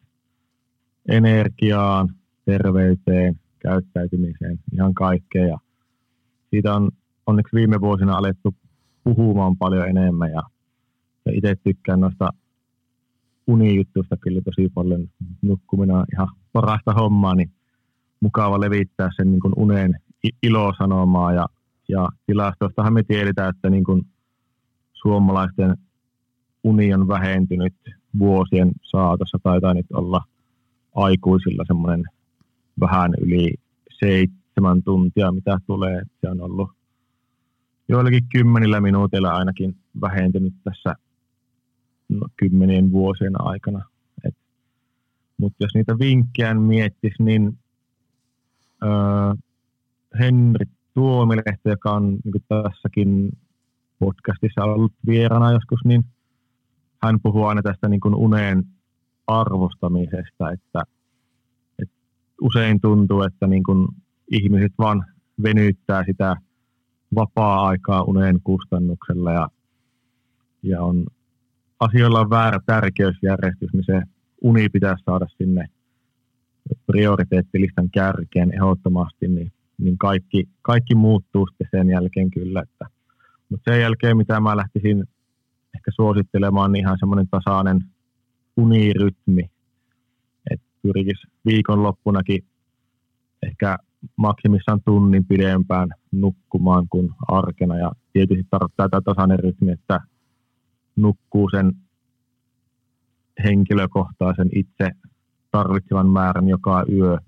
energiaan, 1.08 2.14
terveyteen, 2.44 3.40
käyttäytymiseen, 3.58 4.58
ihan 4.72 4.94
kaikkea. 4.94 5.46
Ja 5.46 5.58
siitä 6.50 6.74
on 6.74 6.90
onneksi 7.26 7.56
viime 7.56 7.80
vuosina 7.80 8.16
alettu 8.16 8.54
puhumaan 9.04 9.56
paljon 9.56 9.88
enemmän 9.88 10.30
ja, 10.30 10.42
ja 11.26 11.32
itse 11.34 11.56
tykkään 11.64 12.00
noista 12.00 12.30
unijuttuista 13.46 14.16
kyllä 14.16 14.40
tosi 14.40 14.68
paljon. 14.74 15.08
Nukkuminen 15.42 15.96
on 15.96 16.04
ihan 16.12 16.28
parasta 16.52 16.92
hommaa, 16.92 17.34
niin 17.34 17.50
mukava 18.20 18.60
levittää 18.60 19.10
sen 19.16 19.30
niin 19.30 19.40
kuin 19.40 19.52
unen 19.56 19.94
ilosanomaa 20.42 21.32
ja, 21.32 21.46
ja 21.88 22.08
tilastoistahan 22.26 22.92
me 22.92 23.02
tiedetään, 23.02 23.50
että 23.50 23.70
niin 23.70 23.84
kuin 23.84 24.06
suomalaisten 25.02 25.76
uni 26.64 26.94
on 26.94 27.08
vähentynyt 27.08 27.74
vuosien 28.18 28.70
saatossa, 28.82 29.38
taitaa 29.42 29.74
nyt 29.74 29.86
olla 29.92 30.24
aikuisilla 30.94 31.64
semmoinen 31.66 32.04
vähän 32.80 33.14
yli 33.20 33.54
seitsemän 34.00 34.82
tuntia, 34.82 35.32
mitä 35.32 35.58
tulee. 35.66 36.02
Se 36.20 36.30
on 36.30 36.40
ollut 36.40 36.70
joillakin 37.88 38.28
kymmenillä 38.32 38.80
minuutilla 38.80 39.30
ainakin 39.30 39.76
vähentynyt 40.00 40.54
tässä 40.64 40.94
no, 42.08 42.28
kymmenien 42.36 42.92
vuosien 42.92 43.40
aikana. 43.40 43.84
Mutta 45.38 45.64
jos 45.64 45.74
niitä 45.74 45.98
vinkkejä 45.98 46.54
miettisi, 46.54 47.22
niin 47.22 47.58
öö, 48.82 49.34
Henri 50.18 50.66
Tuomilehto, 50.94 51.70
joka 51.70 51.92
on 51.92 52.18
niin 52.24 52.44
tässäkin 52.48 53.38
podcastissa 53.98 54.64
ollut 54.64 54.92
vierana 55.06 55.52
joskus, 55.52 55.80
niin 55.84 56.04
hän 57.02 57.20
puhuu 57.22 57.44
aina 57.44 57.62
tästä 57.62 57.88
niin 57.88 58.00
kuin 58.00 58.14
unen 58.14 58.64
arvostamisesta, 59.26 60.50
että, 60.50 60.82
että 61.82 61.94
usein 62.40 62.80
tuntuu, 62.80 63.22
että 63.22 63.46
niin 63.46 63.62
kuin 63.62 63.88
ihmiset 64.30 64.72
vaan 64.78 65.04
venyttää 65.42 66.04
sitä 66.06 66.36
vapaa-aikaa 67.14 68.02
unen 68.02 68.40
kustannuksella 68.44 69.32
ja, 69.32 69.48
ja 70.62 70.82
on, 70.82 71.06
asioilla 71.80 72.20
on 72.20 72.30
väärä 72.30 72.58
tärkeysjärjestys, 72.66 73.72
niin 73.72 73.84
se 73.86 74.02
uni 74.42 74.68
pitäisi 74.68 75.04
saada 75.04 75.26
sinne 75.38 75.66
prioriteettilistan 76.86 77.90
kärkeen 77.90 78.54
ehdottomasti, 78.54 79.28
niin, 79.28 79.52
niin 79.78 79.98
kaikki, 79.98 80.48
kaikki 80.62 80.94
muuttuu 80.94 81.46
sitten 81.46 81.68
sen 81.70 81.90
jälkeen 81.90 82.30
kyllä. 82.30 82.62
Että, 82.62 82.97
mutta 83.50 83.72
sen 83.72 83.80
jälkeen, 83.80 84.16
mitä 84.16 84.40
mä 84.40 84.56
lähtisin 84.56 85.04
ehkä 85.74 85.90
suosittelemaan, 85.90 86.72
niin 86.72 86.84
ihan 86.84 86.96
semmoinen 87.00 87.28
tasainen 87.30 87.84
unirytmi, 88.56 89.50
että 90.50 90.66
pyrkisi 90.82 91.26
viikonloppunakin 91.44 92.44
ehkä 93.42 93.76
maksimissaan 94.16 94.80
tunnin 94.84 95.24
pidempään 95.24 95.88
nukkumaan 96.12 96.88
kuin 96.90 97.10
arkena. 97.28 97.76
Ja 97.76 97.92
tietysti 98.12 98.46
tarkoittaa 98.50 98.88
tämä 98.88 99.00
tasainen 99.00 99.38
rytmi, 99.38 99.72
että 99.72 100.00
nukkuu 100.96 101.50
sen 101.50 101.72
henkilökohtaisen 103.44 104.48
itse 104.52 104.90
tarvitsevan 105.50 106.08
määrän 106.08 106.48
joka 106.48 106.84
yö, 106.92 107.18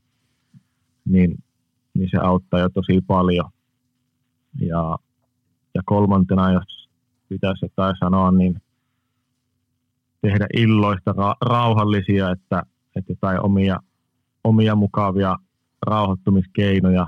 niin, 1.04 1.38
niin 1.94 2.08
se 2.10 2.18
auttaa 2.18 2.60
jo 2.60 2.68
tosi 2.68 3.00
paljon. 3.06 3.50
Ja, 4.60 4.98
ja 5.80 5.84
kolmantena, 5.86 6.52
jos 6.52 6.88
pitäisi 7.28 7.64
jotain 7.64 7.96
sanoa, 8.00 8.32
niin 8.32 8.62
tehdä 10.20 10.46
illoista 10.56 11.12
ra- 11.12 11.48
rauhallisia, 11.50 12.30
että, 12.30 12.62
että 12.96 13.12
jotain 13.12 13.40
omia, 13.44 13.76
omia 14.44 14.76
mukavia 14.76 15.36
rauhoittumiskeinoja 15.86 17.06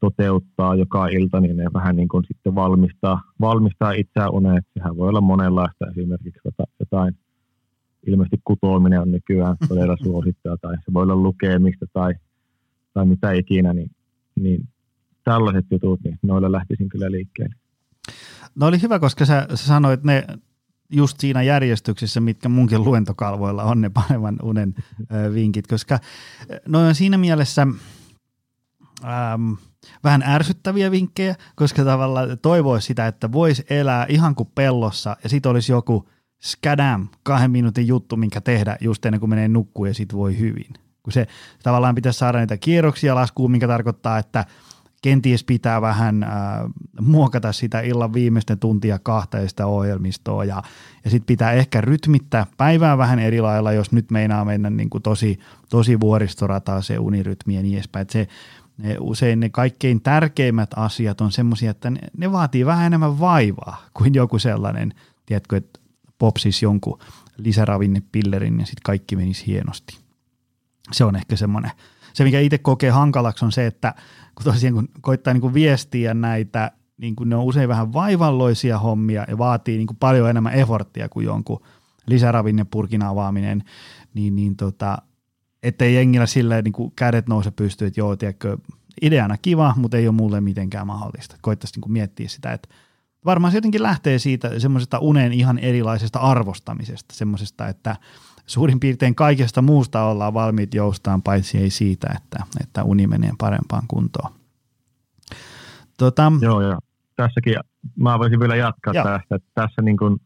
toteuttaa 0.00 0.74
joka 0.74 1.08
ilta, 1.08 1.40
niin 1.40 1.56
ne 1.56 1.64
vähän 1.74 1.96
niin 1.96 2.08
kuin 2.08 2.24
sitten 2.28 2.54
valmistaa, 2.54 3.22
valmistaa 3.40 3.92
itseään 3.92 4.32
uneen. 4.32 4.62
Sehän 4.74 4.96
voi 4.96 5.08
olla 5.08 5.20
monenlaista 5.20 5.86
esimerkiksi 5.90 6.40
jotain 6.80 7.14
ilmeisesti 8.06 8.40
kutoaminen 8.44 9.00
on 9.00 9.10
nykyään 9.10 9.56
todella 9.68 9.96
suosittua, 10.02 10.56
tai 10.60 10.76
se 10.76 10.92
voi 10.92 11.02
olla 11.02 11.16
lukemista 11.16 11.86
tai, 11.92 12.14
tai 12.94 13.06
mitä 13.06 13.32
ikinä, 13.32 13.72
niin, 13.74 13.90
niin 14.40 14.68
tällaiset 15.32 15.66
jutut, 15.70 16.00
niin 16.04 16.18
noilla 16.22 16.52
lähtisin 16.52 16.88
kyllä 16.88 17.10
liikkeelle. 17.10 17.54
No 18.54 18.66
oli 18.66 18.82
hyvä, 18.82 18.98
koska 18.98 19.24
sä, 19.24 19.46
sä 19.54 19.66
sanoit 19.66 20.04
ne 20.04 20.26
just 20.92 21.20
siinä 21.20 21.42
järjestyksessä, 21.42 22.20
mitkä 22.20 22.48
munkin 22.48 22.84
luentokalvoilla 22.84 23.62
on 23.64 23.80
ne 23.80 23.90
paremman 23.90 24.36
unen 24.42 24.74
ö, 25.00 25.34
vinkit, 25.34 25.66
koska 25.66 25.98
noin 26.68 26.86
on 26.86 26.94
siinä 26.94 27.18
mielessä 27.18 27.62
äm, 27.62 29.56
vähän 30.04 30.22
ärsyttäviä 30.22 30.90
vinkkejä, 30.90 31.34
koska 31.54 31.84
tavallaan 31.84 32.38
toivoisi 32.42 32.86
sitä, 32.86 33.06
että 33.06 33.32
voisi 33.32 33.64
elää 33.70 34.06
ihan 34.08 34.34
kuin 34.34 34.48
pellossa 34.54 35.16
ja 35.22 35.28
sitten 35.28 35.50
olisi 35.50 35.72
joku– 35.72 36.04
skadam, 36.40 37.08
kahden 37.22 37.50
minuutin 37.50 37.86
juttu, 37.86 38.16
minkä 38.16 38.40
tehdä 38.40 38.76
just 38.80 39.06
ennen 39.06 39.20
kuin 39.20 39.30
menee 39.30 39.48
nukkuun 39.48 39.88
ja 39.88 39.94
sitten 39.94 40.18
voi 40.18 40.38
hyvin. 40.38 40.72
Kun 41.02 41.12
se 41.12 41.26
tavallaan 41.62 41.94
pitäisi 41.94 42.18
saada 42.18 42.38
niitä 42.38 42.56
kierroksia 42.56 43.14
laskuun, 43.14 43.50
mikä 43.50 43.66
tarkoittaa, 43.66 44.18
että 44.18 44.44
kenties 45.02 45.44
pitää 45.44 45.80
vähän 45.80 46.22
äh, 46.22 46.30
muokata 47.00 47.52
sitä 47.52 47.80
illan 47.80 48.12
viimeisten 48.12 48.58
tuntia 48.58 48.98
sitä 49.46 49.66
ohjelmistoa 49.66 50.44
ja, 50.44 50.62
ja 51.04 51.10
sitten 51.10 51.26
pitää 51.26 51.52
ehkä 51.52 51.80
rytmittää 51.80 52.46
päivää 52.56 52.98
vähän 52.98 53.18
eri 53.18 53.40
lailla, 53.40 53.72
jos 53.72 53.92
nyt 53.92 54.10
meinaa 54.10 54.44
mennä 54.44 54.70
niin 54.70 54.90
kuin 54.90 55.02
tosi, 55.02 55.38
tosi 55.68 56.00
vuoristorataa 56.00 56.82
se 56.82 56.98
unirytmi 56.98 57.54
ja 57.54 57.62
niin 57.62 57.74
edespäin. 57.74 58.06
se, 58.10 58.28
ne, 58.78 58.96
usein 59.00 59.40
ne 59.40 59.48
kaikkein 59.48 60.02
tärkeimmät 60.02 60.70
asiat 60.76 61.20
on 61.20 61.32
semmoisia, 61.32 61.70
että 61.70 61.90
ne, 61.90 62.00
ne 62.16 62.32
vaatii 62.32 62.66
vähän 62.66 62.86
enemmän 62.86 63.20
vaivaa 63.20 63.84
kuin 63.94 64.14
joku 64.14 64.38
sellainen, 64.38 64.94
tiedätkö, 65.26 65.56
että 65.56 65.80
popsis 66.18 66.62
jonkun 66.62 66.98
lisäravinnepillerin 67.36 68.60
ja 68.60 68.66
sitten 68.66 68.82
kaikki 68.84 69.16
menisi 69.16 69.46
hienosti. 69.46 69.98
Se 70.92 71.04
on 71.04 71.16
ehkä 71.16 71.36
semmoinen. 71.36 71.70
Se, 72.12 72.24
mikä 72.24 72.40
itse 72.40 72.58
kokee 72.58 72.90
hankalaksi 72.90 73.44
on 73.44 73.52
se, 73.52 73.66
että 73.66 73.94
kun 74.44 74.52
tosiaan 74.52 74.74
kun 74.74 74.88
koittaa 75.00 75.34
niin 75.34 75.40
kuin 75.40 75.54
viestiä 75.54 76.14
näitä, 76.14 76.72
niin 76.96 77.16
kuin 77.16 77.28
ne 77.28 77.36
on 77.36 77.44
usein 77.44 77.68
vähän 77.68 77.92
vaivalloisia 77.92 78.78
hommia 78.78 79.24
ja 79.28 79.38
vaatii 79.38 79.76
niin 79.76 79.86
kuin 79.86 79.96
paljon 79.96 80.30
enemmän 80.30 80.54
eforttia 80.54 81.08
kuin 81.08 81.26
jonkun 81.26 81.60
lisäravinnepurkin 82.06 83.02
avaaminen, 83.02 83.64
niin, 84.14 84.36
niin 84.36 84.56
tota, 84.56 84.98
ettei 85.62 85.94
jengillä 85.94 86.26
silleen 86.26 86.64
niin 86.64 86.72
kuin 86.72 86.92
kädet 86.96 87.28
nouse 87.28 87.50
pystyy, 87.50 87.86
että 87.86 88.00
joo, 88.00 88.16
tiedätkö, 88.16 88.58
ideana 89.02 89.36
kiva, 89.38 89.74
mutta 89.76 89.96
ei 89.96 90.08
ole 90.08 90.16
mulle 90.16 90.40
mitenkään 90.40 90.86
mahdollista. 90.86 91.36
Koittaisi 91.40 91.74
niin 91.74 91.82
kuin 91.82 91.92
miettiä 91.92 92.28
sitä, 92.28 92.52
että 92.52 92.68
varmaan 93.24 93.50
se 93.50 93.56
jotenkin 93.56 93.82
lähtee 93.82 94.18
siitä 94.18 94.60
semmoisesta 94.60 94.98
unen 94.98 95.32
ihan 95.32 95.58
erilaisesta 95.58 96.18
arvostamisesta, 96.18 97.14
semmoisesta, 97.14 97.68
että 97.68 97.96
suurin 98.50 98.80
piirtein 98.80 99.14
kaikesta 99.14 99.62
muusta 99.62 100.04
ollaan 100.04 100.34
valmiit 100.34 100.74
joustaan, 100.74 101.22
paitsi 101.22 101.58
ei 101.58 101.70
siitä, 101.70 102.06
että, 102.16 102.44
että 102.60 102.84
uni 102.84 103.06
menee 103.06 103.32
parempaan 103.38 103.82
kuntoon. 103.88 104.32
Tota, 105.98 106.32
Joo, 106.40 106.60
ja 106.60 106.78
tässäkin 107.16 107.56
mä 107.96 108.18
voisin 108.18 108.40
vielä 108.40 108.56
jatkaa 108.56 108.94
jo. 108.94 109.02
tästä, 109.02 109.34
että 109.34 109.50
tässä 109.54 109.82
niin 109.82 109.96
kuin 109.96 110.20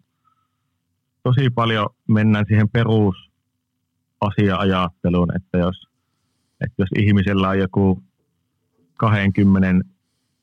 tosi 1.23 1.51
paljon 1.51 1.87
mennään 2.09 2.45
siihen 2.49 2.69
perusasia-ajatteluun, 2.69 5.37
että 5.37 5.59
jos, 5.59 5.89
että 6.61 6.75
jos 6.79 6.89
ihmisellä 6.99 7.49
on 7.49 7.59
joku 7.59 8.03
20 8.99 9.69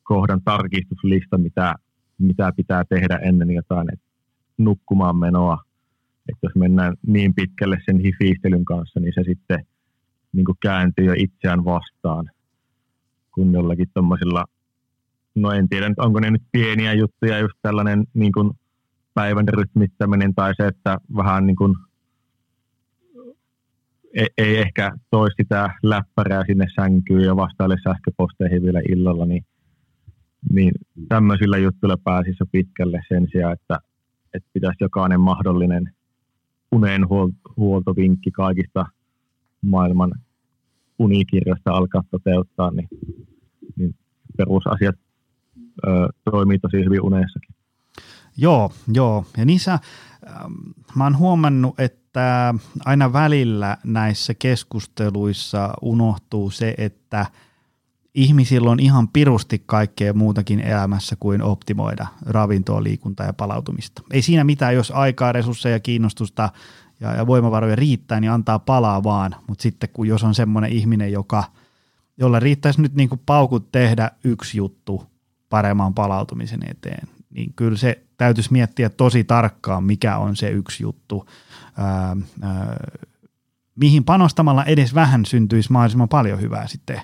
kohdan 0.03 0.41
tarkistuslista, 0.41 1.37
mitä 1.37 1.75
mitä 2.21 2.53
pitää 2.55 2.85
tehdä 2.85 3.17
ennen 3.17 3.51
jotain 3.51 3.93
että 3.93 4.05
nukkumaan 4.57 5.17
menoa. 5.17 5.63
Että 6.29 6.39
jos 6.47 6.55
mennään 6.55 6.95
niin 7.07 7.33
pitkälle 7.33 7.77
sen 7.85 7.99
hifiistelyn 7.99 8.65
kanssa, 8.65 8.99
niin 8.99 9.13
se 9.15 9.23
sitten 9.23 9.65
niin 10.33 10.45
kuin 10.45 10.57
kääntyy 10.61 11.05
jo 11.05 11.13
itseään 11.17 11.65
vastaan, 11.65 12.29
kun 13.35 13.53
jollakin 13.53 13.87
tuommoisilla, 13.93 14.45
no 15.35 15.51
en 15.51 15.69
tiedä, 15.69 15.91
onko 15.97 16.19
ne 16.19 16.31
nyt 16.31 16.43
pieniä 16.51 16.93
juttuja, 16.93 17.39
just 17.39 17.53
tällainen 17.61 18.03
niin 18.13 18.31
kuin 18.31 18.51
päivän 19.13 19.47
rytmittäminen 19.47 20.35
tai 20.35 20.53
se, 20.57 20.67
että 20.67 20.97
vähän 21.15 21.47
niin 21.47 21.55
kuin 21.55 21.75
ei, 24.13 24.27
ei 24.37 24.57
ehkä 24.57 24.91
toi 25.11 25.29
sitä 25.37 25.69
läppärää 25.83 26.43
sinne 26.45 26.65
sänkyyn 26.75 27.25
ja 27.25 27.35
vastaille 27.35 27.77
sähköposteihin 27.83 28.63
vielä 28.63 28.81
illalla, 28.89 29.25
niin 29.25 29.45
niin 30.49 30.71
tämmöisillä 31.09 31.57
juttuilla 31.57 31.97
pääsisi 32.03 32.43
pitkälle 32.51 33.01
sen 33.07 33.27
sijaan, 33.31 33.53
että, 33.53 33.79
että 34.33 34.49
pitäisi 34.53 34.83
jokainen 34.83 35.21
mahdollinen 35.21 35.93
unen 36.71 37.07
huoltovinkki 37.57 38.31
kaikista 38.31 38.85
maailman 39.61 40.11
unikirjoista 40.99 41.71
alkaa 41.71 42.03
toteuttaa, 42.11 42.71
niin, 42.71 42.87
niin 43.75 43.95
perusasiat 44.37 44.95
ö, 45.87 45.89
toimii 46.31 46.59
tosi 46.59 46.77
hyvin 46.77 47.01
unessakin. 47.01 47.55
Joo, 48.37 48.71
joo. 48.93 49.25
Ja 49.37 49.45
niissä 49.45 49.73
ähm, 49.73 50.53
mä 50.95 51.03
oon 51.03 51.17
huomannut, 51.17 51.79
että 51.79 52.53
aina 52.85 53.13
välillä 53.13 53.77
näissä 53.83 54.33
keskusteluissa 54.33 55.73
unohtuu 55.81 56.49
se, 56.49 56.75
että– 56.77 57.25
ihmisillä 58.13 58.71
on 58.71 58.79
ihan 58.79 59.07
pirusti 59.07 59.63
kaikkea 59.65 60.13
muutakin 60.13 60.59
elämässä 60.59 61.15
kuin 61.19 61.41
optimoida 61.41 62.07
ravintoa, 62.25 62.83
liikuntaa 62.83 63.25
ja 63.25 63.33
palautumista. 63.33 64.01
Ei 64.11 64.21
siinä 64.21 64.43
mitään, 64.43 64.75
jos 64.75 64.91
aikaa, 64.91 65.31
resursseja, 65.31 65.79
kiinnostusta 65.79 66.49
ja, 66.99 67.13
ja 67.15 67.27
voimavaroja 67.27 67.75
riittää, 67.75 68.19
niin 68.19 68.31
antaa 68.31 68.59
palaa 68.59 69.03
vaan. 69.03 69.35
Mutta 69.47 69.61
sitten 69.61 69.89
kun 69.93 70.07
jos 70.07 70.23
on 70.23 70.35
semmoinen 70.35 70.71
ihminen, 70.71 71.11
joka, 71.11 71.43
jolla 72.17 72.39
riittäisi 72.39 72.81
nyt 72.81 72.95
niin 72.95 73.09
kuin 73.09 73.21
paukut 73.25 73.71
tehdä 73.71 74.11
yksi 74.23 74.57
juttu 74.57 75.03
paremman 75.49 75.93
palautumisen 75.93 76.69
eteen, 76.69 77.07
niin 77.29 77.53
kyllä 77.55 77.77
se 77.77 78.03
täytyisi 78.17 78.51
miettiä 78.51 78.89
tosi 78.89 79.23
tarkkaan, 79.23 79.83
mikä 79.83 80.17
on 80.17 80.35
se 80.35 80.49
yksi 80.49 80.83
juttu. 80.83 81.25
Ää, 81.77 82.17
ää, 82.41 82.77
mihin 83.75 84.03
panostamalla 84.03 84.65
edes 84.65 84.95
vähän 84.95 85.25
syntyisi 85.25 85.71
mahdollisimman 85.71 86.09
paljon 86.09 86.41
hyvää 86.41 86.67
sitten 86.67 87.01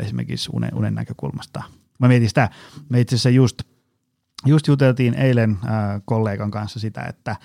esimerkiksi 0.00 0.50
unen, 0.52 0.74
unen 0.74 0.94
näkökulmasta. 0.94 1.62
Mä 1.98 2.08
mietin 2.08 2.28
sitä, 2.28 2.50
me 2.88 3.00
itse 3.00 3.14
asiassa 3.14 3.30
just, 3.30 3.62
just 4.46 4.66
juteltiin 4.66 5.14
eilen 5.14 5.50
äh, 5.50 6.02
kollegan 6.04 6.50
kanssa 6.50 6.80
sitä, 6.80 7.02
että 7.02 7.36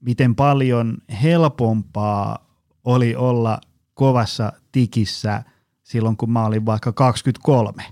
miten 0.00 0.34
paljon 0.34 0.98
helpompaa 1.22 2.38
oli 2.84 3.16
olla 3.16 3.60
kovassa 3.94 4.52
tikissä 4.72 5.42
silloin, 5.82 6.16
kun 6.16 6.30
mä 6.30 6.46
olin 6.46 6.66
vaikka 6.66 6.92
23. 6.92 7.82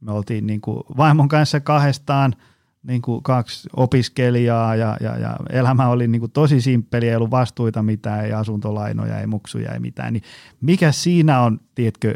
Me 0.00 0.12
oltiin 0.12 0.46
niin 0.46 0.60
kuin 0.60 0.82
vaimon 0.96 1.28
kanssa 1.28 1.60
kahdestaan– 1.60 2.34
niin 2.86 3.02
kuin 3.02 3.22
kaksi 3.22 3.68
opiskelijaa 3.76 4.76
ja, 4.76 4.96
ja, 5.00 5.18
ja 5.18 5.36
elämä 5.50 5.88
oli 5.88 6.08
niin 6.08 6.20
kuin 6.20 6.32
tosi 6.32 6.60
simppeli, 6.60 7.08
ei 7.08 7.16
ollut 7.16 7.30
vastuita 7.30 7.82
mitään, 7.82 8.24
ei 8.24 8.32
asuntolainoja, 8.32 9.20
ei 9.20 9.26
muksuja, 9.26 9.72
ei 9.72 9.80
mitään. 9.80 10.12
Niin 10.12 10.22
mikä 10.60 10.92
siinä 10.92 11.40
on, 11.40 11.60
tiedätkö, 11.74 12.14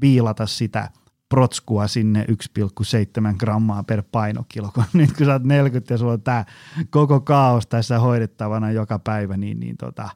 viilata 0.00 0.46
sitä 0.46 0.90
protskua 1.28 1.88
sinne 1.88 2.26
1,7 2.30 3.36
grammaa 3.38 3.82
per 3.82 4.02
painokilo, 4.12 4.70
kun 4.74 4.84
nyt 4.92 5.12
kun 5.16 5.26
sä 5.26 5.32
oot 5.32 5.44
40 5.44 5.94
ja 5.94 5.98
sulla 5.98 6.12
on 6.12 6.22
tämä 6.22 6.44
koko 6.90 7.20
kaos 7.20 7.66
tässä 7.66 7.98
hoidettavana 7.98 8.70
joka 8.70 8.98
päivä, 8.98 9.36
niin, 9.36 9.60
niin 9.60 9.76
tota, 9.76 10.08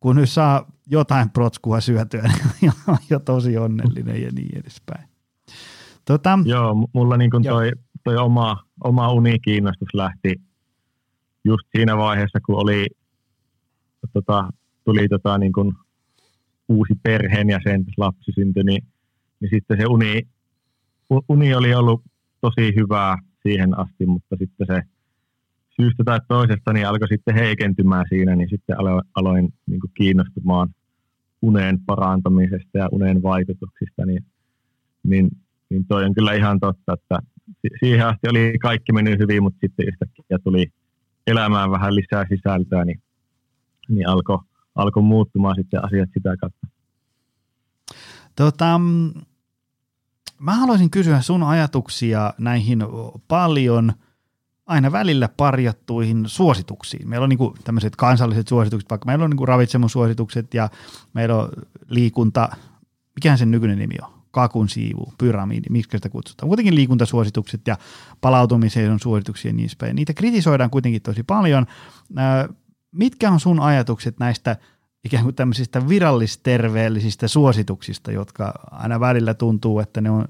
kun 0.00 0.16
nyt 0.16 0.30
saa 0.30 0.72
jotain 0.86 1.30
protskua 1.30 1.80
syötyä, 1.80 2.22
niin 2.60 2.72
on 2.86 2.96
jo 3.10 3.18
tosi 3.18 3.58
onnellinen 3.58 4.22
ja 4.22 4.30
niin 4.34 4.58
edespäin. 4.58 5.08
Tota, 6.04 6.38
Joo, 6.44 6.88
mulla 6.92 7.16
niin 7.16 7.30
kuin 7.30 7.42
toi, 7.42 7.72
toi 8.06 8.16
oma, 8.16 8.64
oma 8.84 9.12
unikiinnostus 9.12 9.88
lähti 9.94 10.34
just 11.44 11.66
siinä 11.76 11.96
vaiheessa, 11.96 12.38
kun 12.46 12.62
oli, 12.62 12.86
tota, 14.12 14.50
tuli 14.84 15.08
tota, 15.08 15.38
niin 15.38 15.52
kuin 15.52 15.72
uusi 16.68 16.94
perheenjäsen, 17.02 17.84
lapsi 17.96 18.32
syntyi, 18.34 18.64
niin, 18.64 18.86
niin 19.40 19.50
sitten 19.50 19.76
se 19.76 19.86
uni, 19.86 20.22
uni 21.28 21.54
oli 21.54 21.74
ollut 21.74 22.02
tosi 22.40 22.74
hyvää 22.76 23.18
siihen 23.42 23.78
asti, 23.78 24.06
mutta 24.06 24.36
sitten 24.38 24.66
se 24.66 24.82
syystä 25.76 26.04
tai 26.04 26.20
toisesta 26.28 26.72
niin 26.72 26.88
alkoi 26.88 27.08
sitten 27.08 27.34
heikentymään 27.34 28.06
siinä, 28.08 28.36
niin 28.36 28.48
sitten 28.48 28.80
aloin, 28.80 29.02
aloin 29.14 29.54
niin 29.66 29.80
kuin 29.80 29.90
kiinnostumaan 29.94 30.68
unen 31.42 31.80
parantamisesta 31.86 32.78
ja 32.78 32.88
unen 32.92 33.22
vaikutuksista, 33.22 34.06
niin, 34.06 34.24
niin 35.02 35.30
niin 35.70 35.86
toi 35.86 36.04
on 36.04 36.14
kyllä 36.14 36.32
ihan 36.32 36.60
totta, 36.60 36.92
että 36.92 37.18
siihen 37.80 38.06
asti 38.06 38.28
oli 38.28 38.58
kaikki 38.62 38.92
mennyt 38.92 39.18
hyvin, 39.18 39.42
mutta 39.42 39.58
sitten 39.60 39.88
yhtäkkiä 39.88 40.38
tuli 40.44 40.72
elämään 41.26 41.70
vähän 41.70 41.94
lisää 41.94 42.24
sisältöä, 42.28 42.84
niin, 42.84 43.02
niin 43.88 44.08
alkoi 44.08 44.38
alko 44.74 45.02
muuttumaan 45.02 45.56
sitten 45.56 45.84
asiat 45.84 46.08
sitä 46.14 46.36
kautta. 46.36 46.66
Tota, 48.36 48.80
mä 50.38 50.54
haluaisin 50.54 50.90
kysyä 50.90 51.20
sun 51.20 51.42
ajatuksia 51.42 52.34
näihin 52.38 52.78
paljon 53.28 53.92
aina 54.66 54.92
välillä 54.92 55.28
parjattuihin 55.36 56.24
suosituksiin. 56.26 57.08
Meillä 57.08 57.24
on 57.24 57.28
niin 57.28 57.54
tämmöiset 57.64 57.96
kansalliset 57.96 58.48
suositukset, 58.48 58.90
vaikka 58.90 59.06
meillä 59.06 59.24
on 59.24 59.30
niin 59.30 59.48
ravitsemussuositukset 59.48 60.54
ja 60.54 60.68
meillä 61.14 61.36
on 61.36 61.48
liikunta, 61.88 62.48
mikä 63.14 63.36
sen 63.36 63.50
nykyinen 63.50 63.78
nimi 63.78 63.94
on? 64.02 64.15
Kakun 64.36 64.68
siivu, 64.68 65.12
pyramidi, 65.18 65.66
miksi 65.70 65.96
sitä 65.96 66.08
kutsutaan. 66.08 66.48
Kuitenkin 66.48 66.74
liikuntasuositukset 66.74 67.60
ja 67.66 67.76
palautumiseen 68.20 68.98
suosituksia 68.98 69.48
ja 69.48 69.52
niin 69.52 69.70
päin. 69.78 69.96
Niitä 69.96 70.14
kritisoidaan 70.14 70.70
kuitenkin 70.70 71.02
tosi 71.02 71.22
paljon. 71.22 71.66
Mitkä 72.92 73.30
on 73.30 73.40
sun 73.40 73.60
ajatukset 73.60 74.18
näistä 74.18 74.56
ikään 75.04 75.24
kuin 75.24 75.34
tämmöisistä 75.34 75.88
virallisterveellisistä 75.88 77.28
suosituksista, 77.28 78.12
jotka 78.12 78.52
aina 78.70 79.00
välillä 79.00 79.34
tuntuu, 79.34 79.80
että 79.80 80.00
ne 80.00 80.10
on 80.10 80.28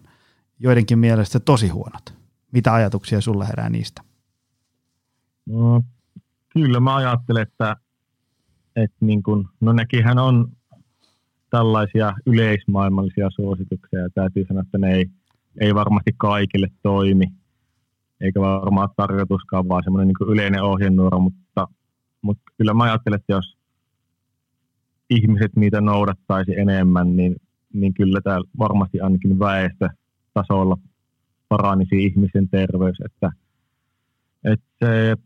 joidenkin 0.58 0.98
mielestä 0.98 1.40
tosi 1.40 1.68
huonot? 1.68 2.14
Mitä 2.52 2.74
ajatuksia 2.74 3.20
sulla 3.20 3.44
herää 3.44 3.70
niistä? 3.70 4.02
No, 5.46 5.82
kyllä 6.52 6.80
mä 6.80 6.96
ajattelen, 6.96 7.42
että, 7.42 7.76
että 8.76 8.96
niin 9.00 9.22
kun, 9.22 9.48
no 9.60 9.72
nekinhän 9.72 10.18
on 10.18 10.55
tällaisia 11.50 12.12
yleismaailmallisia 12.26 13.28
suosituksia. 13.30 14.00
Ja 14.00 14.08
täytyy 14.14 14.44
sanoa, 14.48 14.62
että 14.62 14.78
ne 14.78 14.94
ei, 14.94 15.06
ei 15.60 15.74
varmasti 15.74 16.10
kaikille 16.16 16.68
toimi, 16.82 17.24
eikä 18.20 18.40
varmaan 18.40 18.88
tarkoituskaan 18.96 19.68
vaan 19.68 19.82
semmoinen 19.84 20.08
niin 20.08 20.32
yleinen 20.32 20.62
ohjenuora, 20.62 21.18
mutta, 21.18 21.68
mutta 22.22 22.42
kyllä 22.58 22.74
mä 22.74 22.84
ajattelen, 22.84 23.16
että 23.16 23.32
jos 23.32 23.56
ihmiset 25.10 25.56
niitä 25.56 25.80
noudattaisi 25.80 26.58
enemmän, 26.58 27.16
niin, 27.16 27.36
niin 27.72 27.94
kyllä 27.94 28.20
täällä 28.20 28.48
varmasti 28.58 29.00
ainakin 29.00 29.38
väestötasolla 29.38 30.76
paranisi 31.48 32.04
ihmisen 32.04 32.48
terveys, 32.48 32.96
että, 33.04 33.30
että 34.44 35.16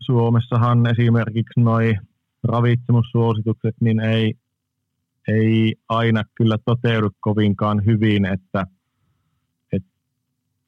Suomessahan 0.00 0.86
esimerkiksi 0.86 1.60
noi 1.60 1.94
ravitsemussuositukset, 2.42 3.74
niin 3.80 4.00
ei, 4.00 4.34
ei 5.28 5.74
aina 5.88 6.24
kyllä 6.34 6.56
toteudu 6.64 7.10
kovinkaan 7.20 7.86
hyvin, 7.86 8.24
että, 8.24 8.66
että 9.72 9.88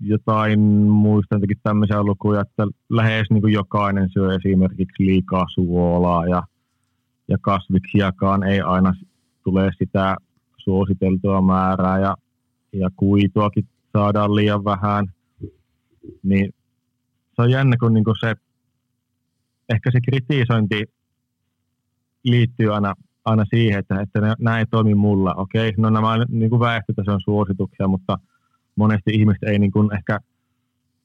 jotain 0.01 0.61
muistan 0.81 1.37
jotenkin 1.37 1.61
tämmöisiä 1.63 2.03
lukuja, 2.03 2.41
että 2.41 2.67
lähes 2.91 3.27
niin 3.31 3.41
kuin 3.41 3.53
jokainen 3.53 4.11
syö 4.11 4.35
esimerkiksi 4.35 5.07
liikaa 5.07 5.45
suolaa 5.55 6.27
ja, 6.27 6.43
ja 7.29 7.39
kasviksiakaan 7.41 8.43
ei 8.43 8.61
aina 8.61 8.95
tule 9.45 9.71
sitä 9.79 10.17
suositeltua 10.57 11.43
määrää 11.43 11.99
ja, 11.99 12.17
ja 12.73 12.91
kuituakin 12.97 13.69
saadaan 13.93 14.35
liian 14.35 14.65
vähän, 14.65 15.07
niin 16.23 16.55
se 17.37 17.43
on 17.43 17.51
jännä, 17.51 17.77
kun 17.77 17.95
niin 17.95 18.05
kuin 18.05 18.17
se, 18.21 18.35
ehkä 19.69 19.91
se 19.91 19.99
kritisointi 20.01 20.85
liittyy 22.25 22.75
aina 22.75 22.95
aina 23.25 23.45
siihen, 23.51 23.79
että, 23.79 24.01
että 24.01 24.21
nämä 24.39 24.59
ei 24.59 24.67
toimi 24.67 24.95
mulla. 24.95 25.35
Okei, 25.35 25.73
no 25.77 25.91
nämä 25.91 26.25
niin 26.29 26.51
kuin 26.51 26.61
väestötason 26.61 27.21
suosituksia, 27.21 27.89
mutta 27.89 28.19
monesti 28.77 29.11
ihmiset 29.11 29.43
ei 29.43 29.59
niin 29.59 29.73
kuin 29.73 29.95
ehkä 29.95 30.21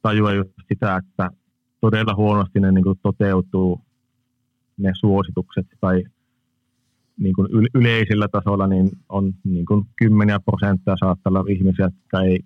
tajua 0.02 0.34
just 0.34 0.52
sitä, 0.68 0.96
että 0.96 1.30
todella 1.82 2.16
huonosti 2.16 2.60
ne 2.60 2.72
niin 2.72 2.84
kuin 2.84 3.00
toteutuu 3.04 3.82
ne 4.78 4.92
suositukset 5.00 5.68
tai 5.82 6.04
niin 7.18 7.36
kuin 7.36 7.48
yleisellä 7.74 8.28
tasolla 8.28 8.68
niin 8.68 8.90
on 9.10 9.34
niin 9.44 9.66
kuin 9.66 9.86
kymmeniä 9.96 10.40
prosenttia 10.40 10.96
saattaa 11.00 11.30
olla 11.30 11.46
ihmisiä, 11.50 11.86
jotka 11.86 12.22
ei, 12.22 12.40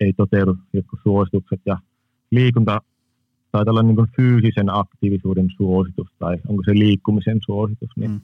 ei 0.00 0.12
toteudu 0.12 0.56
jotkut 0.72 1.00
suositukset 1.02 1.60
ja 1.66 1.78
liikunta 2.30 2.80
taitaa 3.52 3.72
olla 3.72 3.82
niin 3.82 3.96
kuin 3.96 4.08
fyysisen 4.16 4.74
aktiivisuuden 4.74 5.48
suositus 5.56 6.08
tai 6.18 6.38
onko 6.48 6.62
se 6.64 6.74
liikkumisen 6.74 7.38
suositus, 7.46 7.90
niin 7.96 8.10
mm 8.10 8.20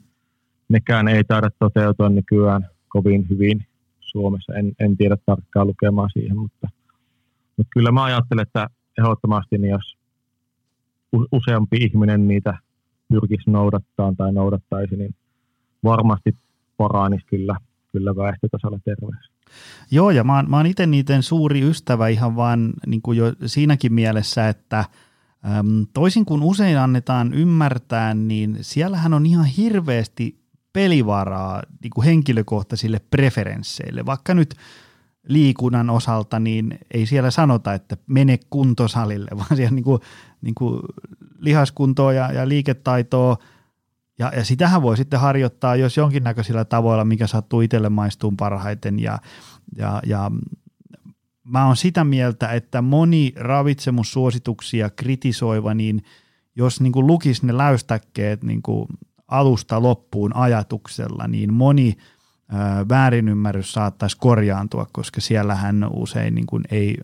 nekään 0.69 1.07
ei 1.07 1.23
taida 1.23 1.49
toteutua 1.59 2.09
nykyään 2.09 2.67
kovin 2.87 3.29
hyvin 3.29 3.65
Suomessa. 3.99 4.53
En, 4.53 4.71
en 4.79 4.97
tiedä 4.97 5.17
tarkkaan 5.25 5.67
lukemaan 5.67 6.09
siihen, 6.13 6.37
mutta, 6.37 6.69
mutta 7.57 7.69
kyllä 7.73 7.91
mä 7.91 8.03
ajattelen, 8.03 8.41
että 8.41 8.67
ehdottomasti 8.99 9.57
niin 9.57 9.71
jos 9.71 9.97
useampi 11.31 11.77
ihminen 11.77 12.27
niitä 12.27 12.57
pyrkisi 13.09 13.51
noudattaa 13.51 14.13
tai 14.17 14.33
noudattaisi, 14.33 14.95
niin 14.95 15.15
varmasti 15.83 16.37
paranisi 16.77 17.25
kyllä, 17.25 17.55
kyllä 17.91 18.15
väestötasolla 18.15 18.79
terveys. 18.85 19.31
Joo, 19.91 20.11
ja 20.11 20.23
mä 20.23 20.35
oon, 20.35 20.49
mä 20.49 20.57
oon 20.57 20.65
itse 20.65 20.85
niiden 20.85 21.23
suuri 21.23 21.61
ystävä 21.61 22.07
ihan 22.07 22.35
vaan 22.35 22.73
niin 22.87 23.01
kuin 23.01 23.17
jo 23.17 23.33
siinäkin 23.45 23.93
mielessä, 23.93 24.49
että– 24.49 24.85
Toisin 25.93 26.25
kuin 26.25 26.43
usein 26.43 26.77
annetaan 26.77 27.33
ymmärtää, 27.33 28.13
niin 28.13 28.57
siellähän 28.61 29.13
on 29.13 29.25
ihan 29.25 29.45
hirveästi 29.45 30.38
pelivaraa 30.73 31.63
niin 31.83 31.91
kuin 31.95 32.05
henkilökohtaisille 32.05 32.99
preferensseille. 33.11 34.05
Vaikka 34.05 34.33
nyt 34.33 34.55
liikunnan 35.27 35.89
osalta, 35.89 36.39
niin 36.39 36.79
ei 36.91 37.05
siellä 37.05 37.31
sanota, 37.31 37.73
että 37.73 37.97
mene 38.07 38.39
kuntosalille, 38.49 39.29
vaan 39.37 39.55
siellä 39.57 39.75
niin 39.75 39.83
kuin, 39.83 40.01
niin 40.41 40.55
kuin 40.55 40.81
lihaskuntoa 41.39 42.13
ja, 42.13 42.31
ja 42.31 42.47
liiketaitoa, 42.47 43.37
ja, 44.19 44.31
ja 44.35 44.45
sitähän 44.45 44.81
voi 44.81 44.97
sitten 44.97 45.19
harjoittaa, 45.19 45.75
jos 45.75 45.97
jonkinnäköisillä 45.97 46.65
tavoilla, 46.65 47.05
mikä 47.05 47.27
sattuu 47.27 47.61
itselle 47.61 47.89
maistuun 47.89 48.37
parhaiten. 48.37 48.99
Ja, 48.99 49.19
ja, 49.77 50.01
ja 50.05 50.31
mä 51.43 51.65
oon 51.65 51.77
sitä 51.77 52.03
mieltä, 52.03 52.51
että 52.51 52.81
moni 52.81 53.33
ravitsemussuosituksia 53.35 54.89
kritisoiva, 54.89 55.73
niin 55.73 56.03
jos 56.55 56.81
niin 56.81 56.91
kuin 56.91 57.07
lukisi 57.07 57.45
ne 57.45 57.57
läystäkkeet 57.57 58.43
niin 58.43 58.61
kuin 58.61 58.87
alusta 59.29 59.81
loppuun 59.81 60.35
ajatuksella, 60.35 61.27
niin 61.27 61.53
moni 61.53 61.97
väärinymmärrys 62.89 63.71
saattaisi 63.71 64.17
korjaantua, 64.19 64.87
koska 64.91 65.21
siellähän 65.21 65.87
usein 65.93 66.35
niin 66.35 66.45
kuin 66.45 66.63
ei 66.71 66.97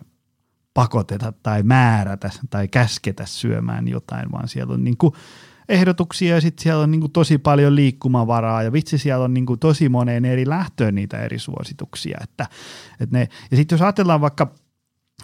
pakoteta 0.74 1.34
tai 1.44 1.64
määrätä 1.64 2.30
tai 2.50 2.68
käsketä 2.68 3.26
syömään 3.26 3.88
jotain, 3.88 4.32
vaan 4.32 4.48
siellä 4.48 4.74
on 4.74 4.84
niin 4.84 4.98
kuin 4.98 5.14
ehdotuksia 5.70 6.36
ja 6.36 6.42
sitten 6.42 6.64
siellä 6.64 6.84
on 6.84 6.92
niin 6.92 7.02
kuin 7.02 7.12
tosi 7.12 7.38
paljon 7.38 7.76
liikkumavaraa 7.76 8.64
ja 8.64 8.72
vitsi 8.72 8.98
siellä 8.98 9.26
on 9.26 9.34
niin 9.34 9.46
kuin 9.46 9.60
tosi 9.60 9.90
moneen 9.90 10.26
eri 10.26 10.50
lähtöön 10.50 10.96
niitä 10.96 11.18
eri 11.18 11.40
suosituksia. 11.40 12.18
Että, 12.24 12.48
että 13.00 13.18
ne, 13.18 13.30
ja 13.52 13.58
sitten 13.58 13.76
jos 13.76 13.82
ajatellaan 13.82 14.22
vaikka 14.22 14.52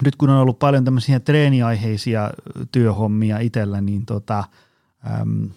nyt 0.05 0.15
kun 0.15 0.29
on 0.29 0.37
ollut 0.37 0.59
paljon 0.59 0.85
tämmöisiä 0.85 1.19
treeniaiheisia 1.19 2.29
työhommia 2.71 3.39
itsellä, 3.39 3.81
niin 3.81 4.05
tota, 4.05 4.43
äm, 5.21 5.49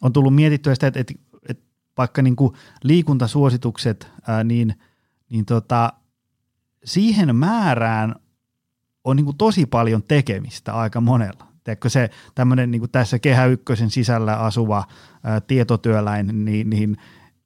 on 0.00 0.12
tullut 0.12 0.34
mietittyä 0.34 0.74
sitä, 0.74 0.86
että, 0.86 1.00
että, 1.00 1.14
että 1.48 1.64
vaikka 1.98 2.22
niin 2.22 2.36
kuin 2.36 2.54
liikuntasuositukset, 2.82 4.08
ää, 4.26 4.44
niin, 4.44 4.74
niin 5.30 5.44
tota, 5.44 5.92
siihen 6.84 7.36
määrään 7.36 8.14
on 9.04 9.16
niin 9.16 9.24
kuin 9.24 9.36
tosi 9.36 9.66
paljon 9.66 10.02
tekemistä 10.02 10.72
aika 10.72 11.00
monella. 11.00 11.46
Teekö 11.64 11.88
se 11.88 12.10
tämmöinen 12.34 12.70
niin 12.70 12.80
kuin 12.80 12.90
tässä 12.90 13.18
Kehä 13.18 13.46
Ykkösen 13.46 13.90
sisällä 13.90 14.36
asuva 14.36 14.84
ää, 15.24 15.40
tietotyöläinen, 15.40 16.44
niin, 16.44 16.70
niin 16.70 16.96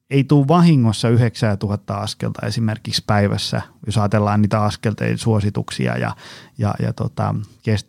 ei 0.09 0.23
tule 0.23 0.47
vahingossa 0.47 1.09
9000 1.09 1.93
askelta 1.95 2.45
esimerkiksi 2.45 3.03
päivässä, 3.07 3.61
jos 3.85 3.97
ajatellaan 3.97 4.41
niitä 4.41 4.63
askelteiden 4.63 5.17
suosituksia 5.17 5.97
ja, 5.97 6.15
ja, 6.57 6.73
ja, 6.81 6.93
tota, 6.93 7.35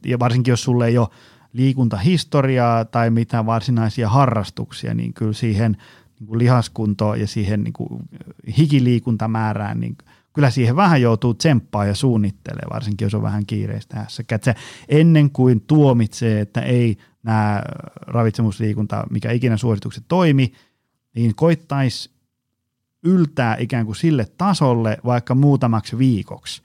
ja 0.07 0.19
varsinkin 0.19 0.53
jos 0.53 0.63
sulle 0.63 0.87
ei 0.87 0.99
ole 0.99 1.09
liikuntahistoriaa 1.57 2.85
tai 2.85 3.11
mitään 3.11 3.47
varsinaisia 3.47 4.09
harrastuksia, 4.09 4.95
niin 4.95 5.15
kyllä 5.15 5.33
siihen 5.33 5.77
niin 6.21 6.27
kuin 6.27 6.39
lihaskuntoon 6.39 7.21
ja 7.21 7.27
siihen 7.27 7.65
niin 7.65 7.73
kuin 7.73 8.03
hikiliikuntamäärään, 8.59 9.81
niin 9.81 9.97
kyllä 10.33 10.51
siihen 10.51 10.77
vähän 10.77 11.03
joutuu 11.03 11.35
tsemppaa 11.35 11.87
ja 11.87 11.95
suunnittelee, 11.95 12.65
varsinkin 12.73 13.07
jos 13.07 13.15
on 13.15 13.23
vähän 13.23 13.47
kiireistä 13.47 13.97
hässäkään. 13.97 14.41
Se 14.45 14.55
ennen 14.89 15.31
kuin 15.31 15.61
tuomitsee, 15.61 16.41
että 16.41 16.61
ei 16.61 16.97
nämä 17.23 17.63
ravitsemusliikunta, 18.07 19.07
mikä 19.11 19.33
ikinä 19.33 19.57
suositukset 19.57 20.05
toimi, 20.09 20.53
niin 21.15 21.35
koittaisi 21.35 22.11
yltää 23.03 23.57
ikään 23.59 23.87
kuin 23.87 23.97
sille 23.97 24.27
tasolle 24.39 24.99
vaikka 25.05 25.35
muutamaksi 25.35 25.99
viikoksi. 25.99 26.63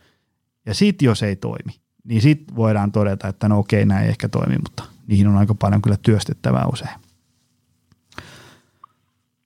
Ja 0.65 0.73
sitten 0.73 1.05
jos 1.05 1.23
ei 1.23 1.35
toimi, 1.35 1.71
niin 2.03 2.21
sitten 2.21 2.55
voidaan 2.55 2.91
todeta, 2.91 3.27
että 3.27 3.49
no 3.49 3.59
okei, 3.59 3.85
näin 3.85 4.03
ei 4.03 4.09
ehkä 4.09 4.29
toimi, 4.29 4.57
mutta 4.57 4.83
niihin 5.07 5.27
on 5.27 5.37
aika 5.37 5.55
paljon 5.55 5.81
kyllä 5.81 5.97
työstettävää 6.01 6.65
usein. 6.73 6.99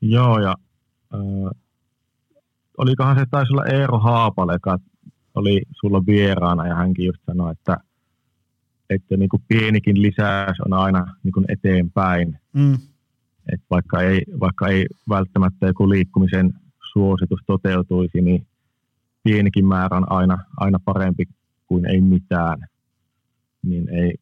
Joo, 0.01 0.39
ja 0.39 0.55
äh, 1.13 1.61
olikohan 2.77 3.15
se 3.15 3.25
taisi 3.31 3.53
olla 3.53 3.65
Eero 3.65 3.99
Haapale, 3.99 4.53
joka 4.53 4.79
oli 5.35 5.61
sulla 5.71 6.05
vieraana, 6.05 6.67
ja 6.67 6.75
hänkin 6.75 7.05
just 7.05 7.19
sanoi, 7.25 7.51
että, 7.51 7.77
että 8.89 9.17
niin 9.17 9.29
kuin 9.29 9.43
pienikin 9.47 10.01
lisäys 10.01 10.61
on 10.65 10.73
aina 10.73 11.15
niin 11.23 11.31
kuin 11.31 11.45
eteenpäin. 11.47 12.39
Mm. 12.53 12.73
Et 13.53 13.61
vaikka, 13.69 14.01
ei, 14.01 14.21
vaikka 14.39 14.67
ei 14.67 14.85
välttämättä 15.09 15.67
joku 15.67 15.89
liikkumisen 15.89 16.53
suositus 16.93 17.39
toteutuisi, 17.47 18.21
niin 18.21 18.47
pienikin 19.23 19.65
määrä 19.65 19.97
on 19.97 20.11
aina, 20.11 20.37
aina 20.57 20.79
parempi 20.85 21.25
kuin 21.67 21.85
ei 21.85 22.01
mitään. 22.01 22.59
Niin 23.63 23.89
ei, 23.89 24.15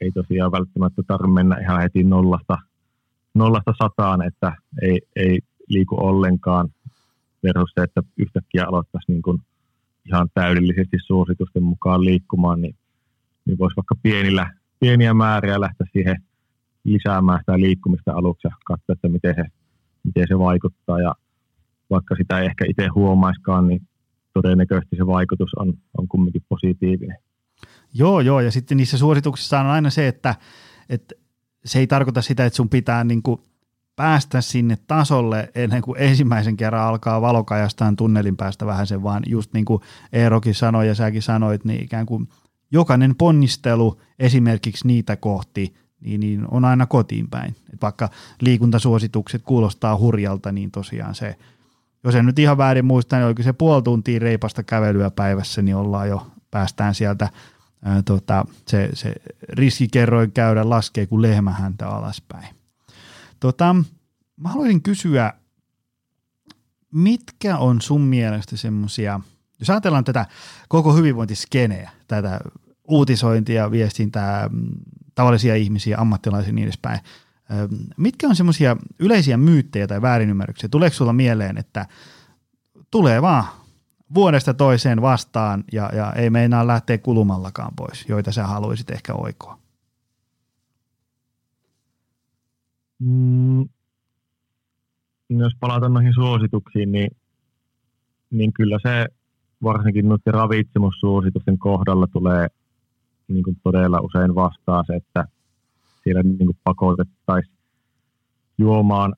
ei 0.00 0.12
tosiaan 0.12 0.52
välttämättä 0.52 1.02
tarvitse 1.06 1.32
mennä 1.32 1.58
ihan 1.58 1.80
heti 1.82 2.02
nollasta, 2.02 2.58
nollasta 3.34 3.72
sataan, 3.82 4.22
että 4.22 4.52
ei, 4.82 5.00
ei 5.16 5.38
liiku 5.68 5.96
ollenkaan 5.98 6.68
versus 7.42 7.70
se, 7.74 7.82
että 7.82 8.02
yhtäkkiä 8.16 8.64
aloittaisi 8.66 9.12
niin 9.12 9.22
kuin 9.22 9.38
ihan 10.06 10.28
täydellisesti 10.34 10.96
suositusten 11.06 11.62
mukaan 11.62 12.04
liikkumaan, 12.04 12.60
niin, 12.60 12.76
niin 13.44 13.58
voisi 13.58 13.76
vaikka 13.76 13.94
pienillä, 14.02 14.50
pieniä 14.80 15.14
määriä 15.14 15.60
lähteä 15.60 15.86
siihen 15.92 16.16
lisäämään 16.84 17.38
sitä 17.38 17.60
liikkumista 17.60 18.12
aluksi 18.12 18.48
ja 18.48 18.56
katsoa, 18.64 18.92
että 18.92 19.08
miten 19.08 19.34
se, 19.34 19.44
miten 20.04 20.24
se 20.28 20.38
vaikuttaa. 20.38 21.00
Ja 21.00 21.14
vaikka 21.90 22.16
sitä 22.16 22.38
ei 22.38 22.46
ehkä 22.46 22.64
itse 22.68 22.86
huomaiskaan, 22.94 23.66
niin 23.66 23.82
todennäköisesti 24.42 24.96
se 24.96 25.06
vaikutus 25.06 25.50
on, 25.54 25.74
on 25.98 26.08
kumminkin 26.08 26.42
positiivinen. 26.48 27.18
Joo, 27.94 28.20
joo, 28.20 28.40
ja 28.40 28.50
sitten 28.50 28.76
niissä 28.76 28.98
suosituksissa 28.98 29.60
on 29.60 29.66
aina 29.66 29.90
se, 29.90 30.08
että, 30.08 30.34
että 30.88 31.14
se 31.64 31.78
ei 31.78 31.86
tarkoita 31.86 32.22
sitä, 32.22 32.46
että 32.46 32.56
sun 32.56 32.68
pitää 32.68 33.04
niin 33.04 33.22
kuin 33.22 33.40
päästä 33.96 34.40
sinne 34.40 34.78
tasolle 34.86 35.50
ennen 35.54 35.82
kuin 35.82 36.00
ensimmäisen 36.00 36.56
kerran 36.56 36.82
alkaa 36.82 37.20
valokajastaan 37.20 37.96
tunnelin 37.96 38.36
päästä 38.36 38.66
vähän 38.66 38.86
sen, 38.86 39.02
vaan 39.02 39.22
just 39.26 39.52
niin 39.52 39.64
kuin 39.64 39.82
Eerokin 40.12 40.54
sanoi 40.54 40.88
ja 40.88 40.94
säkin 40.94 41.22
sanoit, 41.22 41.64
niin 41.64 41.84
ikään 41.84 42.06
kuin 42.06 42.28
jokainen 42.70 43.14
ponnistelu 43.14 44.00
esimerkiksi 44.18 44.86
niitä 44.86 45.16
kohti, 45.16 45.74
niin, 46.00 46.20
niin 46.20 46.44
on 46.50 46.64
aina 46.64 46.86
kotiin 46.86 47.30
päin. 47.30 47.56
Et 47.74 47.82
vaikka 47.82 48.08
liikuntasuositukset 48.40 49.42
kuulostaa 49.42 49.98
hurjalta, 49.98 50.52
niin 50.52 50.70
tosiaan 50.70 51.14
se, 51.14 51.36
jos 52.06 52.14
en 52.14 52.26
nyt 52.26 52.38
ihan 52.38 52.58
väärin 52.58 52.84
muista, 52.84 53.16
niin 53.16 53.26
oikein 53.26 53.44
se 53.44 53.52
puoli 53.52 53.82
tuntia 53.82 54.18
reipasta 54.18 54.62
kävelyä 54.62 55.10
päivässä, 55.10 55.62
niin 55.62 55.76
ollaan 55.76 56.08
jo, 56.08 56.26
päästään 56.50 56.94
sieltä 56.94 57.28
ää, 57.82 58.02
tota, 58.02 58.44
se, 58.68 58.90
se 58.94 59.12
riskikerroin 59.48 60.32
käydä 60.32 60.70
laskee 60.70 61.06
kuin 61.06 61.22
lehmähäntä 61.22 61.88
alaspäin. 61.88 62.56
Tota, 63.40 63.76
mä 64.36 64.48
haluaisin 64.48 64.82
kysyä, 64.82 65.32
mitkä 66.92 67.58
on 67.58 67.80
sun 67.80 68.00
mielestä 68.00 68.56
semmoisia, 68.56 69.20
jos 69.58 69.70
ajatellaan 69.70 70.04
tätä 70.04 70.26
koko 70.68 70.94
hyvinvointiskeneä, 70.94 71.90
tätä 72.08 72.40
uutisointia, 72.88 73.70
viestintää, 73.70 74.50
tavallisia 75.14 75.54
ihmisiä, 75.54 75.98
ammattilaisia 75.98 76.48
ja 76.48 76.54
niin 76.54 76.64
edespäin, 76.64 77.00
mitkä 77.96 78.28
on 78.28 78.36
semmoisia 78.36 78.76
yleisiä 78.98 79.36
myyttejä 79.36 79.86
tai 79.86 80.02
väärinymmärryksiä? 80.02 80.68
Tuleeko 80.68 80.96
sulla 80.96 81.12
mieleen, 81.12 81.58
että 81.58 81.86
tulee 82.90 83.22
vaan 83.22 83.44
vuodesta 84.14 84.54
toiseen 84.54 85.02
vastaan 85.02 85.64
ja, 85.72 85.90
ja 85.94 86.12
ei 86.12 86.30
meinaa 86.30 86.66
lähteä 86.66 86.98
kulumallakaan 86.98 87.72
pois, 87.76 88.08
joita 88.08 88.32
sä 88.32 88.46
haluaisit 88.46 88.90
ehkä 88.90 89.14
oikoa? 89.14 89.58
Mm, 92.98 93.68
jos 95.30 95.52
palataan 95.60 95.94
noihin 95.94 96.14
suosituksiin, 96.14 96.92
niin, 96.92 97.10
niin 98.30 98.52
kyllä 98.52 98.78
se 98.82 99.06
varsinkin 99.62 100.08
noiden 100.08 100.34
ravitsemussuositusten 100.34 101.58
kohdalla 101.58 102.06
tulee 102.06 102.48
niin 103.28 103.44
kuin 103.44 103.56
todella 103.62 104.00
usein 104.00 104.34
vastaan 104.34 104.84
se, 104.86 104.96
että 104.96 105.24
siellä 106.06 106.22
niin 106.22 106.46
kuin 106.46 106.58
pakotettaisiin 106.64 107.56
juomaan 108.58 109.14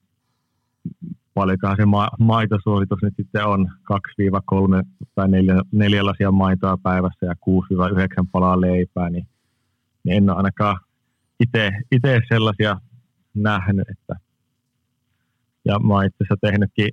paljonkaan 1.35 1.77
se 1.77 1.87
ma- 1.87 2.11
maitosuositus 2.19 2.99
nyt 3.03 3.15
sitten 3.17 3.47
on 3.47 3.71
2-3 3.93 4.87
tai 5.15 5.29
4, 5.29 5.63
neljä 5.73 6.05
lasia 6.05 6.33
maitoa 6.33 6.77
päivässä 6.77 7.27
ja 7.27 7.35
6-9 7.35 8.29
palaa 8.33 8.61
leipää, 8.61 9.11
niin, 9.11 9.27
niin 10.05 10.17
en 10.17 10.31
ole 10.31 10.37
ainakaan 10.37 10.81
itse 11.41 12.21
sellaisia 12.29 12.81
nähnyt. 13.35 13.89
Että, 13.89 14.15
ja 15.65 15.79
mä 15.79 15.95
oon 15.95 16.07
itse 16.07 16.17
asiassa 16.17 16.37
tehnytkin 16.41 16.91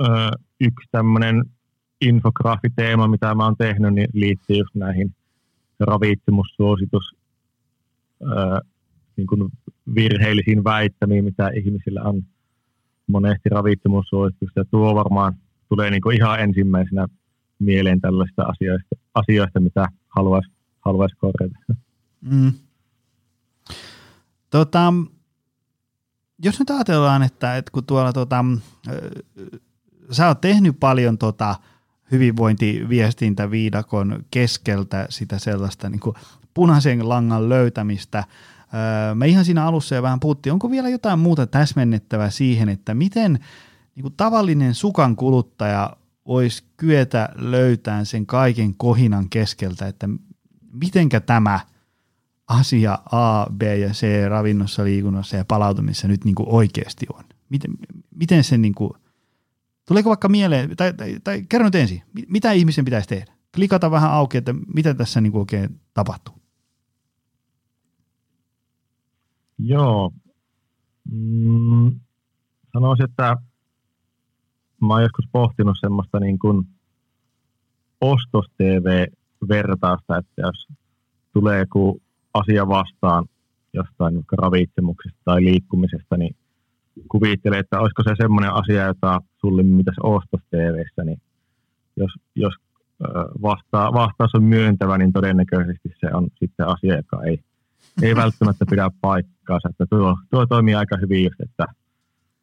ö, 0.00 0.04
yksi 0.60 0.88
tämmöinen 0.90 1.44
infograafiteema, 2.00 3.08
mitä 3.08 3.34
mä 3.34 3.44
oon 3.44 3.56
tehnyt, 3.56 3.94
niin 3.94 4.08
liittyy 4.12 4.56
just 4.56 4.74
näihin 4.74 5.14
ravitsemussuositus 5.80 7.17
niin 9.16 9.26
kuin 9.26 9.50
virheellisiin 9.94 10.64
väittämiin, 10.64 11.24
mitä 11.24 11.48
ihmisillä 11.48 12.02
on 12.02 12.22
monesti 13.06 13.48
ravitsemussuositusta. 13.48 14.64
Tuo 14.70 14.94
varmaan 14.94 15.34
tulee 15.68 15.90
niin 15.90 16.02
kuin 16.02 16.16
ihan 16.16 16.40
ensimmäisenä 16.40 17.06
mieleen 17.58 18.00
tällaista 18.00 18.42
asioista, 18.42 18.96
asioista 19.14 19.60
mitä 19.60 19.88
haluaisi 20.08 20.50
haluais 20.80 21.12
korjata. 21.14 21.74
Mm. 22.20 22.52
Tota, 24.50 24.92
jos 26.44 26.58
nyt 26.58 26.70
ajatellaan, 26.70 27.22
että, 27.22 27.56
että 27.56 27.70
kun 27.70 27.86
tuolla 27.86 28.12
tota, 28.12 28.44
sä 30.10 30.28
oot 30.28 30.40
tehnyt 30.40 30.80
paljon 30.80 31.18
tota 31.18 31.54
hyvinvointiviestintäviidakon 32.10 34.24
keskeltä 34.30 35.06
sitä 35.10 35.38
sellaista 35.38 35.90
niin 35.90 36.00
kuin 36.00 36.16
punaisen 36.54 37.08
langan 37.08 37.48
löytämistä. 37.48 38.24
Me 39.14 39.28
ihan 39.28 39.44
siinä 39.44 39.64
alussa 39.64 39.94
jo 39.94 40.02
vähän 40.02 40.20
puhuttiin, 40.20 40.52
onko 40.52 40.70
vielä 40.70 40.88
jotain 40.88 41.18
muuta 41.18 41.46
täsmennettävää 41.46 42.30
siihen, 42.30 42.68
että 42.68 42.94
miten 42.94 43.32
niin 43.94 44.02
kuin 44.02 44.14
tavallinen 44.16 44.74
sukan 44.74 45.16
kuluttaja 45.16 45.96
voisi 46.26 46.64
kyetä 46.76 47.28
löytämään 47.34 48.06
sen 48.06 48.26
kaiken 48.26 48.74
kohinan 48.74 49.30
keskeltä, 49.30 49.86
että 49.86 50.08
mitenkä 50.72 51.20
tämä– 51.20 51.60
asia 52.48 52.98
A, 53.12 53.46
B 53.50 53.62
ja 53.62 53.88
C 53.88 54.06
ravinnossa, 54.28 54.84
liikunnassa 54.84 55.36
ja 55.36 55.44
palautumisessa 55.44 56.08
nyt 56.08 56.24
niin 56.24 56.34
kuin 56.34 56.48
oikeasti 56.48 57.06
on? 57.14 57.24
Miten, 57.48 57.70
miten 58.14 58.44
se, 58.44 58.58
niin 58.58 58.74
kuin, 58.74 58.90
tuleeko 59.88 60.08
vaikka 60.08 60.28
mieleen, 60.28 60.76
tai, 60.76 60.92
tai, 60.92 61.16
tai 61.24 61.42
kerro 61.48 61.64
nyt 61.64 61.74
ensin, 61.74 62.02
mitä 62.28 62.52
ihmisen 62.52 62.84
pitäisi 62.84 63.08
tehdä? 63.08 63.32
Klikata 63.54 63.90
vähän 63.90 64.12
auki, 64.12 64.38
että 64.38 64.54
mitä 64.74 64.94
tässä 64.94 65.20
niin 65.20 65.32
kuin 65.32 65.40
oikein 65.40 65.80
tapahtuu. 65.94 66.34
Joo, 69.58 70.12
Mm, 71.12 72.00
sanoisin, 72.72 73.04
että 73.04 73.36
mä 74.80 74.94
oon 74.94 75.02
joskus 75.02 75.28
pohtinut 75.32 75.76
semmoista 75.80 76.20
niin 76.20 76.38
kuin 76.38 76.66
ostos-TV-vertausta, 78.00 80.16
että 80.16 80.42
jos 80.42 80.68
tulee 81.32 81.58
joku 81.58 82.02
asia 82.34 82.68
vastaan 82.68 83.24
jostain 83.72 84.24
ravitsemuksesta 84.32 85.18
tai 85.24 85.44
liikkumisesta, 85.44 86.16
niin 86.16 86.36
kuvittelee, 87.08 87.58
että 87.58 87.80
olisiko 87.80 88.02
se 88.02 88.14
semmoinen 88.16 88.54
asia, 88.54 88.86
jota 88.86 89.22
sulle 89.40 89.62
mitäs 89.62 89.96
ostos 90.02 90.40
TVssä, 90.50 91.04
niin 91.04 91.20
jos, 91.96 92.10
jos 92.34 92.54
vastaa, 93.42 93.92
vastaus 93.92 94.34
on 94.34 94.44
myöntävä, 94.44 94.98
niin 94.98 95.12
todennäköisesti 95.12 95.94
se 96.00 96.06
on 96.12 96.28
sitten 96.38 96.66
asia, 96.66 96.96
joka 96.96 97.22
ei, 97.22 97.40
ei 98.02 98.16
välttämättä 98.22 98.64
pidä 98.70 98.90
paikkaansa. 99.00 99.68
Että 99.68 99.86
tuo, 99.90 100.16
tuo 100.30 100.46
toimii 100.46 100.74
aika 100.74 100.96
hyvin 100.96 101.24
just, 101.24 101.40
että, 101.40 101.66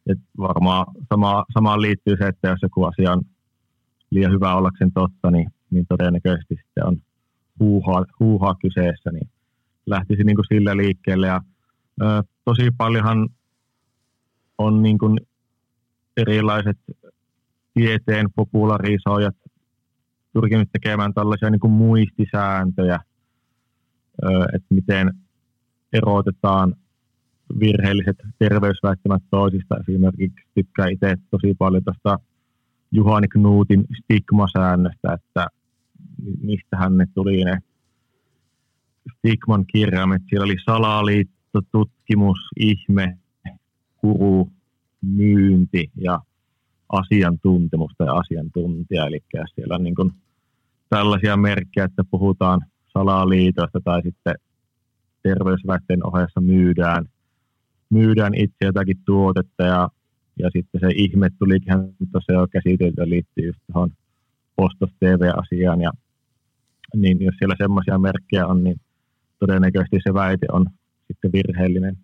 että 0.08 0.24
varmaan 0.38 0.86
sama, 1.14 1.46
samaan 1.54 1.82
liittyy 1.82 2.16
se, 2.18 2.28
että 2.28 2.48
jos 2.48 2.60
joku 2.62 2.84
asia 2.84 3.12
on 3.12 3.22
liian 4.10 4.32
hyvä 4.32 4.56
ollakseen 4.56 4.91
totta, 4.91 5.32
niin, 5.32 5.50
niin 5.72 5.86
todennäköisesti 5.89 6.56
sitten 6.56 6.88
on 6.88 6.98
huuhaa, 7.60 8.06
huuhaa 8.20 8.56
kyseessä, 8.62 9.12
niin 9.12 9.30
lähtisi 9.86 10.24
niin 10.24 10.36
kuin 10.36 10.46
sillä 10.54 10.78
liikkeelle. 10.78 11.28
Ja, 11.28 11.41
ö, 12.02 12.24
tosi 12.46 12.72
paljonhan 12.78 13.30
on 14.58 14.82
niin 14.82 14.98
kuin 14.98 15.20
erilaiset 16.18 16.78
tieteen 17.74 18.28
popularisoijat 18.36 19.36
pyrkinyt 20.34 20.70
tekemään 20.72 21.13
tällaisia 21.13 21.49
niin 21.49 21.59
kuin 21.59 21.74
muistisääntöjä, 21.74 22.99
että 24.53 24.68
miten 24.70 25.13
erotetaan 25.93 26.76
virheelliset 27.59 28.18
terveysväittämät 28.39 29.24
toisista. 29.30 29.78
Esimerkiksi 29.89 30.47
tykkää 30.55 30.88
itse 30.88 31.16
tosi 31.32 31.53
paljon 31.57 31.84
tuosta 31.84 32.20
Juhani 32.91 33.28
Knuutin 33.28 33.86
stigmasäännöstä, 34.03 35.13
että 35.13 35.47
mistähän 36.41 36.97
ne 36.97 37.05
tuli 37.13 37.43
ne 37.43 37.59
stigman 39.18 39.66
kirjaimet. 39.66 40.22
Siellä 40.30 40.43
oli 40.43 40.55
salaliitto, 40.66 41.61
tutkimus, 41.72 42.38
ihme, 42.59 43.18
kuru, 43.97 44.51
myynti 45.06 45.91
ja 45.95 46.20
asiantuntemusta 46.89 48.03
ja 48.03 48.14
asiantuntija. 48.14 49.08
Eli 49.08 49.20
siellä 49.56 49.76
on 49.76 49.84
niin 49.84 49.95
kuin 49.95 50.12
tällaisia 50.89 51.38
merkkejä, 51.38 51.86
että 51.86 52.03
puhutaan 52.12 52.62
salaliitosta 52.93 53.80
tai 53.84 54.01
sitten 54.01 54.36
terveysväitteen 55.24 56.08
ohessa 56.08 56.41
myydään, 56.41 57.06
myydään 57.89 58.34
itse 58.36 58.66
jotakin 58.66 58.97
tuotetta 59.06 59.64
ja, 59.64 59.89
ja 60.39 60.49
sitten 60.53 60.82
se 60.82 60.88
ihme 60.95 61.30
tulikin 61.39 61.74
tosiaan 62.12 62.41
jo 62.41 62.47
käsitelty 62.47 63.10
liittyy 63.10 63.45
just 63.45 63.60
tuohon 63.68 63.91
ostos 64.58 64.89
TV-asiaan 64.99 65.82
ja 65.82 65.91
niin 66.95 67.22
jos 67.22 67.36
siellä 67.38 67.56
semmoisia 67.58 67.97
merkkejä 67.97 68.47
on, 68.47 68.64
niin 68.64 68.82
todennäköisesti 69.39 69.97
se 70.03 70.14
väite 70.14 70.45
on 70.51 70.66
sitten 71.08 71.32
virheellinen. 71.32 71.97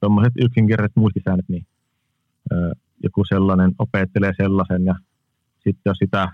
Tuommoiset 0.00 0.32
yksinkertaiset 0.40 0.96
muistisäännöt, 0.96 1.48
niin 1.48 1.66
joku 3.02 3.24
sellainen 3.28 3.74
opettelee 3.78 4.32
sellaisen 4.36 4.84
ja 4.84 4.94
sitten 5.54 5.82
jos 5.86 5.98
sitä, 5.98 6.28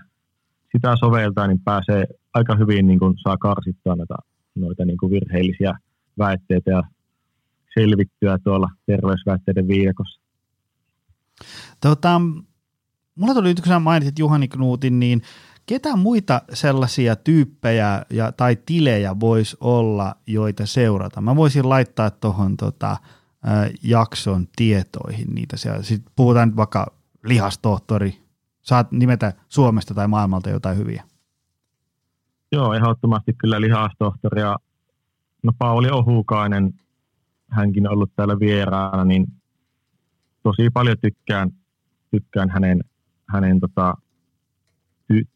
sitä 0.71 0.95
soveltaa, 0.95 1.47
niin 1.47 1.59
pääsee 1.59 2.05
aika 2.33 2.55
hyvin 2.55 2.87
niin 2.87 2.99
kuin 2.99 3.13
saa 3.23 3.37
karsittua 3.37 3.95
noita, 3.95 4.15
noita 4.55 4.85
niin 4.85 4.97
kuin 4.97 5.11
virheellisiä 5.11 5.73
väitteitä 6.17 6.71
ja 6.71 6.83
selvittyä 7.73 8.37
tuolla 8.43 8.69
terveysväitteiden 8.85 9.67
viidakossa. 9.67 10.21
Tota, 11.81 12.21
mulla 13.15 13.33
tuli 13.33 13.47
nyt, 13.47 13.59
kun 13.61 13.67
sä 13.67 13.79
mainitsit 13.79 14.19
Juhani 14.19 14.47
Knuutin, 14.47 14.99
niin 14.99 15.21
ketä 15.65 15.95
muita 15.95 16.41
sellaisia 16.53 17.15
tyyppejä 17.15 18.05
ja, 18.09 18.31
tai 18.31 18.57
tilejä 18.65 19.19
voisi 19.19 19.57
olla, 19.61 20.15
joita 20.27 20.65
seurata? 20.65 21.21
Mä 21.21 21.35
voisin 21.35 21.69
laittaa 21.69 22.09
tuohon 22.09 22.57
tota, 22.57 22.97
jakson 23.83 24.47
tietoihin 24.55 25.27
niitä 25.35 25.57
siellä. 25.57 25.83
Sitten 25.83 26.11
puhutaan 26.15 26.47
nyt 26.47 26.57
vaikka 26.57 26.93
lihastohtori. 27.23 28.17
Saat 28.61 28.91
nimetä 28.91 29.33
Suomesta 29.49 29.93
tai 29.93 30.07
maailmalta 30.07 30.49
jotain 30.49 30.77
hyviä. 30.77 31.03
Joo, 32.51 32.73
ehdottomasti 32.73 33.33
kyllä 33.33 33.61
lihastohtori 33.61 34.41
ja 34.41 34.57
no 35.43 35.53
Pauli 35.57 35.89
Ohukainen, 35.91 36.73
hänkin 37.49 37.87
on 37.87 37.93
ollut 37.93 38.11
täällä 38.15 38.39
vieraana, 38.39 39.05
niin 39.05 39.27
tosi 40.43 40.69
paljon 40.73 40.97
tykkään, 41.01 41.51
tykkään 42.11 42.49
hänen, 42.49 42.83
hänen 43.27 43.59
tota, 43.59 43.93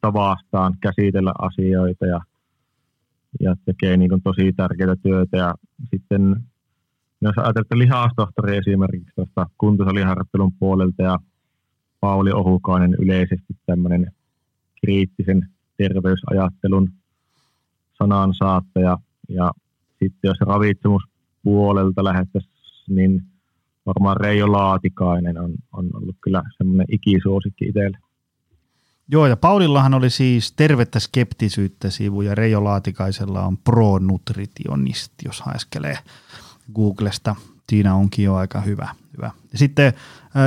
tavastaan 0.01 0.77
käsitellä 0.81 1.33
asioita 1.39 2.05
ja, 2.05 2.21
ja 3.39 3.55
tekee 3.65 3.97
niin 3.97 4.09
kuin 4.09 4.21
tosi 4.21 4.53
tärkeää 4.53 4.95
työtä. 4.95 5.37
Ja 5.37 5.55
sitten 5.91 6.35
jos 7.23 7.37
ajatellaan 7.37 7.79
lihastohtori 7.79 8.57
esimerkiksi 8.57 9.11
tuosta 9.15 9.49
kuntosaliharjoittelun 9.57 10.51
puolelta 10.59 11.03
ja 11.03 11.19
Pauli 11.99 12.31
Ohukainen 12.31 12.93
yleisesti 12.99 13.57
tämmöinen 13.65 14.11
kriittisen 14.81 15.49
terveysajattelun 15.77 16.89
sanansaattaja. 17.97 18.97
Ja 19.29 19.51
sitten 19.99 20.29
jos 20.29 20.37
ravitsemuspuolelta 20.39 22.03
lähettäisiin, 22.03 22.53
niin 22.87 23.23
varmaan 23.85 24.17
Reijo 24.17 24.51
Laatikainen 24.51 25.37
on, 25.37 25.53
on 25.71 25.89
ollut 25.93 26.15
kyllä 26.21 26.43
semmoinen 26.57 26.87
ikisuosikki 26.89 27.65
itselle. 27.65 27.97
Joo, 29.07 29.27
ja 29.27 29.37
Paulillahan 29.37 29.93
oli 29.93 30.09
siis 30.09 30.51
tervettä 30.51 30.99
skeptisyyttä 30.99 31.89
sivu, 31.89 32.21
ja 32.21 32.35
Reijo 32.35 32.63
Laatikaisella 32.63 33.41
on 33.41 33.57
pro-nutritionist, 33.57 35.13
jos 35.25 35.41
haeskelee 35.41 35.97
Googlesta. 36.75 37.35
Siinä 37.69 37.95
onkin 37.95 38.25
jo 38.25 38.35
aika 38.35 38.61
hyvä. 38.61 38.89
hyvä. 39.17 39.31
Ja 39.51 39.57
sitten 39.57 39.93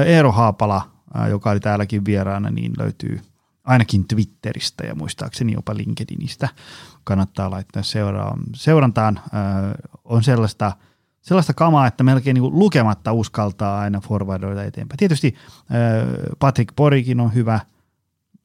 Eero 0.06 0.32
Haapala, 0.32 0.90
joka 1.30 1.50
oli 1.50 1.60
täälläkin 1.60 2.04
vieraana, 2.04 2.50
niin 2.50 2.72
löytyy 2.78 3.20
ainakin 3.64 4.08
Twitteristä 4.08 4.86
ja 4.86 4.94
muistaakseni 4.94 5.52
jopa 5.52 5.76
LinkedInistä. 5.76 6.48
Kannattaa 7.04 7.50
laittaa 7.50 7.82
seurantaan. 8.54 9.20
On 10.04 10.22
sellaista, 10.22 10.72
sellaista 11.20 11.54
kamaa, 11.54 11.86
että 11.86 12.04
melkein 12.04 12.34
niin 12.34 12.58
lukematta 12.58 13.12
uskaltaa 13.12 13.80
aina 13.80 14.00
forwardoida 14.00 14.64
eteenpäin. 14.64 14.98
Tietysti 14.98 15.34
Patrick 16.38 16.76
Porikin 16.76 17.20
on 17.20 17.34
hyvä, 17.34 17.60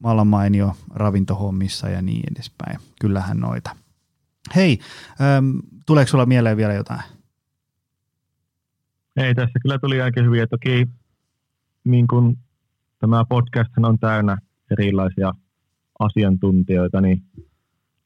vallan 0.02 0.26
mainio 0.26 0.76
ravintohommissa 0.94 1.88
ja 1.88 2.02
niin 2.02 2.24
edespäin. 2.32 2.78
Kyllähän 3.00 3.40
noita. 3.40 3.76
Hei, 4.54 4.78
tuleeko 5.86 6.10
sulla 6.10 6.26
mieleen 6.26 6.56
vielä 6.56 6.72
jotain? 6.72 7.02
Ei, 9.16 9.34
tässä 9.34 9.58
kyllä 9.62 9.78
tuli 9.78 10.02
aika 10.02 10.22
hyviä. 10.22 10.46
Toki 10.46 10.86
niin 11.84 12.06
kun 12.06 12.38
tämä 12.98 13.24
podcast 13.28 13.70
on 13.76 13.98
täynnä 13.98 14.36
erilaisia 14.70 15.32
asiantuntijoita, 15.98 17.00
niin 17.00 17.22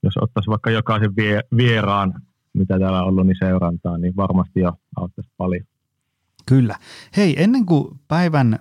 jos 0.03 0.17
ottaisi 0.17 0.51
vaikka 0.51 0.71
jokaisen 0.71 1.17
vie, 1.17 1.41
vieraan, 1.57 2.23
mitä 2.53 2.79
täällä 2.79 3.03
on 3.03 3.09
ollut, 3.09 3.27
niin 3.27 3.37
seurantaa, 3.39 3.99
niin 3.99 4.17
varmasti 4.17 4.61
jo 4.61 4.73
auttaisi 4.97 5.31
paljon. 5.37 5.65
Kyllä. 6.47 6.75
Hei, 7.17 7.43
ennen 7.43 7.67
kuin 7.67 8.01
päivän 8.09 8.55
ö, 8.55 8.59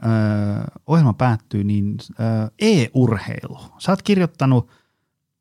ohjelma 0.88 1.14
päättyy, 1.14 1.64
niin 1.64 1.96
ö, 2.12 2.24
e-urheilu. 2.62 3.58
Sä 3.78 3.92
oot 3.92 4.02
kirjoittanut 4.02 4.72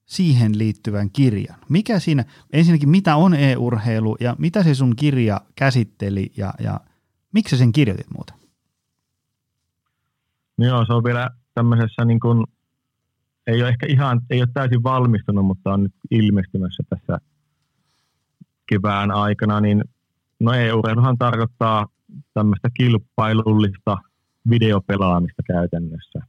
siihen 0.07 0.59
liittyvän 0.59 1.11
kirjan. 1.11 1.59
Mikä 1.68 1.98
siinä, 1.98 2.24
ensinnäkin 2.52 2.88
mitä 2.88 3.16
on 3.16 3.34
e-urheilu 3.34 4.16
ja 4.20 4.36
mitä 4.38 4.62
se 4.62 4.74
sun 4.74 4.96
kirja 4.96 5.40
käsitteli 5.55 6.32
ja, 6.36 6.55
ja– 6.59 6.80
Miksi 7.35 7.57
sen 7.57 7.72
kirjoitit 7.72 8.07
muuten? 8.14 8.37
No 10.59 10.66
joo, 10.66 10.85
se 10.87 10.93
on 10.93 11.05
vielä 11.05 11.30
tämmöisessä 11.55 12.05
niin 12.05 12.20
kuin, 12.20 12.47
ei 13.47 13.62
ole 13.62 13.68
ehkä 13.68 13.87
ihan, 13.87 14.20
ei 14.30 14.41
ole 14.41 14.49
täysin 14.55 14.82
valmistunut, 14.82 15.47
mutta 15.47 15.72
on 15.72 15.82
nyt 15.82 15.95
ilmestymässä 16.11 16.82
tässä 16.89 17.18
kevään 18.66 19.11
aikana, 19.11 19.61
niin 19.61 19.85
no 20.41 20.53
EU-urheiluhan 20.53 21.18
tarkoittaa 21.18 21.87
tämmöistä 22.35 22.68
kilpailullista 22.74 23.97
videopelaamista 24.51 25.43
käytännössä. 25.43 26.20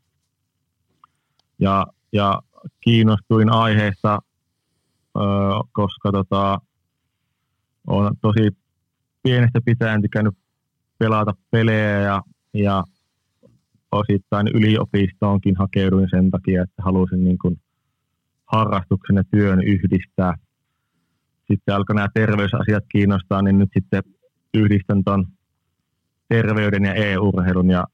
Ja, 1.59 1.87
ja 2.13 2.41
kiinnostuin 2.81 3.49
aiheesta, 3.49 4.19
koska 5.71 6.11
tota, 6.11 6.61
on 7.87 8.15
tosi 8.21 8.57
pienestä 9.23 9.61
pitäen 9.65 10.01
tykännyt 10.01 10.37
pelata 10.97 11.33
pelejä 11.51 11.99
ja, 11.99 12.21
ja 12.53 12.83
osittain 13.91 14.47
yliopistoonkin 14.47 15.55
hakeuduin 15.55 16.07
sen 16.09 16.31
takia, 16.31 16.63
että 16.63 16.83
halusin 16.83 17.23
niin 17.23 17.37
kuin 17.37 17.59
harrastuksen 18.45 19.15
ja 19.15 19.23
työn 19.31 19.63
yhdistää. 19.63 20.33
Sitten 21.47 21.75
alkoi 21.75 21.95
nämä 21.95 22.07
terveysasiat 22.13 22.83
kiinnostaa, 22.89 23.41
niin 23.41 23.59
nyt 23.59 23.69
sitten 23.73 24.03
yhdistän 24.53 25.03
tuon 25.03 25.25
terveyden 26.27 26.83
ja 26.83 26.93
e-urheilun 26.93 27.69
ja, 27.69 27.85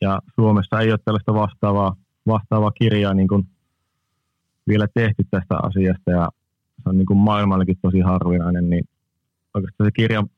ja 0.00 0.20
Suomessa 0.34 0.80
ei 0.80 0.90
ole 0.90 0.98
tällaista 1.04 1.34
vastaavaa, 1.34 1.96
vastaavaa 2.26 2.70
kirjaa 2.70 3.14
niin 3.14 3.28
kuin 3.28 3.48
vielä 4.68 4.86
tehty 4.94 5.24
tästä 5.30 5.56
asiasta 5.62 6.10
ja 6.10 6.28
se 6.76 6.88
on 6.88 6.98
niin 6.98 7.06
kuin 7.06 7.18
maailmallakin 7.18 7.78
tosi 7.82 8.00
harvinainen, 8.00 8.70
niin 8.70 8.84
oikeastaan 9.54 9.86
se 9.86 9.92
kirjan 9.92 10.28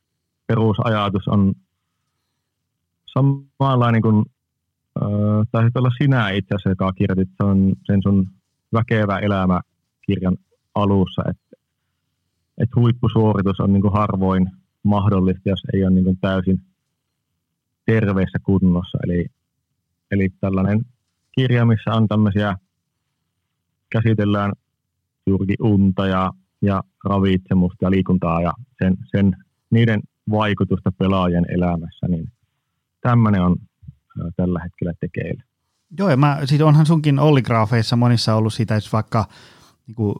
perusajatus 0.47 1.28
on 1.28 1.55
samanlainen 3.14 4.02
kuin 4.02 4.24
äh, 5.02 5.70
olla 5.74 5.90
sinä 6.02 6.30
itse 6.30 6.54
asiassa, 6.54 6.68
joka 6.70 6.92
kirjoitit 6.92 7.28
sen, 7.42 7.72
sen 7.86 8.02
sun 8.02 8.26
Väkevä 8.72 9.18
elämä 9.18 9.60
kirjan 10.06 10.36
alussa, 10.74 11.22
että 11.30 11.56
et 12.58 12.68
huippusuoritus 12.76 13.60
on 13.60 13.72
niin 13.72 13.82
kuin 13.82 13.92
harvoin 13.92 14.50
mahdollista, 14.82 15.48
jos 15.48 15.62
ei 15.74 15.84
ole 15.84 15.90
niin 15.90 16.04
kuin 16.04 16.18
täysin 16.20 16.62
terveessä 17.86 18.38
kunnossa. 18.42 18.98
Eli, 19.04 19.26
eli 20.10 20.28
tällainen 20.40 20.84
kirja, 21.32 21.66
missä 21.66 21.90
on 21.90 22.08
tämmöisiä, 22.08 22.56
käsitellään 23.90 24.52
juurikin 25.26 25.56
unta 25.60 26.06
ja, 26.06 26.30
ja 26.62 26.82
ravitsemusta 27.04 27.84
ja 27.84 27.90
liikuntaa 27.90 28.42
ja 28.42 28.52
sen, 28.82 28.96
sen, 29.16 29.36
niiden 29.70 30.00
vaikutusta 30.30 30.92
pelaajien 30.98 31.46
elämässä, 31.48 32.08
niin 32.08 32.32
tämmöinen 33.03 33.42
on 33.42 33.57
tällä 34.36 34.61
hetkellä 34.62 34.92
tekeillä. 35.00 35.42
Joo, 35.98 36.11
ja 36.11 36.16
mä, 36.16 36.38
siis 36.44 36.61
onhan 36.61 36.86
sunkin 36.86 37.18
olligraafeissa 37.18 37.96
monissa 37.96 38.34
ollut 38.34 38.55
sitä, 38.55 38.76
että 38.76 38.90
vaikka 38.92 39.24
niin 39.86 39.94
kuin, 39.94 40.14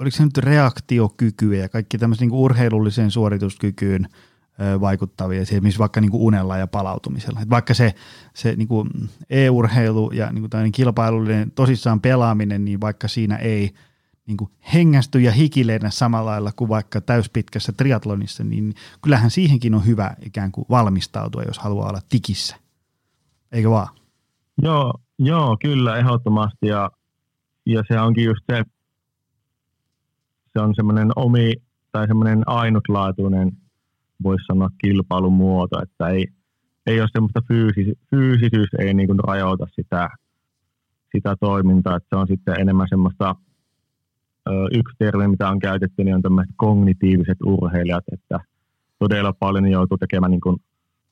oliko 0.00 0.16
se 0.16 0.24
nyt 0.24 0.38
reaktiokykyä 0.38 1.58
ja 1.58 1.68
kaikki 1.68 1.98
tämmöisen 1.98 2.28
niin 2.28 2.38
urheilulliseen 2.38 3.10
suorituskykyyn 3.10 4.08
vaikuttavia, 4.80 5.42
missä 5.60 5.78
vaikka 5.78 6.00
niin 6.00 6.10
kuin 6.10 6.22
unella 6.22 6.56
ja 6.56 6.66
palautumisella. 6.66 7.40
Et 7.40 7.50
vaikka 7.50 7.74
se, 7.74 7.94
se 8.34 8.56
niin 8.56 8.68
kuin 8.68 8.90
e-urheilu 9.30 10.10
ja 10.10 10.32
niin 10.32 10.50
kuin 10.50 10.72
kilpailullinen 10.72 11.50
tosissaan 11.50 12.00
pelaaminen, 12.00 12.64
niin 12.64 12.80
vaikka 12.80 13.08
siinä 13.08 13.36
ei 13.36 13.74
niin 14.26 14.36
kuin 14.36 14.50
hengästy 14.74 15.20
ja 15.20 15.32
hikilennä 15.32 15.90
samalla 15.90 16.30
lailla 16.30 16.52
kuin 16.52 16.68
vaikka 16.68 17.00
täyspitkässä 17.00 17.72
triatlonissa, 17.72 18.44
niin 18.44 18.74
kyllähän 19.02 19.30
siihenkin 19.30 19.74
on 19.74 19.86
hyvä 19.86 20.14
ikään 20.26 20.52
kuin 20.52 20.64
valmistautua, 20.70 21.42
jos 21.42 21.58
haluaa 21.58 21.88
olla 21.88 22.00
tikissä. 22.08 22.56
Eikö 23.52 23.70
vaan? 23.70 23.88
Joo, 24.62 24.94
joo 25.18 25.56
kyllä, 25.62 25.96
ehdottomasti. 25.96 26.66
Ja, 26.66 26.90
ja 27.66 27.82
se 27.88 28.00
onkin 28.00 28.24
just 28.24 28.40
se, 28.52 28.62
se 30.52 30.60
on 30.60 30.74
semmoinen 30.74 31.10
omi 31.16 31.52
tai 31.92 32.06
semmoinen 32.06 32.42
ainutlaatuinen, 32.46 33.52
voisi 34.22 34.44
sanoa, 34.46 34.70
kilpailumuoto, 34.78 35.82
että 35.82 36.08
ei, 36.08 36.26
ei 36.86 37.00
ole 37.00 37.08
semmoista 37.12 37.40
fyysis, 37.48 37.98
fyysisyys, 38.10 38.68
ei 38.78 38.94
niin 38.94 39.06
kuin 39.06 39.18
rajoita 39.18 39.66
sitä, 39.74 40.08
sitä 41.12 41.36
toimintaa, 41.40 41.96
että 41.96 42.08
se 42.08 42.16
on 42.16 42.26
sitten 42.26 42.60
enemmän 42.60 42.86
semmoista, 42.90 43.34
yksi 44.72 44.96
termi, 44.98 45.28
mitä 45.28 45.48
on 45.48 45.58
käytetty, 45.58 46.04
niin 46.04 46.14
on 46.14 46.22
tämmöiset 46.22 46.54
kognitiiviset 46.56 47.38
urheilijat, 47.44 48.04
että 48.12 48.40
todella 48.98 49.32
paljon 49.32 49.70
joutuu 49.70 49.98
tekemään 49.98 50.30
niin 50.30 50.40
kuin 50.40 50.56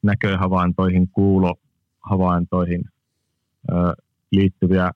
näköhavaintoihin, 0.02 1.08
kuulohavaintoihin 1.08 2.84
liittyviä, 4.32 4.90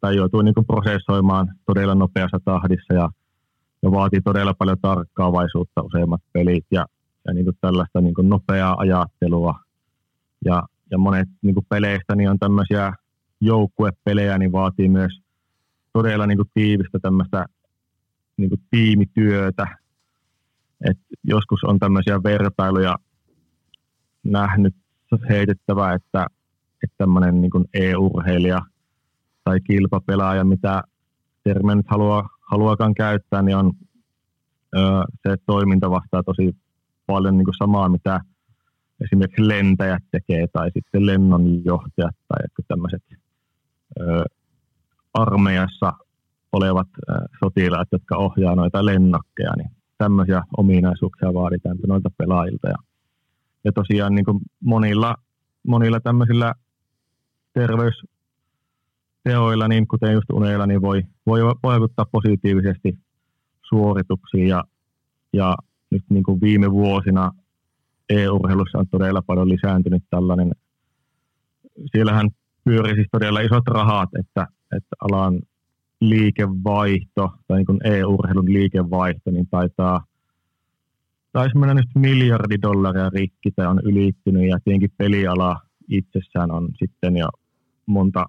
tai 0.00 0.16
joutuu 0.16 0.42
niin 0.42 0.54
kuin 0.54 0.66
prosessoimaan 0.66 1.48
todella 1.66 1.94
nopeassa 1.94 2.38
tahdissa 2.44 2.94
ja 2.94 3.08
ja 3.82 3.90
vaatii 3.90 4.20
todella 4.20 4.54
paljon 4.54 4.76
tarkkaavaisuutta 4.82 5.82
useimmat 5.82 6.20
pelit 6.32 6.66
ja, 6.70 6.86
ja 7.26 7.34
niin 7.34 7.44
kuin 7.44 7.56
tällaista 7.60 8.00
niin 8.00 8.14
kuin 8.14 8.28
nopeaa 8.28 8.76
ajattelua. 8.78 9.54
Ja, 10.44 10.62
ja 10.90 10.98
monet 10.98 11.28
niin 11.42 11.54
kuin 11.54 11.66
peleistä 11.68 12.16
niin 12.16 12.30
on 12.30 12.38
tämmöisiä 12.38 12.92
joukkuepelejä, 13.40 14.38
niin 14.38 14.52
vaatii 14.52 14.88
myös 14.88 15.20
todella 15.92 16.26
niin 16.26 16.38
kuin 16.38 16.50
tiivistä 16.54 16.98
tämmöistä 17.02 17.46
niin 18.36 18.48
kuin 18.48 18.60
tiimityötä. 18.70 19.66
Et 20.90 20.98
joskus 21.24 21.64
on 21.64 21.78
tämmöisiä 21.78 22.22
vertailuja 22.22 22.96
nähnyt 24.24 24.74
heitettävää, 25.28 25.94
että, 25.94 26.26
että 26.84 26.94
tämmöinen 26.98 27.40
niin 27.40 27.50
kuin 27.50 27.64
e-urheilija 27.74 28.60
tai 29.44 29.60
kilpapelaaja, 29.60 30.44
mitä 30.44 30.82
termiä 31.44 31.74
nyt 31.74 31.86
haluaa 31.88 32.28
haluakaan 32.50 32.94
käyttää, 32.94 33.42
niin 33.42 33.56
on 33.56 33.72
ö, 34.76 34.78
se 35.22 35.36
toiminta 35.46 35.90
vastaa 35.90 36.22
tosi 36.22 36.56
paljon 37.06 37.38
niin 37.38 37.44
kuin 37.44 37.54
samaa, 37.58 37.88
mitä 37.88 38.20
esimerkiksi 39.04 39.48
lentäjät 39.48 40.02
tekee 40.10 40.46
tai 40.52 40.70
sitten 40.74 41.06
lennonjohtajat 41.06 42.16
tai 42.28 42.64
tämmöiset 42.68 43.02
armeijassa 45.14 45.92
olevat 46.52 46.88
sotilaat, 47.44 47.88
jotka 47.92 48.16
ohjaa 48.16 48.54
noita 48.54 48.86
lennokkeja, 48.86 49.52
niin 49.56 49.70
tämmöisiä 49.98 50.42
ominaisuuksia 50.56 51.34
vaaditaan 51.34 51.78
noilta 51.86 52.10
pelaajilta. 52.18 52.68
Ja, 52.68 52.76
ja 53.64 53.72
tosiaan 53.72 54.14
niin 54.14 54.24
kuin 54.24 54.38
monilla, 54.60 55.14
monilla 55.66 56.00
tämmöisillä 56.00 56.54
terveys, 57.52 58.02
teoilla, 59.24 59.68
niin 59.68 59.88
kuten 59.88 60.12
just 60.12 60.30
uneilla, 60.32 60.66
niin 60.66 60.82
voi, 60.82 61.02
voi 61.26 61.40
vaikuttaa 61.62 62.06
positiivisesti 62.12 62.98
suorituksiin 63.62 64.48
ja, 64.48 64.64
ja 65.32 65.56
nyt 65.90 66.04
niin 66.08 66.24
kuin 66.24 66.40
viime 66.40 66.70
vuosina 66.70 67.30
e-urheilussa 68.08 68.78
on 68.78 68.88
todella 68.90 69.22
paljon 69.22 69.48
lisääntynyt 69.48 70.02
tällainen. 70.10 70.52
Siellähän 71.92 72.28
pyörii 72.64 72.94
siis 72.94 73.08
todella 73.12 73.40
isot 73.40 73.66
rahat, 73.66 74.08
että, 74.18 74.46
että 74.76 74.96
alan 75.00 75.40
liikevaihto 76.08 77.30
tai 77.48 77.58
niin 77.58 77.94
e-urheilun 77.94 78.52
liikevaihto 78.52 79.30
niin 79.30 79.46
taitaa 79.50 80.04
taisi 81.32 81.58
mennä 81.58 81.74
nyt 81.74 81.88
miljardi 81.94 82.56
dollaria 82.62 83.10
rikki 83.10 83.50
tai 83.50 83.66
on 83.66 83.80
ylittynyt 83.84 84.48
ja 84.48 84.58
tietenkin 84.64 84.92
peliala 84.96 85.60
itsessään 85.88 86.50
on 86.50 86.68
sitten 86.78 87.16
jo 87.16 87.28
monta 87.86 88.26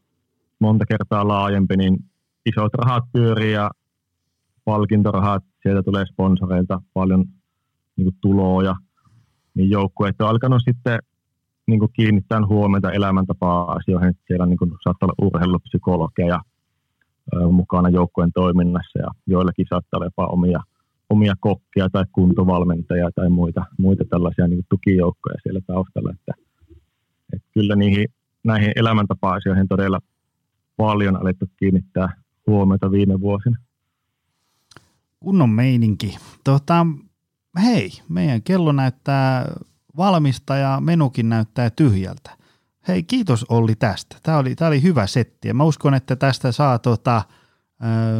monta 0.60 0.86
kertaa 0.86 1.28
laajempi, 1.28 1.78
niin 1.78 1.98
isot 2.46 2.74
rahat 2.74 3.04
pyörii 3.14 3.54
ja 3.54 3.72
palkintorahat, 4.66 5.44
sieltä 5.64 5.84
tulee 5.84 6.06
sponsoreilta 6.06 6.82
paljon 6.94 7.26
niin 7.96 8.06
kuin 8.06 8.18
tuloja, 8.22 8.76
niin 9.56 9.70
joukkueet 9.70 10.22
on 10.22 10.28
alkanut 10.28 10.62
sitten 10.66 11.00
niin 11.68 11.80
kuin 11.80 11.92
kiinnittää 11.94 12.48
huomiota 12.48 12.92
elämäntapaa-asioihin, 12.92 14.10
että 14.10 14.24
siellä 14.28 14.46
niin 14.46 14.58
kuin, 14.58 14.72
saattaa 14.84 15.08
olla 15.08 15.28
urheilupsykologeja 15.28 16.40
mukana 17.52 17.90
joukkueen 17.90 18.32
toiminnassa 18.34 19.00
ja 19.00 19.08
joillakin 19.28 19.66
saattaa 19.70 19.98
olla 19.98 20.06
jopa 20.06 20.26
omia, 20.26 20.60
omia 21.10 21.34
kokkia 21.40 21.90
tai 21.90 22.06
kuntovalmentajia 22.12 23.10
tai 23.16 23.30
muita, 23.30 23.66
muita 23.78 24.04
tällaisia 24.10 24.48
niin 24.48 24.66
tukijoukkoja 24.70 25.36
siellä 25.44 25.62
taustalla, 25.68 26.12
että, 26.12 26.34
että 27.34 27.48
kyllä 27.54 27.76
niihin, 27.76 28.08
näihin 28.44 28.72
elämäntapa-asioihin 28.76 29.68
todella 29.68 30.00
paljon 30.78 31.16
alettu 31.16 31.46
kiinnittää 31.58 32.24
huomiota 32.48 32.92
viime 32.92 33.20
vuosina. 33.22 33.58
Kunnon 35.20 35.50
meininki. 35.50 36.18
Tota, 36.44 36.88
hei, 37.64 37.90
meidän 38.10 38.42
kello 38.42 38.72
näyttää 38.72 39.46
valmista 39.98 40.56
ja 40.56 40.82
menukin 40.82 41.30
näyttää 41.30 41.70
tyhjältä. 41.70 42.43
Hei, 42.88 43.04
kiitos 43.04 43.46
Olli 43.50 43.76
tästä. 43.76 44.16
Tämä 44.24 44.38
oli, 44.38 44.56
tämä 44.56 44.68
oli 44.68 44.82
hyvä 44.82 45.08
setti 45.08 45.48
ja 45.48 45.54
mä 45.54 45.64
uskon, 45.64 45.94
että 45.94 46.16
tästä 46.16 46.52
saa 46.52 46.80
tota, 46.80 47.24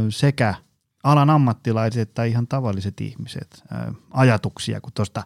sekä 0.10 0.56
alan 1.04 1.30
ammattilaiset 1.30 2.02
että 2.02 2.24
ihan 2.24 2.48
tavalliset 2.48 3.02
ihmiset 3.02 3.64
ajatuksia, 4.12 4.82
kun 4.82 4.94
tuosta 4.94 5.24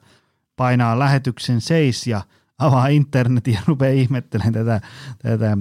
painaa 0.55 0.99
lähetyksen 0.99 1.61
seis 1.61 2.07
ja– 2.07 2.21
avaa 2.59 2.87
internetin 2.87 3.53
ja 3.53 3.61
rupeaa 3.67 3.93
ihmettelemään 3.93 4.53
tätä, 4.53 4.81
tätä 5.21 5.57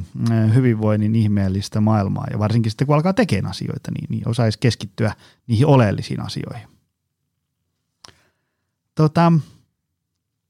hyvinvoinnin 0.54 1.14
ihmeellistä 1.14 1.80
maailmaa. 1.80 2.26
Ja 2.30 2.38
varsinkin 2.38 2.70
sitten 2.70 2.86
kun 2.86 2.96
alkaa 2.96 3.12
tekemään 3.12 3.50
asioita, 3.50 3.90
niin, 3.90 4.06
niin 4.08 4.28
osaisi 4.28 4.58
keskittyä 4.58 5.12
niihin 5.46 5.66
oleellisiin 5.66 6.20
asioihin. 6.20 6.68
Tota, 8.94 9.32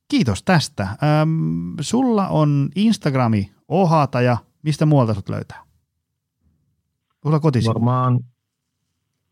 kiitos 0.09 0.43
tästä. 0.43 0.83
Ähm, 0.83 1.75
sulla 1.81 2.29
on 2.29 2.69
Instagrami 2.75 3.51
Ohata 3.69 4.21
ja 4.21 4.37
mistä 4.63 4.87
muualta 4.87 5.15
sut 5.15 5.29
löytää? 5.29 5.63
Sulla 7.23 7.41
kotisivu. 7.41 7.75
Varmaan, 7.75 8.21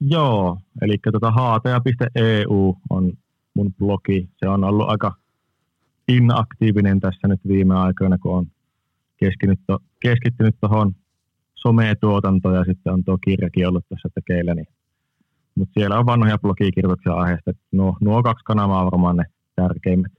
joo. 0.01 0.59
Eli 0.83 0.99
tota 1.13 1.31
haataja.eu 1.31 2.77
on 2.91 3.13
mun 3.55 3.75
blogi. 3.75 4.29
Se 4.37 4.49
on 4.49 4.65
ollut 4.65 4.89
aika 4.89 5.15
inaktiivinen 6.09 7.01
tässä 7.01 7.29
nyt 7.29 7.41
viime 7.49 7.75
aikoina, 7.75 8.19
kun 8.19 8.37
on 8.37 8.47
keskittynyt 10.01 10.57
tuohon 10.61 10.95
sometuotantoon 11.55 12.55
ja 12.55 12.65
sitten 12.65 12.93
on 12.93 13.05
tuo 13.05 13.19
kirjakin 13.25 13.69
ollut 13.69 13.85
tässä 13.89 14.09
tekeillä. 14.15 14.55
Niin. 14.55 14.69
Mutta 15.55 15.73
siellä 15.75 15.99
on 15.99 16.07
vanhoja 16.07 16.39
blogikirjoituksia 16.39 17.13
aiheesta. 17.13 17.53
Nuo, 17.73 17.97
nuo 18.01 18.23
kaksi 18.23 18.45
kanavaa 18.45 18.85
on 18.85 18.91
varmaan 18.91 19.17
ne 19.17 19.25
tärkeimmät. 19.57 20.13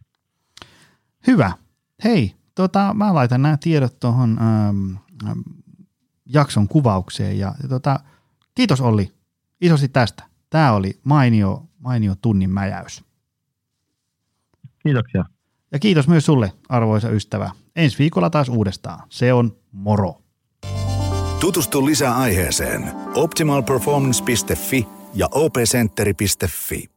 Hyvä. 1.28 1.52
Hei, 2.04 2.36
tota, 2.56 2.94
mä 2.94 3.14
laitan 3.14 3.42
nämä 3.42 3.58
tiedot 3.58 4.00
tuohon 4.00 4.38
ähm, 4.42 4.96
ähm, 5.28 5.40
jakson 6.26 6.68
kuvaukseen 6.68 7.40
ja, 7.40 7.56
ja 7.64 7.70
tota, 7.70 8.00
kiitos 8.56 8.82
Olli 8.82 9.12
isosti 9.62 9.88
tästä. 9.88 10.24
Tämä 10.50 10.72
oli 10.72 11.00
mainio, 11.04 11.64
mainio 11.80 12.16
tunnin 12.22 12.50
mäjäys. 12.50 13.04
Kiitoksia. 14.84 15.26
Ja 15.72 15.80
kiitos 15.80 16.08
myös 16.08 16.26
sulle, 16.26 16.54
arvoisa 16.70 17.10
ystävä. 17.10 17.52
Ensi 17.76 18.00
viikolla 18.00 18.30
taas 18.30 18.50
uudestaan. 18.50 19.08
Se 19.10 19.34
on 19.34 19.58
moro. 19.72 20.22
Tutustu 21.40 21.86
lisää 21.86 22.16
aiheeseen 22.18 22.92
optimalperformance.fi 23.16 24.88
ja 25.14 25.28
opcenteri.fi. 25.32 26.95